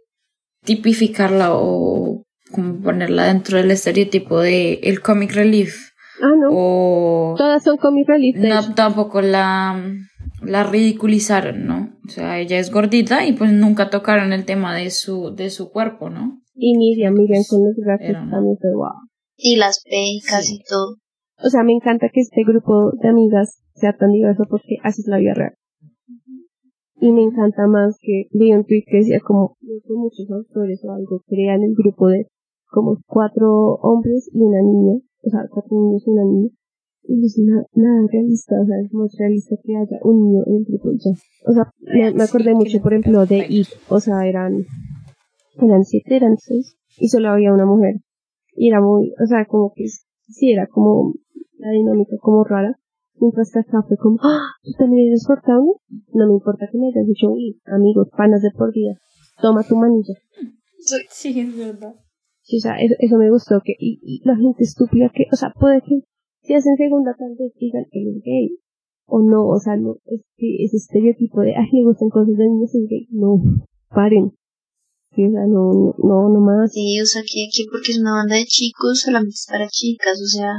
tipificarla 0.65 1.49
o 1.55 2.25
como 2.53 2.81
ponerla 2.81 3.27
dentro 3.27 3.57
del 3.59 3.71
estereotipo 3.71 4.41
de 4.41 4.75
el 4.83 5.01
comic 5.01 5.33
relief 5.35 5.91
Ah, 6.21 6.33
no. 6.39 6.49
o 6.53 7.35
Todas 7.37 7.63
son 7.65 7.77
comic 7.79 8.07
relief. 8.09 8.37
no 8.37 8.75
tampoco 8.75 9.21
la 9.23 9.83
la 10.43 10.65
ridiculizaron, 10.65 11.67
¿no? 11.67 11.91
O 12.07 12.09
sea, 12.11 12.39
ella 12.41 12.59
es 12.59 12.71
gordita 12.73 13.25
y 13.27 13.33
pues 13.33 13.53
nunca 13.53 13.91
tocaron 13.91 14.33
el 14.33 14.45
tema 14.45 14.75
de 14.77 14.91
su 14.91 15.35
de 15.35 15.51
su 15.51 15.71
cuerpo, 15.71 16.11
¿no? 16.11 16.41
Y 16.55 16.77
Miriam, 16.77 17.15
Miriam 17.15 17.43
con 17.49 17.61
los 17.65 17.77
una- 17.79 17.99
también 18.31 18.57
fue 18.61 18.75
wow. 18.75 18.91
Y 19.37 19.57
las 19.57 19.83
pecas 19.85 20.47
Sí. 20.47 20.57
y 20.57 20.63
todo. 20.69 20.97
O 21.45 21.49
sea, 21.49 21.63
me 21.63 21.73
encanta 21.73 22.09
que 22.13 22.21
este 22.21 22.43
grupo 22.45 22.93
de 23.01 23.09
amigas 23.09 23.61
sea 23.75 23.97
tan 23.97 24.13
diverso 24.13 24.45
porque 24.51 24.77
así 24.83 25.01
es 25.03 25.09
la 25.09 25.19
vida 25.19 25.35
real. 25.35 25.55
Y 27.01 27.11
me 27.11 27.23
encanta 27.23 27.67
más 27.67 27.97
que 28.01 28.27
vi 28.33 28.53
un 28.53 28.65
tweet 28.65 28.85
que 28.87 28.99
decía 28.99 29.19
como 29.21 29.57
que 29.61 29.93
muchos 29.95 30.31
autores 30.31 30.85
o 30.85 30.93
algo 30.93 31.21
crean 31.27 31.63
el 31.63 31.75
grupo 31.77 32.09
de 32.09 32.27
como 32.71 32.99
cuatro 33.07 33.51
hombres 33.83 34.31
y 34.33 34.39
una 34.39 34.61
niña, 34.63 35.01
o 35.23 35.31
sea, 35.31 35.41
cuatro 35.51 35.77
niños 35.77 36.07
una 36.07 36.25
niña. 36.25 36.49
Y 37.05 37.27
es 37.27 37.37
nada, 37.39 37.67
nada 37.75 38.07
realista, 38.13 38.55
o 38.61 38.65
sea, 38.65 38.77
es 38.79 38.93
más 38.93 39.13
realista 39.19 39.57
que 39.63 39.77
haya 39.77 39.99
un 40.03 40.23
niño 40.23 40.43
en 40.47 40.57
el 40.57 40.65
grupo 40.65 40.93
ya. 40.93 41.11
O 41.47 41.53
sea, 41.53 41.73
me, 41.81 42.15
me 42.15 42.23
acordé 42.23 42.55
mucho, 42.55 42.81
por 42.81 42.95
ejemplo, 42.95 43.27
de. 43.27 43.45
It, 43.49 43.67
o 43.89 43.99
sea, 43.99 44.25
eran, 44.27 44.65
eran 45.61 45.85
siete, 45.85 46.17
eran 46.17 46.37
seis, 46.39 46.77
y 46.99 47.09
solo 47.09 47.31
había 47.31 47.53
una 47.53 47.67
mujer. 47.67 47.97
Y 48.55 48.69
era 48.69 48.81
muy, 48.81 49.13
o 49.21 49.27
sea, 49.27 49.47
como 49.47 49.73
que 49.75 49.87
sí, 49.89 50.53
era 50.53 50.69
como 50.69 51.15
la 51.59 51.71
dinámica 51.71 52.17
como 52.21 52.45
rara. 52.45 52.79
Mientras 53.17 53.51
que 53.53 53.61
acá 53.61 53.83
fue 53.87 53.97
como, 53.97 54.19
¡ah! 54.23 54.51
¿Tú 54.63 54.73
también 54.79 55.09
eres 55.09 55.25
cortable? 55.27 55.73
No 56.13 56.27
me 56.27 56.35
importa 56.35 56.67
que 56.71 56.79
me 56.79 56.89
hayas 56.89 57.07
dicho, 57.07 57.31
uy, 57.31 57.61
amigos, 57.67 58.09
panas 58.17 58.43
de 58.43 58.51
por 58.51 58.73
vida, 58.73 58.99
toma 59.41 59.63
tu 59.63 59.77
manilla. 59.77 60.15
Sí, 61.11 61.39
es 61.39 61.57
verdad. 61.57 61.95
Sí, 62.43 62.59
o 62.59 62.61
sea, 62.61 62.77
eso, 62.81 62.95
eso 62.99 63.17
me 63.19 63.31
gustó, 63.31 63.61
que, 63.65 63.75
y, 63.79 64.01
y 64.03 64.23
la 64.25 64.37
gente 64.37 64.65
estúpida 64.65 65.11
que, 65.15 65.27
o 65.33 65.37
sea, 65.37 65.53
puede 65.59 65.81
que 65.83 66.03
si 66.43 66.55
hacen 66.55 66.77
segunda 66.77 67.15
tal 67.17 67.37
vez 67.39 67.53
digan 67.55 67.87
que 67.91 68.03
él 68.03 68.17
es 68.17 68.23
gay, 68.25 68.59
o 69.07 69.21
no, 69.21 69.47
o 69.47 69.59
sea, 69.59 69.77
no, 69.77 69.97
es 70.07 70.23
que 70.37 70.65
ese 70.65 70.77
estereotipo 70.77 71.41
de, 71.41 71.55
ay, 71.55 71.69
le 71.73 71.85
gustan 71.85 72.11
cosas 72.11 72.37
de 72.37 72.49
niños 72.49 72.75
es 72.75 72.89
gay, 72.89 73.07
no, 73.11 73.39
paren. 73.91 74.33
Sí, 75.15 75.27
o 75.27 75.31
sea, 75.31 75.47
no, 75.47 75.95
no, 75.99 76.29
no, 76.31 76.41
más. 76.41 76.73
Sí, 76.73 76.99
o 77.01 77.05
sea, 77.05 77.21
que, 77.23 77.47
que 77.55 77.65
porque 77.71 77.93
es 77.93 78.01
una 78.01 78.15
banda 78.15 78.37
de 78.37 78.47
chicos, 78.47 79.01
solamente 79.01 79.35
es 79.35 79.47
para 79.47 79.69
chicas, 79.69 80.19
o 80.19 80.27
sea. 80.27 80.51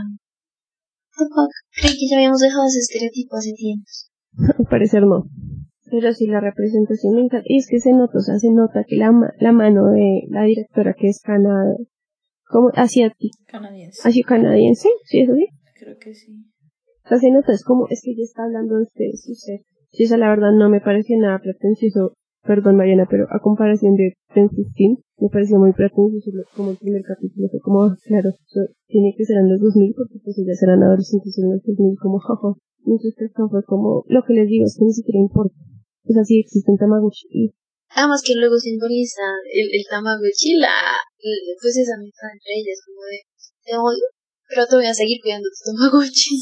Tampoco 1.18 1.50
creí 1.76 1.98
que 1.98 2.08
ya 2.10 2.18
habíamos 2.18 2.40
dejado 2.40 2.66
ese 2.68 2.80
estereotipo 2.80 3.36
hace 3.36 3.54
tiempo. 3.54 3.86
Al 4.60 4.66
parecer 4.66 5.04
no. 5.04 5.26
Pero 5.94 6.12
sí 6.12 6.26
la 6.26 6.40
representación 6.40 7.14
me 7.14 7.22
encanta. 7.22 7.46
Y 7.48 7.60
es 7.60 7.68
que 7.70 7.78
se 7.78 7.94
nota, 7.94 8.18
o 8.18 8.22
sea, 8.22 8.40
se 8.40 8.50
nota 8.50 8.84
que 8.84 8.98
la, 8.98 9.14
la 9.40 9.52
mano 9.52 9.92
de 9.92 10.24
la 10.28 10.42
directora 10.42 10.96
que 10.98 11.08
es 11.08 11.22
canada, 11.22 11.78
como 12.50 12.72
asiática, 12.74 13.38
Canadiense. 13.46 14.02
así 14.04 14.24
canadiense, 14.24 14.90
sí, 15.06 15.22
eso 15.22 15.36
sí. 15.36 15.46
Creo 15.76 15.96
que 16.00 16.16
sí. 16.16 16.34
O 17.06 17.10
sea, 17.10 17.20
se 17.20 17.30
nota, 17.30 17.54
es 17.54 17.64
como, 17.64 17.86
es 17.92 18.02
que 18.04 18.10
ella 18.10 18.24
está 18.24 18.44
hablando 18.46 18.80
de 18.80 18.88
su 19.14 19.36
ser. 19.36 19.62
Sí, 19.92 20.06
esa 20.06 20.18
la 20.18 20.30
verdad 20.30 20.52
no 20.52 20.68
me 20.68 20.82
pareció 20.82 21.16
nada 21.20 21.38
pretencioso, 21.38 22.14
perdón 22.42 22.76
Mariana, 22.76 23.06
pero 23.08 23.28
a 23.30 23.40
comparación 23.40 23.94
de 23.94 24.16
Ten 24.34 24.50
15, 24.50 25.00
me 25.20 25.30
pareció 25.30 25.60
muy 25.60 25.74
pretencioso 25.74 26.32
como 26.56 26.72
el 26.72 26.78
primer 26.78 27.04
capítulo, 27.04 27.50
fue 27.52 27.60
como, 27.60 27.84
ah, 27.84 27.96
claro, 28.04 28.32
tiene 28.88 29.14
que 29.16 29.26
ser 29.26 29.38
en 29.38 29.52
los 29.52 29.62
2000 29.62 29.94
porque 29.96 30.18
pues 30.24 30.40
ellas 30.40 30.58
eran 30.64 30.82
adolescentes 30.82 31.38
en 31.38 31.52
los 31.52 31.62
2000, 31.62 32.00
como, 32.02 32.18
jaja. 32.18 32.58
Mientras 32.84 33.14
que 33.14 33.26
acá 33.26 33.48
fue 33.48 33.64
como, 33.64 34.04
lo 34.08 34.24
que 34.24 34.34
les 34.34 34.48
digo 34.48 34.66
es 34.66 34.76
que 34.76 34.86
ni 34.86 34.92
siquiera 34.92 35.20
importa. 35.20 35.54
O 36.08 36.14
sea, 36.14 36.24
sí 36.24 36.40
existen 36.40 36.78
Tamagotchi 36.78 37.28
y 37.32 37.54
Además 37.96 38.24
que 38.26 38.34
luego 38.36 38.58
simboliza 38.58 39.22
el, 39.54 39.68
el 39.72 39.84
Tamagotchi, 39.90 40.58
la, 40.58 40.98
el- 41.20 41.56
pues 41.62 41.78
esa 41.78 41.94
amistad 41.96 42.30
entre 42.34 42.54
ellas, 42.58 42.82
como 42.86 43.02
de, 43.06 43.22
te 43.64 43.78
odio, 43.78 44.06
pero 44.50 44.66
te 44.66 44.76
voy 44.78 44.88
a 44.88 44.94
seguir 44.94 45.20
cuidando 45.22 45.48
tu 45.54 45.72
Tamagotchi. 45.72 46.36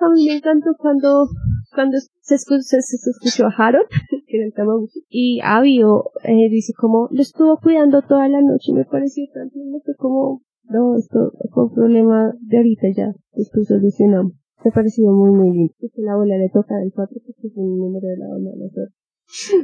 A 0.00 0.08
mí 0.14 0.26
me 0.26 0.36
encantó 0.36 0.70
cuando, 0.78 1.28
cuando 1.74 1.98
se, 2.22 2.36
escu- 2.36 2.62
se, 2.62 2.80
se- 2.80 3.10
escuchó 3.10 3.46
a 3.46 3.54
Harold, 3.56 3.86
que 4.26 4.36
era 4.38 4.46
el 4.46 4.54
Tamagotchi, 4.54 5.04
y 5.10 5.40
Abio 5.42 6.10
eh, 6.24 6.48
dice 6.48 6.72
como, 6.76 7.08
lo 7.10 7.20
estuvo 7.20 7.58
cuidando 7.60 8.00
toda 8.02 8.26
la 8.28 8.40
noche, 8.40 8.72
me 8.72 8.84
pareció 8.86 9.24
tan 9.34 9.50
lindo, 9.54 9.80
fue 9.84 9.94
como, 9.96 10.42
no, 10.64 10.96
esto 10.96 11.32
fue 11.52 11.64
un 11.64 11.74
problema 11.74 12.32
de 12.40 12.56
ahorita 12.56 12.88
ya, 12.96 13.12
después 13.32 13.66
solucionamos. 13.68 14.32
Me 14.64 14.70
pareció 14.72 15.10
muy, 15.12 15.30
muy 15.30 15.50
lindo. 15.56 15.74
Es 15.80 15.92
que 15.92 16.02
la 16.02 16.12
abuela 16.12 16.36
le 16.36 16.48
toca 16.48 16.74
el 16.82 16.92
4 16.92 17.16
porque 17.24 17.46
es 17.46 17.56
un 17.56 17.78
número 17.78 18.06
de 18.08 18.16
la 18.16 18.26
abuela 18.26 18.50
de 18.50 18.58
la. 18.58 18.88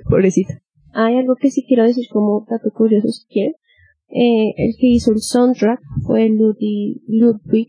Pobrecita. 0.09 0.61
Hay 0.93 1.17
algo 1.17 1.35
que 1.37 1.51
sí 1.51 1.65
quiero 1.67 1.85
decir 1.85 2.07
como 2.11 2.47
dato 2.49 2.71
curioso 2.71 3.09
si 3.09 3.27
quieren. 3.27 3.55
Eh, 4.09 4.55
el 4.57 4.75
que 4.79 4.87
hizo 4.87 5.11
el 5.11 5.19
soundtrack 5.19 5.81
fue 6.07 6.29
Ludwig, 6.29 7.03
Ludwig 7.09 7.69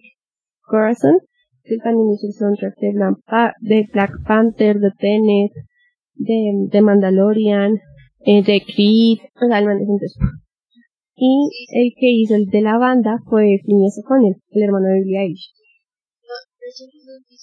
Corazon, 0.62 1.18
que 1.64 1.78
también 1.78 2.12
hizo 2.12 2.28
el 2.28 2.34
soundtrack 2.34 2.78
de 2.80 2.92
Black, 2.94 3.56
de 3.62 3.90
Black 3.92 4.12
Panther, 4.28 4.80
de 4.80 4.92
Tenet, 5.00 5.52
de, 6.14 6.68
de 6.72 6.82
Mandalorian, 6.82 7.80
eh, 8.20 8.44
de 8.44 8.62
Creed, 8.62 9.20
o 9.42 9.48
sea, 9.48 9.60
el 9.60 9.66
man 9.66 9.82
es 9.82 9.88
un 9.88 10.00
teso. 10.00 10.20
Y 11.16 11.50
el 11.72 11.94
que 11.98 12.12
hizo 12.12 12.36
el 12.36 12.46
de 12.46 12.62
la 12.62 12.78
banda 12.78 13.20
fue 13.30 13.60
Phineas 13.66 14.00
O'Connell, 14.04 14.36
el 14.52 14.64
hermano 14.64 14.88
de 14.88 15.00
Billie 15.00 15.22
Eilish. 15.22 15.54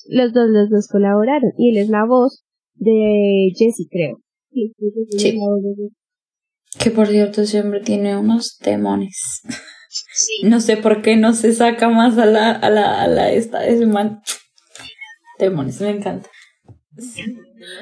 Los 0.09 0.33
dos, 0.33 0.49
los 0.51 0.71
dos 0.71 0.89
colaboraron, 0.89 1.53
y 1.57 1.71
él 1.71 1.83
es 1.83 1.89
la 1.89 2.05
voz 2.05 2.45
de 2.75 3.51
Jessie, 3.57 3.89
creo. 3.91 4.19
Sí. 4.51 5.39
Que 6.79 6.91
por 6.91 7.07
cierto, 7.07 7.43
hombre 7.63 7.81
tiene 7.81 8.17
unos 8.17 8.59
demones. 8.59 9.43
Sí, 9.89 10.43
No 10.45 10.61
sé 10.61 10.77
por 10.77 11.03
qué 11.03 11.17
no 11.17 11.35
se 11.35 11.53
saca 11.53 11.89
más 11.89 12.19
a 12.19 12.27
la, 12.27 12.51
a 12.51 12.71
la, 12.71 13.03
a 13.03 13.07
la 13.07 13.31
esta, 13.33 13.67
ese 13.67 13.87
man. 13.87 14.21
Demones, 15.39 15.81
me 15.81 15.91
encanta. 15.91 16.29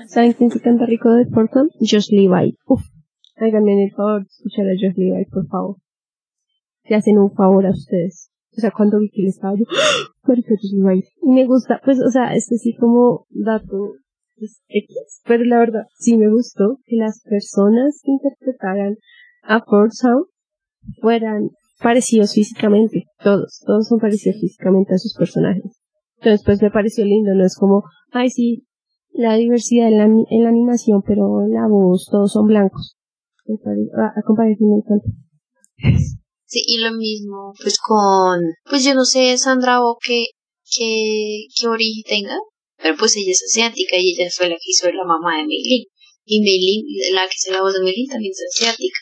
¿Saben 0.09 0.33
quién 0.35 0.51
se 0.51 0.61
canta 0.61 0.87
rico 0.87 1.13
de 1.13 1.27
Portland? 1.27 1.71
Josh 1.81 2.11
Levi. 2.11 2.57
Uf. 2.67 2.83
Háganme 3.37 3.85
el 3.85 3.91
favor 3.93 4.23
de 4.23 4.29
escuchar 4.29 4.67
a 4.67 4.73
Josh 4.75 4.97
Levi, 4.97 5.25
por 5.27 5.47
favor. 5.47 5.77
Le 6.85 6.97
hacen 6.97 7.19
un 7.19 7.33
favor 7.33 7.67
a 7.67 7.71
ustedes. 7.71 8.30
O 8.57 8.61
sea, 8.61 8.71
cuando 8.71 8.99
vi 8.99 9.11
que 9.11 9.23
él 9.23 9.29
estaba 9.29 9.55
yo, 9.55 9.65
marica 10.27 10.55
Levi. 10.73 11.05
Y 11.23 11.31
me 11.31 11.47
gusta, 11.47 11.81
pues, 11.85 12.01
o 12.01 12.11
sea, 12.11 12.35
es 12.35 12.51
así 12.53 12.75
como 12.77 13.27
dato 13.31 13.95
pues, 14.37 14.63
X. 14.69 15.23
Pero 15.25 15.45
la 15.45 15.59
verdad, 15.59 15.85
sí 15.99 16.17
me 16.17 16.29
gustó 16.29 16.79
que 16.87 16.97
las 16.97 17.23
personas 17.23 18.01
que 18.03 18.13
interpretaran 18.13 18.97
a 19.43 19.61
Ford 19.63 19.91
Sound 19.93 20.27
fueran 21.01 21.51
parecidos 21.83 22.35
físicamente. 22.35 23.05
Todos, 23.23 23.63
todos 23.65 23.89
son 23.89 23.99
parecidos 23.99 24.41
físicamente 24.41 24.95
a 24.95 24.99
sus 24.99 25.15
personajes. 25.15 25.81
Entonces, 26.19 26.43
pues 26.45 26.61
me 26.61 26.71
pareció 26.71 27.05
lindo, 27.05 27.33
no 27.35 27.45
es 27.45 27.57
como, 27.57 27.85
ay, 28.13 28.29
sí, 28.29 28.67
la 29.13 29.37
diversidad 29.37 29.89
en 29.89 29.99
la, 29.99 30.49
animación, 30.49 31.03
pero 31.03 31.47
la 31.47 31.67
voz 31.67 32.09
todos 32.11 32.33
son 32.33 32.47
blancos. 32.47 32.97
A, 33.49 34.07
a 34.07 34.45
me 34.45 34.77
encanta. 34.77 35.09
sí, 36.51 36.63
y 36.67 36.79
lo 36.79 36.93
mismo, 36.93 37.55
pues 37.63 37.79
con, 37.79 38.41
pues 38.69 38.85
yo 38.85 38.95
no 38.95 39.05
sé, 39.05 39.39
Sandra 39.39 39.81
o 39.83 39.97
qué, 40.05 40.27
qué, 40.71 41.47
qué 41.57 41.67
origen 41.69 42.03
tenga, 42.07 42.37
pero 42.77 42.97
pues 42.97 43.17
ella 43.17 43.31
es 43.31 43.43
asiática 43.43 43.97
y 43.97 44.15
ella 44.15 44.29
fue 44.37 44.49
la 44.49 44.57
que 44.57 44.71
hizo 44.71 44.91
la 44.91 45.05
mamá 45.05 45.37
de 45.37 45.47
Meilin. 45.47 45.85
Y 46.25 46.41
Meilin, 46.41 47.15
la 47.15 47.27
que 47.27 47.35
hizo 47.37 47.53
la 47.53 47.63
voz 47.63 47.73
de 47.73 47.81
Meilin, 47.81 48.09
también 48.09 48.33
es 48.33 48.45
asiática. 48.55 48.99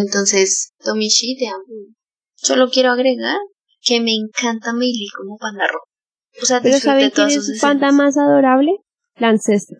Entonces, 0.00 0.72
Tomishi, 0.84 1.36
te 1.36 1.48
amo. 1.48 1.64
Solo 2.36 2.68
quiero 2.70 2.90
agregar 2.90 3.38
que 3.80 4.00
me 4.00 4.12
encanta 4.12 4.72
Meilin 4.72 5.08
como 5.16 5.36
panda 5.38 5.66
rojo. 5.66 5.86
O 6.42 6.46
sea, 6.46 6.60
Pero 6.60 6.78
¿saben 6.78 7.10
quién 7.10 7.28
es 7.28 7.46
su 7.46 7.60
panda 7.60 7.92
más 7.92 8.16
adorable? 8.16 8.72
La 9.16 9.28
ancestra. 9.28 9.78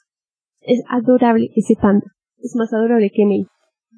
Es 0.60 0.80
adorable 0.88 1.48
ese 1.56 1.74
panda. 1.74 2.06
Es 2.38 2.54
más 2.54 2.72
adorable 2.72 3.10
que 3.12 3.24
May. 3.26 3.46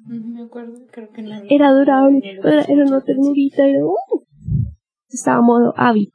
Me 0.07 0.41
acuerdo, 0.43 0.73
creo 0.91 1.09
que 1.11 1.21
no. 1.21 1.35
Era 1.49 1.69
adorable. 1.69 2.21
Era, 2.43 2.61
era 2.63 2.85
una 2.85 3.01
ternurita. 3.03 3.65
Era, 3.65 3.85
¡uh! 3.85 3.95
Estaba 5.09 5.41
modo 5.41 5.73
Abby. 5.77 6.11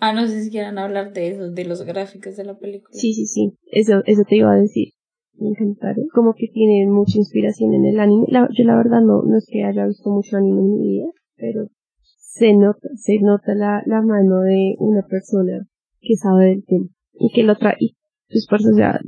Ah, 0.00 0.12
no 0.12 0.26
sé 0.26 0.44
si 0.44 0.50
quieran 0.50 0.78
hablar 0.78 1.12
de 1.12 1.28
eso, 1.28 1.50
de 1.50 1.64
los 1.64 1.82
gráficos 1.82 2.36
de 2.36 2.44
la 2.44 2.58
película. 2.58 2.90
Sí, 2.92 3.12
sí, 3.12 3.26
sí. 3.26 3.52
Eso, 3.70 4.02
eso 4.06 4.22
te 4.28 4.36
iba 4.36 4.52
a 4.52 4.56
decir. 4.56 4.88
Me 5.34 5.48
encantaron. 5.48 6.06
Como 6.12 6.34
que 6.34 6.48
tiene 6.52 6.86
mucha 6.90 7.18
inspiración 7.18 7.74
en 7.74 7.86
el 7.86 8.00
anime. 8.00 8.26
La- 8.28 8.48
yo 8.56 8.64
la 8.64 8.76
verdad 8.76 9.00
no, 9.00 9.22
no 9.22 9.36
es 9.38 9.46
que 9.50 9.64
haya 9.64 9.86
visto 9.86 10.10
mucho 10.10 10.36
anime 10.36 10.60
en 10.60 10.70
mi 10.70 10.88
vida, 10.88 11.06
pero 11.36 11.68
se 12.18 12.52
nota, 12.54 12.88
se 12.96 13.18
nota 13.20 13.54
la, 13.54 13.82
la 13.86 14.00
mano 14.02 14.40
de 14.40 14.76
una 14.78 15.02
persona 15.02 15.66
que 16.00 16.16
sabe 16.16 16.46
del 16.46 16.64
tema 16.64 16.86
y 17.14 17.30
que 17.32 17.42
lo 17.42 17.56
trae. 17.56 17.76
Y, 17.78 17.96
Pues 18.28 18.46
por 18.48 18.60
eso, 18.60 18.70
o 18.70 18.74
sea, 18.74 19.00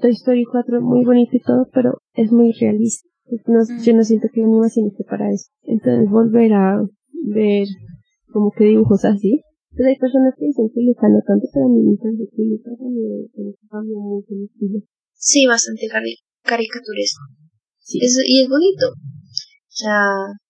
Toy 0.00 0.10
Story 0.12 0.44
4 0.44 0.76
es 0.78 0.82
muy 0.82 1.04
bonito 1.04 1.36
y 1.36 1.40
todo, 1.40 1.68
pero 1.72 2.00
es 2.14 2.30
muy 2.32 2.52
realista. 2.52 3.08
No- 3.46 3.82
Yo 3.82 3.92
no 3.94 4.04
siento 4.04 4.28
que 4.32 4.40
la 4.40 4.46
animación 4.46 4.86
esté 4.88 5.04
para 5.04 5.30
eso. 5.32 5.50
Entonces 5.62 6.08
volver 6.10 6.52
a 6.52 6.82
ver 7.26 7.66
como 8.32 8.50
que 8.52 8.64
dibujos 8.64 9.04
así. 9.04 9.42
Pues 9.74 9.88
hay 9.88 9.96
personas 9.98 10.34
que 10.38 10.46
dicen 10.46 10.70
que 10.72 10.80
Luca 10.80 11.08
no 11.08 11.20
tanto, 11.26 11.46
pero 11.52 11.66
a 11.66 11.68
mí 11.68 11.82
me 11.82 11.96
parece 11.98 12.24
que 12.34 12.42
Luca 12.44 12.70
también 12.78 13.98
mucho 13.98 14.32
el 14.32 14.44
estilo. 14.44 14.78
Sí, 15.14 15.46
bastante 15.46 15.86
cari- 15.88 16.22
caricaturesco. 16.42 17.22
Sí. 17.78 17.98
Es- 18.02 18.22
y 18.26 18.40
es 18.42 18.48
bonito. 18.48 18.88
O 18.88 19.68
sea, 19.76 20.00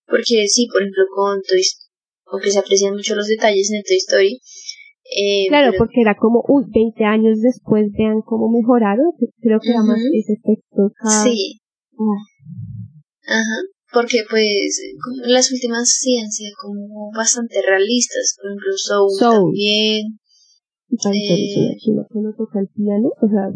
porque 0.06 0.46
sí, 0.46 0.68
por 0.70 0.82
ejemplo, 0.82 1.04
con 1.14 1.40
Toy 1.42 1.60
Story, 1.60 1.90
aunque 2.30 2.50
se 2.50 2.58
aprecian 2.60 2.94
mucho 2.94 3.14
los 3.16 3.26
detalles 3.26 3.70
en 3.72 3.82
Toy 3.82 3.96
Story. 3.96 4.40
Eh, 5.06 5.46
Claro, 5.48 5.70
pero- 5.72 5.78
porque 5.78 6.00
era 6.02 6.14
como, 6.16 6.44
uy, 6.48 6.64
20 6.72 7.04
años 7.04 7.40
después, 7.40 7.86
vean 7.96 8.20
cómo 8.22 8.48
mejoraron. 8.50 9.10
Creo 9.40 9.58
que 9.60 9.70
era 9.70 9.82
más 9.82 9.98
ese 10.12 10.34
efecto. 10.34 10.92
cada- 11.02 11.24
Sí. 11.24 11.60
Mm. 11.92 12.14
Ajá. 13.26 13.58
porque 13.92 14.24
pues 14.28 14.80
las 15.26 15.50
últimas 15.52 15.88
sí 15.88 16.18
han 16.18 16.30
sido 16.30 16.52
como 16.62 17.10
bastante 17.12 17.60
realistas, 17.66 18.36
por 18.40 18.50
ejemplo 18.50 18.72
Soul, 18.76 19.10
Soul. 19.18 19.34
también. 19.36 20.18
Eh. 20.88 21.76
cuando 22.08 22.32
toca 22.34 22.60
el 22.60 22.68
piano, 22.68 23.10
o 23.20 23.28
sea, 23.28 23.50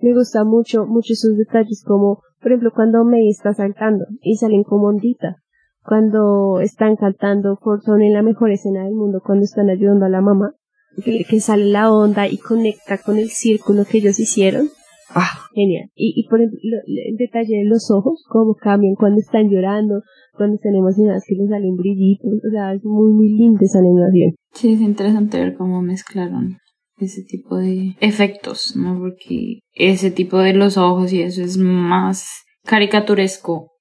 me 0.00 0.14
gusta 0.14 0.44
mucho, 0.44 0.86
mucho 0.86 1.14
esos 1.14 1.36
detalles 1.36 1.82
como, 1.84 2.22
por 2.40 2.52
ejemplo, 2.52 2.70
cuando 2.74 3.04
May 3.04 3.28
está 3.30 3.54
saltando 3.54 4.04
y 4.20 4.36
salen 4.36 4.62
como 4.62 4.88
ondita, 4.88 5.36
cuando 5.82 6.60
están 6.60 6.96
cantando 6.96 7.56
Fortune 7.56 8.08
en 8.08 8.12
la 8.12 8.22
mejor 8.22 8.50
escena 8.50 8.84
del 8.84 8.94
mundo, 8.94 9.22
cuando 9.24 9.44
están 9.44 9.70
ayudando 9.70 10.04
a 10.04 10.10
la 10.10 10.20
mamá, 10.20 10.54
que, 11.02 11.24
que 11.24 11.40
sale 11.40 11.66
la 11.66 11.90
onda 11.90 12.28
y 12.28 12.38
conecta 12.38 12.98
con 12.98 13.16
el 13.18 13.30
círculo 13.30 13.84
que 13.84 13.98
ellos 13.98 14.18
hicieron. 14.18 14.68
Ah, 15.14 15.28
genial. 15.54 15.88
Y, 15.94 16.12
y 16.16 16.28
por 16.28 16.40
ejemplo, 16.40 16.58
lo- 16.62 16.82
el 16.86 17.16
detalle 17.16 17.58
de 17.58 17.64
los 17.64 17.90
ojos, 17.90 18.24
cómo 18.28 18.54
cambian 18.54 18.94
cuando 18.94 19.20
están 19.20 19.48
llorando, 19.48 20.02
cuando 20.36 20.56
están 20.56 20.74
emocionadas, 20.74 21.24
que 21.26 21.34
les 21.36 21.48
salen 21.48 21.76
brillitos, 21.76 22.30
o 22.46 22.50
sea, 22.50 22.74
es 22.74 22.84
muy, 22.84 23.10
muy 23.12 23.28
linda 23.32 23.60
esa 23.62 23.78
animación. 23.78 24.34
Sí, 24.52 24.72
es 24.72 24.80
interesante 24.80 25.38
ver 25.38 25.54
cómo 25.56 25.80
mezclaron 25.82 26.58
ese 26.98 27.22
tipo 27.22 27.56
de 27.56 27.94
efectos, 28.00 28.74
¿no? 28.76 28.98
Porque 28.98 29.60
ese 29.74 30.10
tipo 30.10 30.38
de 30.38 30.54
los 30.54 30.76
ojos 30.76 31.12
y 31.12 31.22
eso 31.22 31.42
es 31.42 31.56
más 31.58 32.42
caricaturesco 32.64 33.72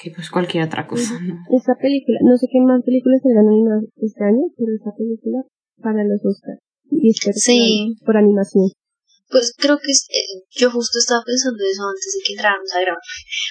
que 0.00 0.10
pues 0.12 0.30
cualquier 0.30 0.64
otra 0.64 0.86
cosa, 0.86 1.14
¿no? 1.20 1.34
Esta 1.56 1.74
película, 1.74 2.18
no 2.22 2.36
sé 2.36 2.46
qué 2.52 2.60
más 2.60 2.82
películas 2.84 3.20
se 3.22 3.36
animadas 3.36 3.84
este 3.96 4.24
año, 4.24 4.42
pero 4.56 4.68
esta 4.76 4.90
película 4.96 5.42
para 5.82 6.04
los 6.04 6.24
Oscars. 6.24 6.60
Y 6.90 7.08
es 7.10 7.16
Sí. 7.34 7.94
por 8.06 8.16
animación. 8.16 8.68
Pues 9.30 9.52
creo 9.56 9.76
que 9.78 9.90
es- 9.92 10.06
eh, 10.10 10.42
yo 10.56 10.70
justo 10.70 10.98
estaba 10.98 11.20
pensando 11.24 11.58
eso 11.64 11.82
antes 11.88 12.12
de 12.16 12.20
que 12.26 12.32
entráramos 12.34 12.70
a 12.74 12.80
grabar. 12.80 13.02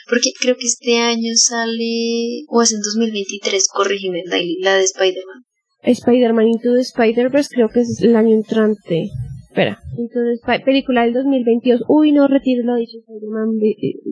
Porque 0.09 0.31
creo 0.39 0.55
que 0.57 0.65
este 0.65 0.97
año 0.97 1.31
sale, 1.35 2.43
o 2.49 2.61
es 2.61 2.71
en 2.73 2.79
2023, 2.81 3.67
corrígeme, 3.73 4.23
Daily, 4.29 4.57
la 4.61 4.75
de 4.77 4.83
Spider-Man. 4.83 5.43
Spider-Man 5.83 6.47
Into 6.47 6.73
the 6.73 6.81
Spider-Verse 6.81 7.49
creo 7.53 7.69
que 7.69 7.81
es 7.81 8.01
el 8.01 8.15
año 8.15 8.33
entrante. 8.35 9.09
Espera, 9.49 9.79
Into 9.97 10.19
the 10.19 10.33
Spi- 10.41 10.63
película 10.65 11.03
del 11.03 11.13
2022. 11.13 11.81
Uy, 11.87 12.11
no, 12.11 12.27
retiro 12.27 12.63
lo 12.63 12.75
dicho, 12.75 12.97
Spider-Man 12.99 13.57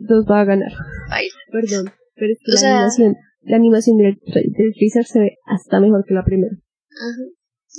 2 0.08 0.24
va 0.30 0.40
a 0.40 0.44
ganar. 0.44 0.72
Ay, 1.10 1.28
Perdón, 1.52 1.92
pero 2.14 2.32
es 2.32 2.38
que 2.44 2.52
la 2.52 2.58
sea- 2.60 2.76
animación, 2.78 3.16
la 3.42 3.56
animación 3.56 3.96
del, 3.98 4.14
del 4.24 4.72
teaser 4.78 5.04
se 5.04 5.18
ve 5.20 5.36
hasta 5.46 5.78
mejor 5.80 6.04
que 6.06 6.14
la 6.14 6.24
primera. 6.24 6.52
Ajá. 6.54 7.22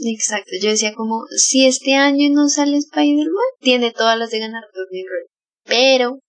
Exacto, 0.05 0.51
yo 0.61 0.69
decía 0.69 0.93
como, 0.95 1.23
si 1.35 1.65
este 1.65 1.95
año 1.95 2.29
no 2.31 2.47
sale 2.49 2.77
Spider-Man, 2.77 3.51
tiene 3.59 3.91
todas 3.91 4.17
las 4.17 4.29
de 4.29 4.39
ganar 4.39 4.63
Tony. 4.73 5.03
Pero 5.65 6.19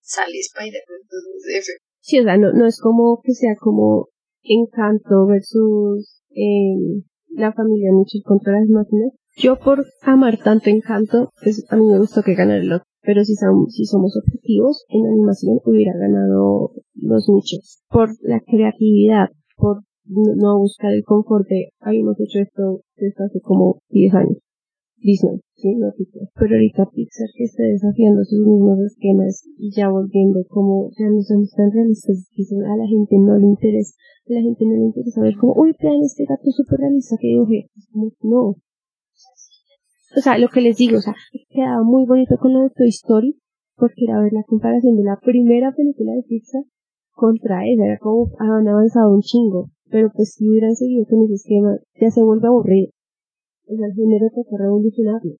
sale 0.00 0.38
Spider-Man, 0.38 1.00
entonces 1.02 1.68
F. 1.68 1.72
Sí, 2.00 2.20
o 2.20 2.22
sea, 2.24 2.36
no, 2.36 2.52
no 2.52 2.66
es 2.66 2.80
como 2.80 3.20
que 3.22 3.32
sea 3.34 3.54
como 3.60 4.08
Encanto 4.42 5.26
versus 5.26 6.22
eh, 6.30 7.02
la 7.30 7.52
familia 7.52 7.90
Mitchell 7.92 8.22
contra 8.24 8.58
las 8.60 8.68
máquinas. 8.68 9.12
Yo 9.36 9.58
por 9.58 9.84
amar 10.02 10.38
tanto 10.42 10.70
Encanto, 10.70 11.30
pues 11.42 11.64
a 11.70 11.76
mí 11.76 11.86
me 11.86 11.98
gustó 11.98 12.22
que 12.22 12.34
ganara 12.34 12.60
el 12.62 12.72
otro. 12.72 12.84
Pero 13.02 13.24
si, 13.24 13.34
som- 13.34 13.68
si 13.68 13.84
somos 13.84 14.16
objetivos, 14.16 14.84
en 14.88 15.06
animación 15.06 15.58
hubiera 15.64 15.92
ganado 15.98 16.72
los 16.94 17.28
Mitchells. 17.28 17.82
Por 17.88 18.10
la 18.22 18.40
creatividad, 18.40 19.28
por 19.56 19.82
no, 20.08 20.58
buscar 20.58 20.92
el 20.92 21.04
confort 21.04 21.46
de, 21.48 21.70
habíamos 21.80 22.18
hecho 22.20 22.40
esto 22.40 22.80
desde 22.96 23.24
hace 23.24 23.40
como 23.40 23.80
10 23.90 24.14
años. 24.14 24.38
Disney, 25.00 25.38
sí, 25.54 25.74
no 25.76 25.92
Pixar. 25.96 26.28
Pero 26.34 26.54
ahorita 26.54 26.90
Pixar 26.90 27.28
que 27.36 27.44
está 27.44 27.62
desafiando 27.62 28.24
sus 28.24 28.40
mismos 28.40 28.80
esquemas 28.80 29.46
y 29.56 29.70
ya 29.70 29.88
volviendo 29.88 30.42
como, 30.48 30.90
ya 30.98 31.08
no 31.08 31.22
son 31.22 31.46
tan 31.56 31.70
realistas, 31.70 32.26
son- 32.48 32.64
a 32.64 32.76
la 32.76 32.86
gente 32.86 33.16
no 33.18 33.38
le 33.38 33.46
interesa, 33.46 33.94
a 34.28 34.32
la 34.32 34.40
gente 34.42 34.64
no 34.66 34.74
le 34.74 34.84
interesa 34.90 35.20
ver 35.22 35.36
como, 35.36 35.54
uy, 35.54 35.72
vean 35.80 36.02
este 36.02 36.24
gato 36.24 36.50
súper 36.50 36.80
realista 36.80 37.16
que 37.20 37.28
dibujé. 37.28 37.68
Como, 37.92 38.10
no. 38.22 38.40
O 40.16 40.20
sea, 40.20 40.38
lo 40.38 40.48
que 40.48 40.62
les 40.62 40.76
digo, 40.76 40.98
o 40.98 41.00
sea, 41.00 41.14
quedaba 41.50 41.82
muy 41.84 42.04
bonito 42.06 42.36
con 42.38 42.52
lo 42.54 42.62
de 42.62 42.70
Toy 42.70 43.36
porque 43.76 44.04
era 44.04 44.20
ver 44.20 44.32
la 44.32 44.42
comparación 44.42 44.96
de 44.96 45.04
la 45.04 45.20
primera 45.20 45.72
película 45.72 46.12
de 46.12 46.22
Pixar 46.22 46.64
contra 47.12 47.66
esa, 47.68 47.84
era 47.84 47.98
como 47.98 48.30
han 48.38 48.66
avanzado 48.66 49.14
un 49.14 49.20
chingo, 49.20 49.70
pero 49.90 50.10
pues 50.14 50.34
si 50.34 50.48
hubieran 50.48 50.74
seguido 50.76 51.06
con 51.06 51.24
ese 51.24 51.34
esquema, 51.34 51.78
ya 52.00 52.10
se 52.10 52.22
vuelve 52.22 52.48
aburrido. 52.48 52.90
O 53.66 53.76
sea, 53.76 53.86
el 53.86 53.94
género 53.94 54.26
toca 54.34 54.56
revolucionarlo. 54.58 55.34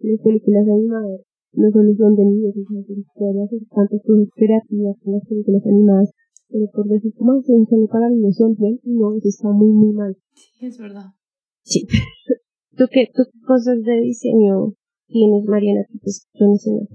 Las 0.00 0.20
películas 0.20 0.68
animadas 0.68 1.20
no 1.52 1.70
solo 1.70 1.94
son 1.94 2.14
de 2.16 2.24
niños, 2.24 2.54
o 2.56 2.64
sea, 2.66 2.82
se 2.82 2.94
puede 3.14 3.44
hacer 3.44 3.60
tantas 3.70 4.00
cosas 4.02 4.28
creativas 4.34 4.96
con 5.02 5.14
las 5.14 5.24
películas 5.24 5.62
animadas, 5.66 6.10
pero 6.48 6.66
por 6.72 6.86
decir 6.88 7.12
como 7.14 7.40
son 7.42 7.66
solo 7.66 7.86
para 7.86 8.10
niños 8.10 8.36
son 8.36 8.54
bien, 8.56 8.78
no, 8.84 9.16
eso 9.16 9.28
está 9.28 9.48
muy, 9.50 9.70
muy 9.70 9.92
mal. 9.92 10.16
Sí, 10.34 10.66
es 10.66 10.78
verdad. 10.78 11.14
Sí. 11.62 11.86
¿Tú 12.76 12.84
qué, 12.90 13.06
tú 13.14 13.22
qué 13.30 13.38
cosas 13.46 13.82
de 13.82 14.00
diseño 14.02 14.74
tienes, 15.06 15.44
Mariana? 15.46 15.86
Que 15.90 15.98
pues 16.02 16.26
yo 16.34 16.46
no 16.46 16.56
sé 16.56 16.70
nada. 16.72 16.88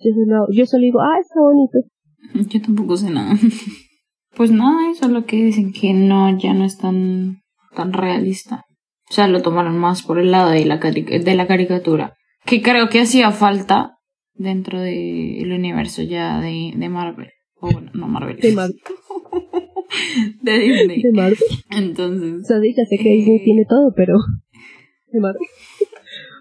Yo 0.00 0.12
solo, 0.12 0.46
yo 0.50 0.66
solo 0.66 0.82
digo, 0.82 1.00
ah, 1.00 1.18
está 1.20 1.40
bonito. 1.40 1.78
Yo 2.50 2.60
tampoco 2.60 2.96
sé 2.96 3.10
nada. 3.10 3.34
Pues 4.36 4.50
nada, 4.50 4.90
eso 4.90 5.06
es 5.06 5.12
lo 5.12 5.24
que 5.24 5.36
dicen 5.36 5.72
que 5.72 5.92
no, 5.92 6.36
ya 6.38 6.54
no 6.54 6.64
es 6.64 6.78
tan, 6.78 7.42
tan 7.74 7.92
realista. 7.92 8.64
O 9.10 9.12
sea, 9.12 9.28
lo 9.28 9.42
tomaron 9.42 9.78
más 9.78 10.02
por 10.02 10.18
el 10.18 10.30
lado 10.30 10.50
de 10.50 10.64
la, 10.64 10.78
de 10.78 11.34
la 11.34 11.46
caricatura. 11.46 12.14
Que 12.44 12.62
creo 12.62 12.88
que 12.88 13.00
hacía 13.00 13.30
falta 13.30 13.98
dentro 14.34 14.80
del 14.80 15.52
universo 15.52 16.02
ya 16.02 16.40
de, 16.40 16.72
de 16.74 16.88
Marvel. 16.88 17.30
O 17.56 17.70
bueno, 17.70 17.90
no 17.94 18.08
Marvel. 18.08 18.38
De 18.38 18.52
Marvel. 18.52 18.76
de 20.42 20.58
Disney. 20.58 21.02
De 21.02 21.12
Marvel. 21.12 21.38
O 21.40 21.76
Entonces, 21.76 22.46
sea, 22.46 22.60
sí, 22.60 22.74
ya 22.76 22.84
sé 22.84 22.96
que 22.98 23.10
Disney 23.10 23.44
tiene 23.44 23.64
todo, 23.68 23.92
pero... 23.94 24.14
De 25.12 25.20
Marvel. 25.20 25.46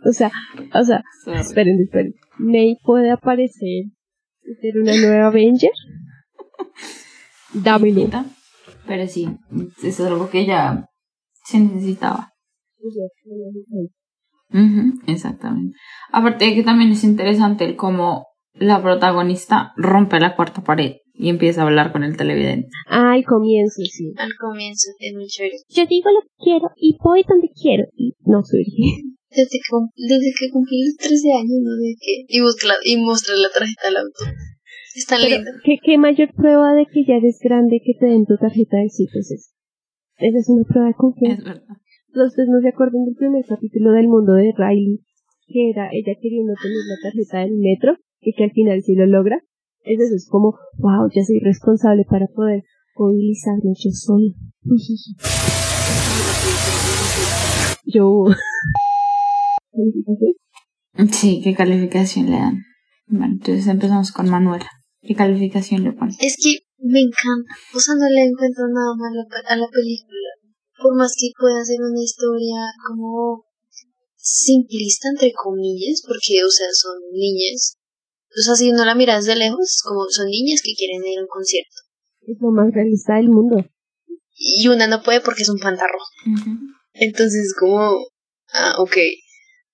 O 0.06 0.12
sea, 0.12 0.32
o 0.74 0.84
sea, 0.84 1.04
sorry. 1.24 1.40
esperen, 1.40 1.80
esperen. 1.80 2.14
May 2.38 2.78
puede 2.84 3.12
aparecer 3.12 3.86
y 4.44 4.56
ser 4.60 4.78
una 4.82 4.96
nueva 5.00 5.28
Avenger. 5.28 5.70
Dámelo. 7.54 8.10
Pero 8.88 9.08
sí, 9.08 9.30
eso 9.80 9.88
es 9.88 10.00
algo 10.02 10.30
que 10.30 10.46
ya 10.46 10.86
se 11.46 11.60
necesitaba. 11.60 12.32
Ujú, 14.54 15.00
exactamente. 15.08 15.78
Aparte 16.12 16.46
de 16.46 16.56
que 16.56 16.64
también 16.64 16.92
es 16.92 17.04
interesante 17.04 17.66
el 17.66 17.76
cómo 17.76 18.28
la 18.54 18.82
protagonista 18.82 19.74
rompe 19.78 20.20
la 20.20 20.36
cuarta 20.36 20.62
pared 20.64 20.98
y 21.14 21.30
empieza 21.30 21.62
a 21.62 21.66
hablar 21.66 21.92
con 21.92 22.04
el 22.04 22.18
televidente. 22.18 22.68
Ah, 22.88 23.14
al 23.14 23.24
comienzo, 23.24 23.82
sí. 23.90 24.14
Al 24.18 24.32
comienzo, 24.40 24.90
es 25.00 25.14
muy 25.14 25.26
chévere. 25.28 25.56
Yo 25.70 25.86
digo 25.88 26.10
lo 26.12 26.22
que 26.22 26.44
quiero 26.44 26.70
y 26.76 26.98
voy 27.04 27.24
donde 27.28 27.50
quiero. 27.60 27.86
Y 27.96 28.14
no 28.26 28.44
soy 28.44 28.64
virgen. 28.66 29.16
Desde 29.34 29.58
que, 29.58 29.74
desde 29.98 30.32
que 30.38 30.52
cumplí 30.52 30.86
los 30.86 30.96
13 30.98 31.34
años, 31.34 31.58
no 31.64 31.72
sé 31.82 31.96
qué. 32.00 32.26
Y, 32.28 32.42
busqué 32.42 32.68
la- 32.68 32.76
y 32.86 32.98
mostré 32.98 33.36
la 33.38 33.50
tarjeta 33.50 33.88
del 33.88 33.98
auto. 33.98 34.26
¿Qué, 35.64 35.78
¿qué 35.84 35.98
mayor 35.98 36.34
prueba 36.34 36.74
de 36.74 36.86
que 36.86 37.04
ya 37.06 37.16
eres 37.16 37.40
grande 37.42 37.82
que 37.84 37.94
te 38.00 38.06
den 38.06 38.26
tu 38.26 38.38
tarjeta 38.38 38.78
de 38.78 38.90
citas 38.90 39.32
es? 39.32 39.54
Esa 40.18 40.38
es 40.38 40.50
una 40.50 40.64
prueba 40.64 40.88
de 40.88 40.94
confianza. 40.94 41.42
Es 41.42 41.46
verdad. 41.46 41.78
Ustedes 42.14 42.50
no 42.50 42.62
se 42.62 42.70
acuerdan 42.70 43.06
del 43.06 43.16
primer 43.16 43.44
capítulo 43.46 43.92
del 43.92 44.08
mundo 44.08 44.34
de 44.34 44.54
Riley, 44.56 45.00
que 45.48 45.72
era 45.72 45.90
ella 45.92 46.14
queriendo 46.22 46.54
tener 46.62 46.78
la 46.88 46.98
tarjeta 47.02 47.40
del 47.40 47.58
metro 47.58 47.98
y 48.22 48.34
que 48.34 48.44
al 48.44 48.52
final 48.52 48.84
sí 48.84 48.94
lo 48.94 49.08
logra. 49.08 49.42
Es 49.82 50.00
eso, 50.00 50.16
es 50.16 50.28
como, 50.30 50.56
wow, 50.78 51.10
ya 51.14 51.24
soy 51.24 51.40
responsable 51.40 52.06
para 52.10 52.28
poder 52.28 52.64
movilizarme 52.96 53.74
yo 53.76 53.90
sola. 53.92 54.32
Yo. 57.86 58.26
Sí, 61.12 61.42
¿qué 61.44 61.54
calificación 61.54 62.28
le 62.28 62.38
dan? 62.38 62.64
Bueno, 63.08 63.34
entonces 63.34 63.68
empezamos 63.68 64.12
con 64.12 64.30
Manuela. 64.30 64.70
¿Qué 65.04 65.16
calificación 65.16 65.84
le 65.84 65.92
pones? 65.92 66.16
Es 66.20 66.38
que 66.42 66.64
me 66.80 67.00
encanta. 67.00 67.52
O 67.76 67.80
sea, 67.80 67.96
no 67.96 68.08
le 68.08 68.24
encuentro 68.24 68.68
nada 68.68 68.96
malo 68.96 69.28
a 69.48 69.56
la 69.56 69.68
película. 69.68 70.30
Por 70.82 70.96
más 70.96 71.14
que 71.20 71.28
pueda 71.38 71.64
ser 71.64 71.80
una 71.82 72.02
historia 72.02 72.60
como 72.88 73.46
simplista, 74.16 75.10
entre 75.10 75.34
comillas, 75.34 76.02
porque, 76.08 76.44
o 76.44 76.50
sea, 76.50 76.68
son 76.72 76.96
niñas. 77.12 77.78
O 78.38 78.42
sea, 78.42 78.56
si 78.56 78.72
uno 78.72 78.86
la 78.86 78.96
miras 78.96 79.26
de 79.26 79.36
lejos, 79.36 79.82
como 79.84 80.06
son 80.10 80.28
niñas 80.28 80.62
que 80.64 80.74
quieren 80.74 81.06
ir 81.06 81.20
a 81.20 81.22
un 81.22 81.28
concierto. 81.28 81.76
Es 82.22 82.38
lo 82.40 82.52
más 82.52 82.74
realista 82.74 83.16
del 83.16 83.30
mundo. 83.30 83.58
Y 84.36 84.68
una 84.70 84.88
no 84.88 85.04
puede 85.04 85.22
porque 85.22 85.44
es 85.44 85.50
un 85.50 85.60
pantarro. 85.60 86.00
Entonces, 86.94 87.48
es 87.48 87.56
como, 87.60 87.92
ah, 88.54 88.76
ok. 88.80 88.98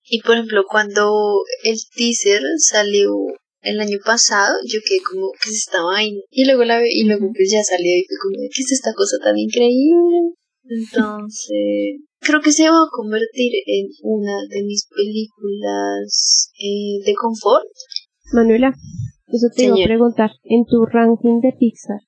Y 0.04 0.22
por 0.22 0.34
ejemplo, 0.34 0.64
cuando 0.68 1.40
el 1.62 1.78
teaser 1.94 2.42
salió 2.58 3.14
el 3.62 3.80
año 3.80 3.98
pasado, 4.04 4.56
yo 4.66 4.80
quedé 4.86 5.00
como, 5.10 5.30
¿qué 5.42 5.50
es 5.50 5.66
esta 5.66 5.82
vaina? 5.82 6.20
Y 6.30 6.46
luego 6.46 6.64
la 6.64 6.80
y 6.86 7.04
luego 7.04 7.30
pues 7.34 7.50
ya 7.50 7.62
salió 7.62 7.92
y 7.92 8.04
fue 8.06 8.16
como, 8.22 8.36
¿qué 8.54 8.62
es 8.62 8.72
esta 8.72 8.92
cosa 8.94 9.16
tan 9.22 9.36
increíble? 9.38 10.34
Entonces, 10.64 12.00
creo 12.20 12.40
que 12.40 12.52
se 12.52 12.70
va 12.70 12.76
a 12.76 12.90
convertir 12.90 13.52
en 13.66 13.88
una 14.02 14.36
de 14.48 14.62
mis 14.62 14.86
películas 14.86 16.52
eh, 16.58 17.04
de 17.04 17.14
confort. 17.14 17.66
Manuela, 18.32 18.72
eso 19.26 19.48
te 19.54 19.64
iba 19.64 19.74
a 19.74 19.84
preguntar. 19.84 20.30
En 20.44 20.64
tu 20.66 20.84
ranking 20.84 21.40
de 21.40 21.52
Pixar, 21.58 22.00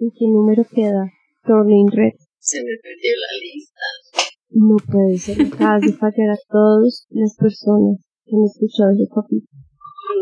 ¿En 0.00 0.10
qué 0.10 0.26
número 0.26 0.64
queda? 0.64 1.10
Turning 1.44 1.90
Red. 1.90 2.14
Se 2.38 2.58
me 2.58 2.76
perdió 2.80 3.12
la 3.18 3.32
lista. 3.42 4.30
No 4.50 4.76
puede 4.76 5.18
ser. 5.18 5.42
Acabas 5.42 5.82
de 5.82 5.92
fallar 5.92 6.30
a 6.30 6.38
todas 6.48 7.06
las 7.10 7.36
personas 7.36 7.98
que 8.24 8.36
han 8.36 8.44
escuchado 8.44 8.90
ese 8.92 9.08
capítulo. 9.12 9.67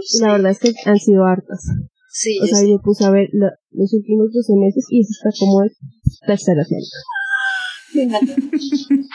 Sé. 0.04 0.24
la 0.24 0.32
verdad 0.32 0.50
es 0.52 0.58
que 0.60 0.72
han 0.84 0.98
sido 0.98 1.24
hartas. 1.24 1.60
Sí, 2.10 2.38
O 2.42 2.46
sea, 2.46 2.58
sé. 2.58 2.68
yo 2.70 2.78
puse 2.82 3.04
a 3.04 3.10
ver 3.10 3.28
lo- 3.32 3.50
los 3.72 3.92
últimos 3.92 4.32
12 4.32 4.54
meses 4.56 4.84
y 4.90 5.00
eso 5.00 5.10
está 5.12 5.30
como 5.38 5.62
de 5.62 5.70
tercera 6.26 6.64
semana. 6.64 6.86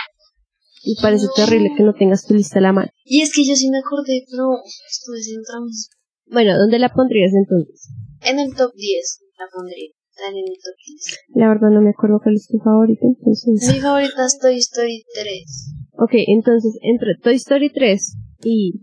Y 0.84 0.96
parece 1.00 1.26
No. 1.26 1.32
terrible 1.36 1.70
que 1.78 1.84
no 1.84 1.94
tengas 1.94 2.26
tu 2.26 2.34
lista 2.34 2.58
a 2.58 2.62
la 2.64 2.74
mano. 2.74 2.90
Y 3.06 3.22
es 3.22 3.32
que 3.32 3.46
yo 3.46 3.56
sí 3.56 3.70
me 3.70 3.78
acordé, 3.78 4.26
pero 4.30 4.58
estuve 4.90 5.18
haciendo 5.20 5.44
tramos. 5.46 5.90
Bueno, 6.26 6.58
¿dónde 6.58 6.80
la 6.80 6.90
pondrías 6.92 7.32
entonces? 7.36 7.88
En 8.22 8.40
el 8.40 8.56
top 8.56 8.74
10 8.76 9.20
la 9.38 9.46
pondría. 9.54 9.90
En 10.28 10.38
el 10.38 10.44
top 10.58 10.76
10. 10.84 11.20
La 11.36 11.48
verdad 11.50 11.70
no 11.70 11.82
me 11.82 11.92
acuerdo 11.92 12.20
cuál 12.24 12.36
es 12.36 12.48
tu 12.48 12.58
favorita, 12.58 13.06
entonces... 13.06 13.74
Mi 13.74 13.80
favorita 13.80 14.26
es 14.26 14.40
Toy 14.40 14.58
Story 14.58 15.04
3. 15.14 15.74
Ok, 16.00 16.12
entonces, 16.28 16.74
entre 16.82 17.16
Toy 17.22 17.36
Story 17.36 17.72
3 17.72 18.18
y 18.44 18.82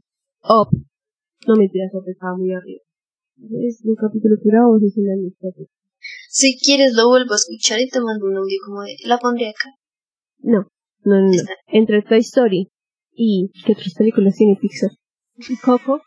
Up, 0.49 0.69
no 1.49 1.57
mentiras, 1.57 1.91
Up 1.95 2.05
estaba 2.07 2.37
muy 2.37 2.53
arriba. 2.53 2.83
Es 3.65 3.81
un 3.85 3.95
capítulo 3.97 4.37
era 4.45 4.67
vos, 4.67 4.83
es 4.83 4.97
una 4.97 5.17
lista. 5.17 5.49
Si 6.29 6.59
quieres 6.59 6.93
lo 6.95 7.09
vuelvo 7.09 7.33
a 7.33 7.37
escuchar 7.37 7.81
y 7.81 7.89
te 7.89 8.01
mando 8.01 8.27
un 8.27 8.37
audio 8.37 8.59
como 8.65 8.83
de... 8.83 8.97
La 9.07 9.19
pondré 9.19 9.49
acá. 9.49 9.71
No, 10.39 10.69
no, 11.05 11.21
no. 11.21 11.33
Entre 11.67 12.03
Toy 12.03 12.19
Story 12.19 12.69
y... 13.13 13.51
¿Qué 13.65 13.73
otras 13.73 13.95
películas 13.95 14.37
tiene 14.37 14.59
Pixar? 14.61 14.91
Y 15.37 15.57
Coco. 15.57 16.03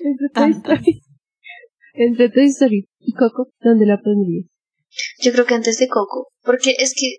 entre, 0.00 0.28
Toy 0.28 0.52
Tantas. 0.52 0.78
Story, 0.78 1.02
entre 1.94 2.28
Toy 2.30 2.46
Story 2.46 2.88
y 3.00 3.12
Coco, 3.12 3.50
¿dónde 3.60 3.86
la 3.86 4.00
pondrías? 4.00 4.46
Yo 5.20 5.32
creo 5.32 5.46
que 5.46 5.54
antes 5.54 5.78
de 5.78 5.88
Coco. 5.88 6.28
Porque 6.42 6.74
es 6.78 6.94
que 6.94 7.16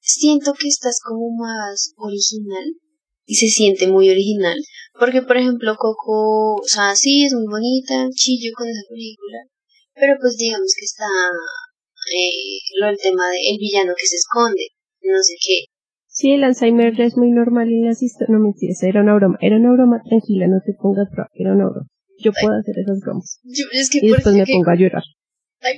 siento 0.00 0.52
que 0.54 0.68
esta 0.68 0.88
es 0.88 1.00
como 1.04 1.30
más 1.36 1.94
original. 1.96 2.74
Y 3.26 3.34
se 3.34 3.48
siente 3.48 3.88
muy 3.88 4.08
original. 4.08 4.56
Porque, 4.98 5.20
por 5.22 5.36
ejemplo, 5.36 5.74
Coco, 5.76 6.54
o 6.54 6.64
sea, 6.64 6.94
sí, 6.94 7.24
es 7.24 7.34
muy 7.34 7.46
bonita, 7.46 8.08
chillo 8.14 8.50
con 8.56 8.68
esa 8.68 8.82
película. 8.88 9.38
Pero 9.94 10.14
pues 10.20 10.36
digamos 10.36 10.72
que 10.78 10.84
está 10.84 11.04
eh, 12.14 12.58
lo 12.80 12.86
del 12.86 12.98
tema 12.98 13.24
del 13.30 13.58
villano 13.58 13.92
que 13.98 14.06
se 14.06 14.16
esconde. 14.16 14.68
No 15.02 15.18
sé 15.22 15.34
qué. 15.44 15.64
Sí, 16.08 16.32
el 16.32 16.44
Alzheimer 16.44 16.96
ya 16.96 17.04
es 17.04 17.16
muy 17.16 17.30
normal 17.30 17.68
en 17.68 17.84
las 17.86 18.02
historias. 18.02 18.30
No 18.30 18.38
mentiras, 18.38 18.82
era 18.82 19.02
una 19.02 19.14
broma. 19.14 19.36
Era 19.40 19.56
una 19.56 19.72
broma, 19.72 20.00
tranquila, 20.08 20.46
no 20.48 20.60
te 20.64 20.72
pongas. 20.80 21.08
Era 21.34 21.52
una 21.52 21.64
broma. 21.66 21.86
Yo 22.18 22.32
puedo 22.32 22.54
hacer 22.58 22.74
esas 22.78 23.00
bromas. 23.00 23.38
Yo, 23.44 23.64
es 23.72 23.90
que 23.90 23.98
Y 24.02 24.08
después 24.10 24.34
me 24.34 24.44
que- 24.44 24.52
pongo 24.52 24.70
a 24.70 24.76
llorar. 24.76 25.02
Ay, 25.60 25.76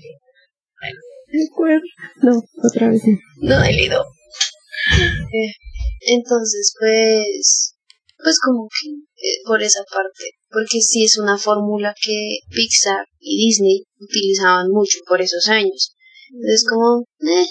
¿De 1.31 1.45
acuerdo? 1.53 1.83
No, 2.23 2.41
otra 2.65 2.89
vez 2.91 3.03
no. 3.05 3.19
No, 3.57 3.65
he 3.65 3.73
leído. 3.73 4.01
Eh, 4.01 5.53
entonces, 6.01 6.75
pues, 6.79 7.75
pues 8.23 8.39
como 8.45 8.69
que 8.69 8.91
eh, 8.91 9.41
por 9.47 9.63
esa 9.63 9.85
parte, 9.91 10.31
porque 10.51 10.81
sí 10.81 11.05
es 11.05 11.19
una 11.19 11.39
fórmula 11.39 11.95
que 12.01 12.39
Pixar 12.51 13.07
y 13.19 13.47
Disney 13.47 13.85
utilizaban 13.99 14.69
mucho 14.71 14.99
por 15.07 15.21
esos 15.21 15.49
años. 15.49 15.95
Entonces, 16.31 16.65
como, 16.69 17.05
eh. 17.21 17.47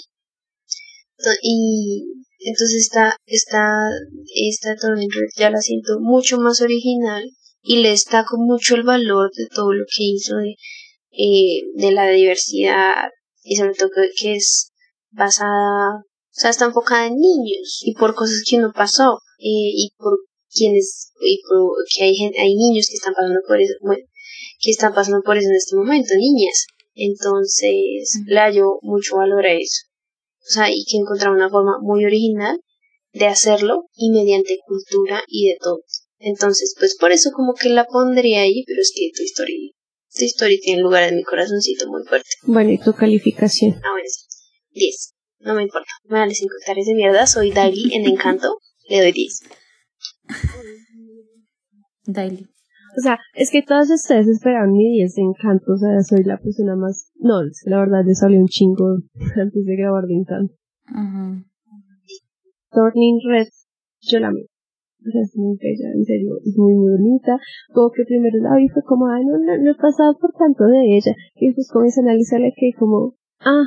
Y 1.42 2.04
entonces 2.38 2.86
esta, 2.86 3.16
esta, 3.26 3.60
esta 4.34 4.74
Red 4.74 5.28
ya 5.36 5.50
la 5.50 5.60
siento 5.60 5.98
mucho 6.00 6.38
más 6.38 6.60
original 6.60 7.24
y 7.62 7.78
le 7.78 7.90
destaco 7.90 8.36
mucho 8.38 8.76
el 8.76 8.84
valor 8.84 9.30
de 9.34 9.48
todo 9.48 9.72
lo 9.72 9.84
que 9.84 10.04
hizo 10.04 10.36
de, 10.36 10.54
eh, 11.10 11.62
de 11.74 11.92
la 11.92 12.08
diversidad 12.08 13.10
y 13.42 13.56
sobre 13.56 13.74
todo 13.74 13.90
que 14.16 14.36
es 14.36 14.70
basada, 15.10 16.04
o 16.38 16.40
sea, 16.40 16.50
está 16.50 16.66
enfocada 16.66 17.08
en 17.08 17.16
niños 17.16 17.82
y 17.82 17.94
por 17.94 18.14
cosas 18.14 18.44
que 18.48 18.58
uno 18.58 18.70
pasó 18.72 19.18
eh, 19.40 19.74
y 19.74 19.90
por 19.98 20.20
quienes, 20.48 21.10
y 21.20 21.42
por 21.42 21.74
que 21.92 22.04
hay, 22.04 22.14
hay 22.38 22.54
niños 22.54 22.86
que 22.86 22.94
están 22.94 23.12
pasando 23.12 23.40
por 23.44 23.60
eso, 23.60 23.74
bueno, 23.82 24.04
que 24.60 24.70
están 24.70 24.94
pasando 24.94 25.20
por 25.24 25.36
eso 25.36 25.48
en 25.48 25.56
este 25.56 25.74
momento, 25.74 26.14
niñas. 26.14 26.66
Entonces, 26.94 28.22
le 28.24 28.38
hallo 28.38 28.78
mucho 28.82 29.16
valor 29.16 29.46
a 29.46 29.54
eso. 29.54 29.82
O 30.38 30.50
sea, 30.50 30.70
y 30.70 30.84
que 30.84 30.98
encontrar 30.98 31.32
una 31.32 31.50
forma 31.50 31.72
muy 31.80 32.04
original 32.04 32.60
de 33.14 33.26
hacerlo 33.26 33.86
y 33.96 34.12
mediante 34.12 34.58
cultura 34.64 35.24
y 35.26 35.48
de 35.48 35.56
todo. 35.60 35.80
Entonces, 36.20 36.76
pues 36.78 36.96
por 36.96 37.10
eso 37.10 37.30
como 37.34 37.54
que 37.54 37.68
la 37.68 37.84
pondría 37.84 38.42
ahí, 38.42 38.62
pero 38.64 38.80
es 38.80 38.92
que 38.94 39.10
tu 39.12 39.24
historia, 39.24 39.72
tu 40.16 40.24
historia 40.24 40.58
tiene 40.62 40.82
lugar 40.82 41.02
en 41.02 41.16
mi 41.16 41.24
corazoncito 41.24 41.88
muy 41.88 42.04
fuerte. 42.06 42.30
Bueno, 42.42 42.70
¿y 42.70 42.78
tu 42.78 42.92
calificación? 42.92 43.74
Ah, 43.82 43.90
bueno, 43.90 44.06
sí. 44.06 44.24
10. 44.70 45.17
No 45.40 45.54
me 45.54 45.62
importa. 45.62 45.88
Me 46.04 46.18
vale 46.18 46.34
5 46.34 46.52
hectáreas 46.60 46.86
de 46.86 46.94
mierda. 46.94 47.26
Soy 47.26 47.50
Daily 47.52 47.94
en 47.94 48.06
Encanto. 48.06 48.58
Le 48.88 49.00
doy 49.00 49.12
10. 49.12 49.42
Daily. 52.06 52.48
O 52.96 53.00
sea, 53.00 53.18
es 53.34 53.50
que 53.50 53.62
todas 53.62 53.90
ustedes 53.90 54.26
esperaban 54.26 54.72
mi 54.72 54.90
10 54.90 55.14
de 55.14 55.22
encanto. 55.22 55.72
O 55.72 55.76
sea, 55.76 56.00
soy 56.02 56.24
la 56.24 56.38
persona 56.38 56.74
más. 56.74 57.12
No, 57.16 57.42
la 57.66 57.78
verdad 57.78 58.02
le 58.04 58.14
salió 58.14 58.40
un 58.40 58.48
chingo 58.48 58.98
antes 59.36 59.64
de 59.64 59.76
grabar 59.76 60.04
de 60.04 60.14
encanto. 60.14 60.54
Ajá. 60.86 61.44
Turning 62.70 63.20
Red, 63.28 63.48
yo 64.00 64.18
la 64.18 64.28
amé. 64.28 64.46
O 65.00 65.10
sea, 65.10 65.22
es 65.22 65.36
muy 65.36 65.56
bella, 65.56 65.92
en 65.94 66.04
serio, 66.04 66.38
es 66.44 66.56
muy, 66.58 66.74
muy 66.74 66.90
bonita. 66.98 67.38
Como 67.72 67.90
que 67.92 68.04
primero 68.04 68.36
la 68.42 68.56
vi 68.56 68.68
fue 68.68 68.82
como, 68.82 69.06
ay, 69.06 69.24
no, 69.24 69.38
no, 69.38 69.56
no 69.56 69.70
he 69.70 69.74
pasado 69.74 70.18
por 70.18 70.32
tanto 70.32 70.64
de 70.64 70.96
ella. 70.96 71.14
Y 71.36 71.46
después 71.46 71.70
comencé 71.72 72.00
a 72.00 72.02
analizarla 72.02 72.48
que 72.56 72.72
como, 72.76 73.14
ah. 73.40 73.64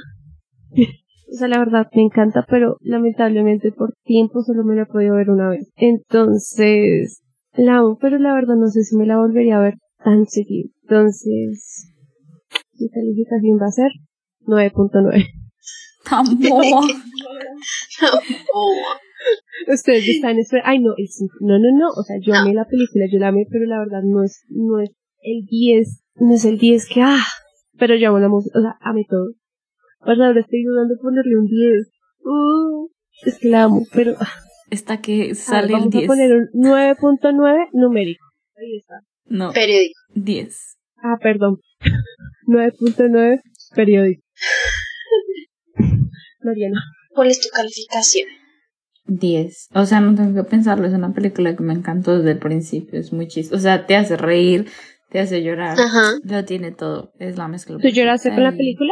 o 1.32 1.38
sea, 1.38 1.48
la 1.48 1.60
verdad 1.60 1.88
me 1.96 2.04
encanta, 2.04 2.46
pero 2.50 2.78
lamentablemente 2.82 3.72
por 3.72 3.94
tiempo 4.04 4.42
solo 4.44 4.64
me 4.64 4.76
la 4.76 4.84
he 4.84 4.86
podido 4.86 5.16
ver 5.16 5.30
una 5.30 5.50
vez. 5.50 5.72
Entonces, 5.78 7.22
la 7.54 7.78
amo, 7.78 7.98
pero 8.00 8.18
la 8.20 8.34
verdad 8.34 8.56
no 8.56 8.68
sé 8.68 8.84
si 8.84 8.96
me 8.98 9.06
la 9.06 9.18
volvería 9.18 9.58
a 9.58 9.62
ver 9.62 9.76
tan 10.04 10.26
seguido. 10.28 10.70
Entonces, 10.84 11.88
mi 12.80 12.90
calificación 12.90 13.60
va 13.62 13.68
a 13.68 13.72
ser 13.72 13.92
9.9. 14.46 15.26
Tampoco. 16.10 16.82
Oh, 18.54 18.74
Ustedes 19.72 20.08
están 20.08 20.38
esperando. 20.40 20.70
Ay, 20.70 20.80
no, 20.80 20.94
el 20.98 21.08
cinco. 21.08 21.34
No, 21.42 21.60
no, 21.60 21.72
no. 21.78 21.90
O 21.90 22.04
sea, 22.04 22.18
yo 22.20 22.34
No. 22.34 22.40
amé 22.40 22.54
la 22.54 22.66
película, 22.66 23.06
yo 23.12 23.20
la 23.20 23.28
amé, 23.28 23.46
pero 23.50 23.66
la 23.66 23.80
verdad 23.80 24.02
no 24.04 24.24
es, 24.24 24.44
no 24.50 24.80
es 24.80 24.90
el 25.22 25.46
10. 25.46 26.04
No 26.16 26.34
es 26.34 26.46
el 26.46 26.58
10 26.58 26.88
que, 26.90 27.02
ah. 27.02 27.20
Pero 27.78 27.96
yo 27.96 28.10
amo 28.10 28.20
la 28.20 28.30
música, 28.30 28.58
o 28.58 28.62
sea, 28.62 28.78
amé 28.82 29.06
todo. 29.08 29.28
Pues 30.04 30.20
ahora 30.20 30.40
estoy 30.40 30.64
dudando 30.64 30.94
de 30.96 31.00
ponerle 31.02 31.38
un 31.38 31.46
10. 31.48 31.88
Uh, 32.24 32.88
es 33.26 33.38
que 33.40 33.50
la 33.50 33.64
amo, 33.64 33.84
pero. 33.94 34.16
ah, 34.20 34.28
Esta 34.70 34.98
que 35.02 35.14
a 35.14 35.26
ver, 35.28 35.36
sale 35.36 35.68
el 35.68 35.74
vamos 35.74 35.90
10. 35.92 36.04
a 36.04 36.08
poner 36.08 36.32
un 36.34 36.50
9.9 36.64 37.68
numérico. 37.74 38.26
Ahí 38.58 38.78
está. 38.78 38.96
No, 39.26 39.52
periódico. 39.52 40.00
10. 40.16 40.58
Ah, 41.04 41.18
perdón. 41.22 41.58
9.9 42.48 43.42
periódico. 43.76 44.24
Mariana. 46.44 46.82
¿Cuál 47.14 47.28
es 47.30 47.40
tu 47.42 47.50
calificación? 47.50 48.28
10. 49.06 49.68
O 49.74 49.86
sea, 49.86 50.00
no 50.00 50.16
tengo 50.16 50.34
que 50.44 50.50
pensarlo. 50.50 50.88
Es 50.88 50.94
una 50.94 51.14
película 51.14 51.56
que 51.56 51.64
me 51.64 51.74
encantó 51.74 52.18
desde 52.18 52.32
el 52.32 52.40
principio. 52.40 53.00
Es 53.00 53.12
muy 53.14 53.28
chistoso. 53.28 53.58
O 53.58 53.60
sea, 53.60 53.86
te 53.86 53.96
hace 53.96 54.16
reír, 54.18 54.68
te 55.10 55.20
hace 55.20 55.44
llorar. 55.44 55.78
Ajá. 55.80 56.14
Lo 56.24 56.46
tiene 56.46 56.72
todo. 56.72 57.12
Es 57.20 57.38
la 57.38 57.48
mezcla. 57.48 57.78
¿Tú 57.78 57.88
lloraste 57.90 58.30
con 58.34 58.44
la 58.44 58.52
película? 58.52 58.92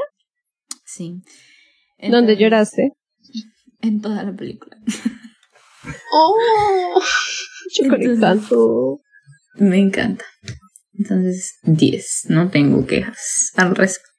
Sí. 0.94 1.22
¿Dónde 2.10 2.36
lloraste? 2.38 2.94
En 3.82 4.02
toda 4.02 4.24
la 4.24 4.34
película. 4.36 4.78
Oh, 6.12 7.02
Yo 7.74 7.86
Encanto. 7.94 9.00
Me 9.56 9.78
encanta. 9.78 10.26
Entonces, 10.94 11.58
10. 11.64 12.26
No 12.30 12.50
tengo 12.50 12.86
quejas 12.86 13.52
al 13.56 13.76
respecto. 13.76 14.10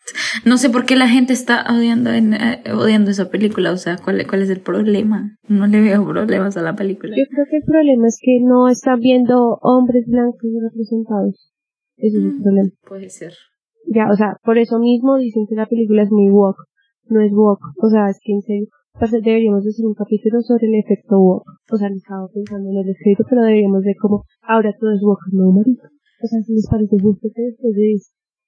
No 0.45 0.57
sé 0.57 0.71
por 0.71 0.87
qué 0.87 0.97
la 0.97 1.07
gente 1.09 1.35
está 1.35 1.66
odiando, 1.71 2.11
en, 2.12 2.33
eh, 2.35 2.62
odiando 2.73 3.11
esa 3.11 3.29
película. 3.31 3.73
O 3.73 3.77
sea, 3.77 3.97
¿cuál, 3.99 4.27
¿cuál 4.27 4.43
es 4.43 4.49
el 4.51 4.61
problema? 4.61 5.37
No 5.49 5.66
le 5.66 5.81
veo 5.81 6.05
problemas 6.07 6.57
a 6.57 6.62
la 6.62 6.75
película. 6.75 7.14
Yo 7.16 7.25
creo 7.31 7.45
que 7.51 7.59
el 7.59 7.64
problema 7.64 8.07
es 8.09 8.18
que 8.21 8.39
no 8.43 8.68
están 8.71 8.99
viendo 9.01 9.59
hombres 9.61 10.05
blancos 10.07 10.51
representados. 10.62 11.53
Ese 11.97 12.16
es 12.16 12.25
el 12.25 12.33
Mm. 12.39 12.43
problema. 12.43 12.71
Puede 12.89 13.11
ser. 13.11 13.35
Ya, 13.87 14.09
o 14.11 14.16
sea, 14.16 14.37
por 14.45 14.59
eso 14.59 14.78
mismo 14.78 15.16
dicen 15.16 15.47
que 15.49 15.55
la 15.55 15.66
película 15.66 16.03
es 16.03 16.11
muy 16.11 16.31
woke. 16.31 16.64
No 17.09 17.20
es 17.20 17.33
woke. 17.33 17.64
O 17.83 17.89
sea, 17.89 18.09
es 18.09 18.18
que 18.22 18.33
en 18.33 18.43
serio, 18.43 18.68
deberíamos 19.22 19.66
hacer 19.66 19.87
un 19.87 19.95
capítulo 19.95 20.41
sobre 20.43 20.66
el 20.66 20.74
efecto 20.74 21.18
woke. 21.18 21.49
O 21.72 21.76
sea, 21.76 21.89
no 21.89 21.97
estaba 21.97 22.28
pensando 22.28 22.70
en 22.70 22.76
el 22.76 22.89
escrito, 22.89 23.24
pero 23.28 23.43
deberíamos 23.43 23.83
de 23.83 23.95
como, 23.97 24.24
ahora 24.43 24.74
todo 24.78 24.93
es 24.93 25.03
woke, 25.03 25.33
no, 25.33 25.51
marica. 25.51 25.89
O 26.22 26.26
sea, 26.26 26.41
si 26.43 26.53
les 26.55 26.68
parece 26.68 26.97
justo 27.01 27.28
que 27.35 27.43
después 27.43 27.74
de 27.74 27.97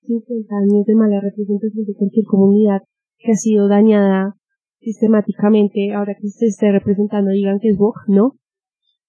50 0.02 0.54
años 0.56 0.84
de 0.84 0.94
mala 0.94 1.20
representación 1.20 1.84
de 1.86 1.94
cualquier 1.94 2.26
comunidad 2.26 2.82
que 3.18 3.32
ha 3.32 3.34
sido 3.34 3.68
dañada 3.68 4.34
sistemáticamente, 4.80 5.94
ahora 5.94 6.14
que 6.14 6.28
se 6.28 6.46
esté 6.46 6.72
representando, 6.72 7.30
digan 7.30 7.58
que 7.60 7.68
es 7.68 7.78
woke, 7.78 8.08
¿no? 8.08 8.36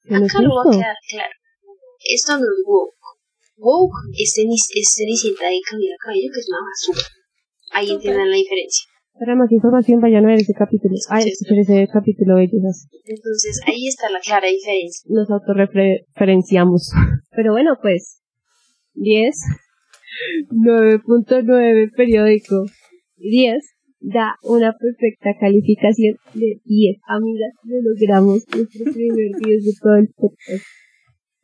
Que 0.04 0.14
no 0.14 0.26
acá 0.26 0.42
lo 0.42 0.56
va 0.56 0.62
a 0.62 0.64
justo. 0.64 0.80
quedar 0.80 0.96
claro. 1.10 1.34
Esto 2.00 2.34
no 2.38 2.46
es 2.46 2.64
woke. 2.66 2.94
Woke 3.64 3.96
es, 4.20 4.36
es 4.38 4.94
Cenicienta 4.94 5.48
de 5.48 5.60
Camila 5.64 5.96
Cabello, 6.04 6.30
que 6.34 6.40
es 6.40 6.50
una 6.52 6.60
basura. 6.68 7.08
ahí 7.72 7.88
Total. 7.88 7.96
entiendan 7.96 8.30
la 8.30 8.36
diferencia. 8.36 8.84
Para 9.18 9.36
más 9.36 9.52
información 9.52 10.02
vayan 10.02 10.26
a 10.26 10.28
ver 10.28 10.42
ese 10.42 10.54
capítulo. 10.54 10.96
Escuchar 10.96 11.60
ese 11.60 11.88
capítulo 11.88 12.36
de 12.36 12.44
ellos. 12.44 12.88
Entonces 13.06 13.62
ahí 13.66 13.88
está 13.88 14.10
la 14.10 14.20
clara 14.20 14.48
diferencia. 14.50 15.08
Nos 15.08 15.30
autorreferenciamos. 15.32 16.92
Pero 17.32 17.54
bueno, 17.54 17.78
pues 17.82 18.22
10, 18.96 19.34
9.9 20.52 21.96
periódico 21.96 22.66
10 23.18 23.64
da 24.02 24.36
una 24.44 24.76
perfecta 24.76 25.40
calificación 25.40 26.18
de 26.34 26.60
10. 26.66 26.98
Amigas, 27.08 27.54
lo 27.64 27.78
logramos 27.82 28.44
nuestro 28.54 28.92
primer 28.92 29.32
10 29.40 29.64
de 29.64 29.72
todo 29.82 29.96
el 29.96 30.10
podcast. 30.10 30.66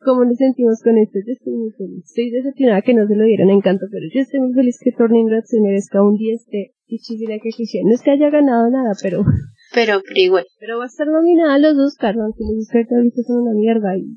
¿Cómo 0.02 0.24
nos 0.24 0.36
sentimos 0.38 0.80
con 0.82 0.96
esto? 0.96 1.18
Yo 1.26 1.32
estoy 1.32 1.52
muy 1.52 1.70
feliz. 1.72 2.04
Estoy 2.06 2.30
decepcionada 2.30 2.80
que 2.82 2.94
no 2.94 3.06
se 3.06 3.14
lo 3.14 3.24
dieron 3.24 3.50
encanto, 3.50 3.84
pero 3.90 4.06
yo 4.12 4.20
estoy 4.20 4.40
muy 4.40 4.54
feliz 4.54 4.78
que 4.82 4.92
Turning 4.92 5.28
Red 5.28 5.44
se 5.44 5.60
merezca 5.60 6.02
un 6.02 6.16
10 6.16 6.46
de 6.46 6.72
Ichizira 6.86 7.36
Kekishe. 7.42 7.80
No 7.84 7.92
es 7.94 8.00
que 8.02 8.10
haya 8.12 8.30
ganado 8.30 8.70
nada, 8.70 8.92
pero, 9.02 9.24
Pero, 9.74 10.00
pero 10.06 10.20
igual. 10.20 10.46
pero 10.58 10.78
va 10.78 10.84
a 10.84 10.86
estar 10.86 11.06
nominada 11.06 11.54
a 11.54 11.58
los 11.58 11.76
Oscars, 11.78 12.18
aunque 12.18 12.40
los 12.40 12.66
Oscars 12.66 12.90
ahorita 12.90 13.22
son 13.26 13.42
una 13.42 13.52
mierda 13.52 13.96
y 13.96 14.16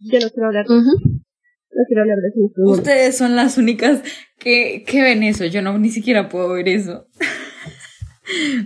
yo 0.00 0.20
no 0.20 0.28
quiero 0.30 0.46
hablar, 0.46 0.66
no 0.68 1.82
quiero 1.88 2.02
hablar 2.02 2.18
de 2.18 2.28
eso. 2.28 2.70
Ustedes 2.70 3.16
son 3.16 3.34
las 3.34 3.56
únicas 3.58 4.02
que, 4.38 4.84
que 4.86 5.02
ven 5.02 5.22
eso. 5.22 5.46
Yo 5.46 5.62
no 5.62 5.78
ni 5.78 5.88
siquiera 5.88 6.28
puedo 6.28 6.50
ver 6.52 6.68
eso. 6.68 7.06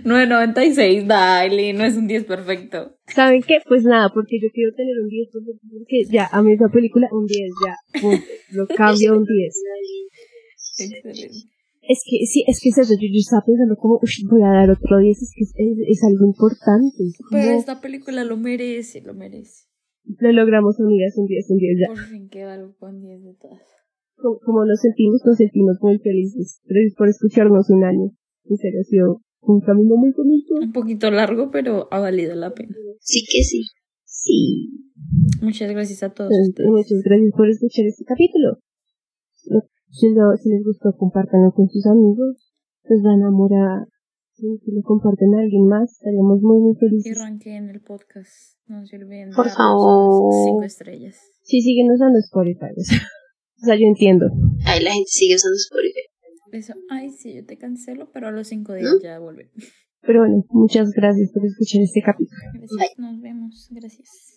9.96, 0.03 1.07
dale, 1.07 1.73
no 1.73 1.85
es 1.85 1.95
un 1.95 2.07
10 2.07 2.25
perfecto. 2.25 2.97
¿Saben 3.07 3.41
qué? 3.41 3.59
Pues 3.67 3.83
nada, 3.83 4.09
porque 4.13 4.39
yo 4.41 4.49
quiero 4.53 4.73
tener 4.75 4.93
un 5.01 5.07
10, 5.07 5.29
porque 5.31 5.51
porque 5.71 6.03
ya, 6.11 6.27
a 6.31 6.41
mí 6.41 6.53
esa 6.53 6.67
película, 6.69 7.07
un 7.11 7.25
10, 7.25 7.39
ya, 7.65 8.01
punto. 8.01 8.25
Lo 8.51 8.67
cambio 8.75 9.13
a 9.13 9.17
un 9.17 9.25
10. 9.25 9.55
Excelente. 10.57 11.53
Es 11.83 11.99
que, 12.07 12.25
sí, 12.25 12.45
es 12.47 12.59
que 12.61 12.69
es 12.69 12.77
eso, 12.77 12.93
yo, 12.95 13.07
yo 13.11 13.19
estaba 13.19 13.43
pensando 13.45 13.75
como, 13.75 13.99
uy, 14.01 14.27
voy 14.29 14.41
a 14.43 14.51
dar 14.51 14.69
otro 14.69 14.99
10, 14.99 15.21
es 15.21 15.31
que 15.35 15.43
es, 15.43 15.53
es, 15.55 15.77
es 15.87 16.03
algo 16.03 16.25
importante. 16.25 16.95
es 17.03 17.17
como, 17.17 17.41
Pero 17.41 17.57
esta 17.57 17.81
película 17.81 18.23
lo 18.23 18.37
merece, 18.37 19.01
lo 19.01 19.13
merece. 19.13 19.67
lo 20.03 20.31
logramos, 20.31 20.79
amigas, 20.79 21.17
un 21.17 21.27
10, 21.27 21.49
un 21.49 21.57
10, 21.57 21.77
ya. 21.79 21.87
Por 21.87 22.05
fin 22.07 22.29
queda 22.29 22.53
algo 22.53 22.75
con 22.79 23.01
10 23.01 23.23
de 23.23 23.33
todas. 23.35 23.59
Como, 24.15 24.39
como 24.39 24.65
nos 24.65 24.79
sentimos, 24.79 25.21
nos 25.25 25.35
sentimos 25.35 25.77
muy 25.81 25.99
felices. 25.99 26.61
Gracias 26.63 26.95
por 26.95 27.09
escucharnos 27.09 27.69
un 27.69 27.83
año. 27.83 28.11
En 28.45 28.57
serio, 28.57 28.79
ha 28.79 28.83
sido 28.83 29.21
un 29.45 29.61
camino 29.61 29.95
muy 29.97 30.11
bonito. 30.15 30.55
Un 30.61 30.71
poquito 30.71 31.11
largo, 31.11 31.49
pero 31.51 31.87
ha 31.91 31.99
valido 31.99 32.35
la 32.35 32.53
pena. 32.53 32.75
Sí 32.99 33.25
que 33.31 33.43
sí. 33.43 33.63
Sí. 34.05 34.69
Muchas 35.41 35.69
gracias 35.71 36.03
a 36.03 36.13
todos 36.13 36.31
Entonces, 36.31 36.49
ustedes. 36.49 36.69
muchas 36.69 37.01
gracias 37.03 37.31
por 37.35 37.49
escuchar 37.49 37.85
este 37.85 38.05
capítulo. 38.05 38.57
Si, 39.89 40.07
lo- 40.13 40.35
si 40.37 40.49
les 40.49 40.63
gustó, 40.63 40.95
compártanlo 40.97 41.51
con 41.51 41.67
sus 41.69 41.85
amigos. 41.85 42.51
Les 42.89 43.01
dan 43.03 43.23
amor 43.23 43.51
a... 43.53 43.85
Si, 44.33 44.47
si 44.65 44.71
lo 44.71 44.81
comparten 44.81 45.35
a 45.35 45.41
alguien 45.41 45.67
más, 45.67 45.91
estaríamos 45.91 46.41
muy, 46.41 46.59
muy 46.59 46.73
Y 46.73 46.79
felices. 46.79 47.17
ranqueen 47.19 47.69
el 47.69 47.81
podcast. 47.81 48.57
No 48.67 48.85
se 48.85 48.95
olviden. 48.97 49.29
Por 49.35 49.49
favor. 49.49 50.33
Cinco 50.45 50.63
estrellas. 50.63 51.17
Sí, 51.43 51.61
siguen 51.61 51.91
usando 51.91 52.17
Spotify. 52.19 52.73
O 52.75 52.81
sea, 52.83 52.97
o 52.97 53.65
sea, 53.65 53.75
yo 53.75 53.85
entiendo. 53.85 54.25
Ahí 54.65 54.81
la 54.83 54.91
gente 54.91 55.05
sigue 55.07 55.35
usando 55.35 55.55
Spotify. 55.55 56.07
Eso, 56.53 56.75
ay, 56.87 57.09
sí, 57.09 57.33
yo 57.33 57.45
te 57.45 57.57
cancelo, 57.57 58.11
pero 58.11 58.27
a 58.27 58.31
los 58.31 58.47
cinco 58.47 58.75
días 58.75 58.93
ya 59.01 59.17
vuelve. 59.17 59.49
Pero 60.01 60.19
bueno, 60.19 60.45
muchas 60.49 60.91
gracias 60.91 61.31
por 61.31 61.43
escuchar 61.45 61.81
este 61.81 62.01
capítulo. 62.03 62.39
Gracias, 62.53 62.99
nos 62.99 63.19
vemos. 63.21 63.69
Gracias. 63.71 64.32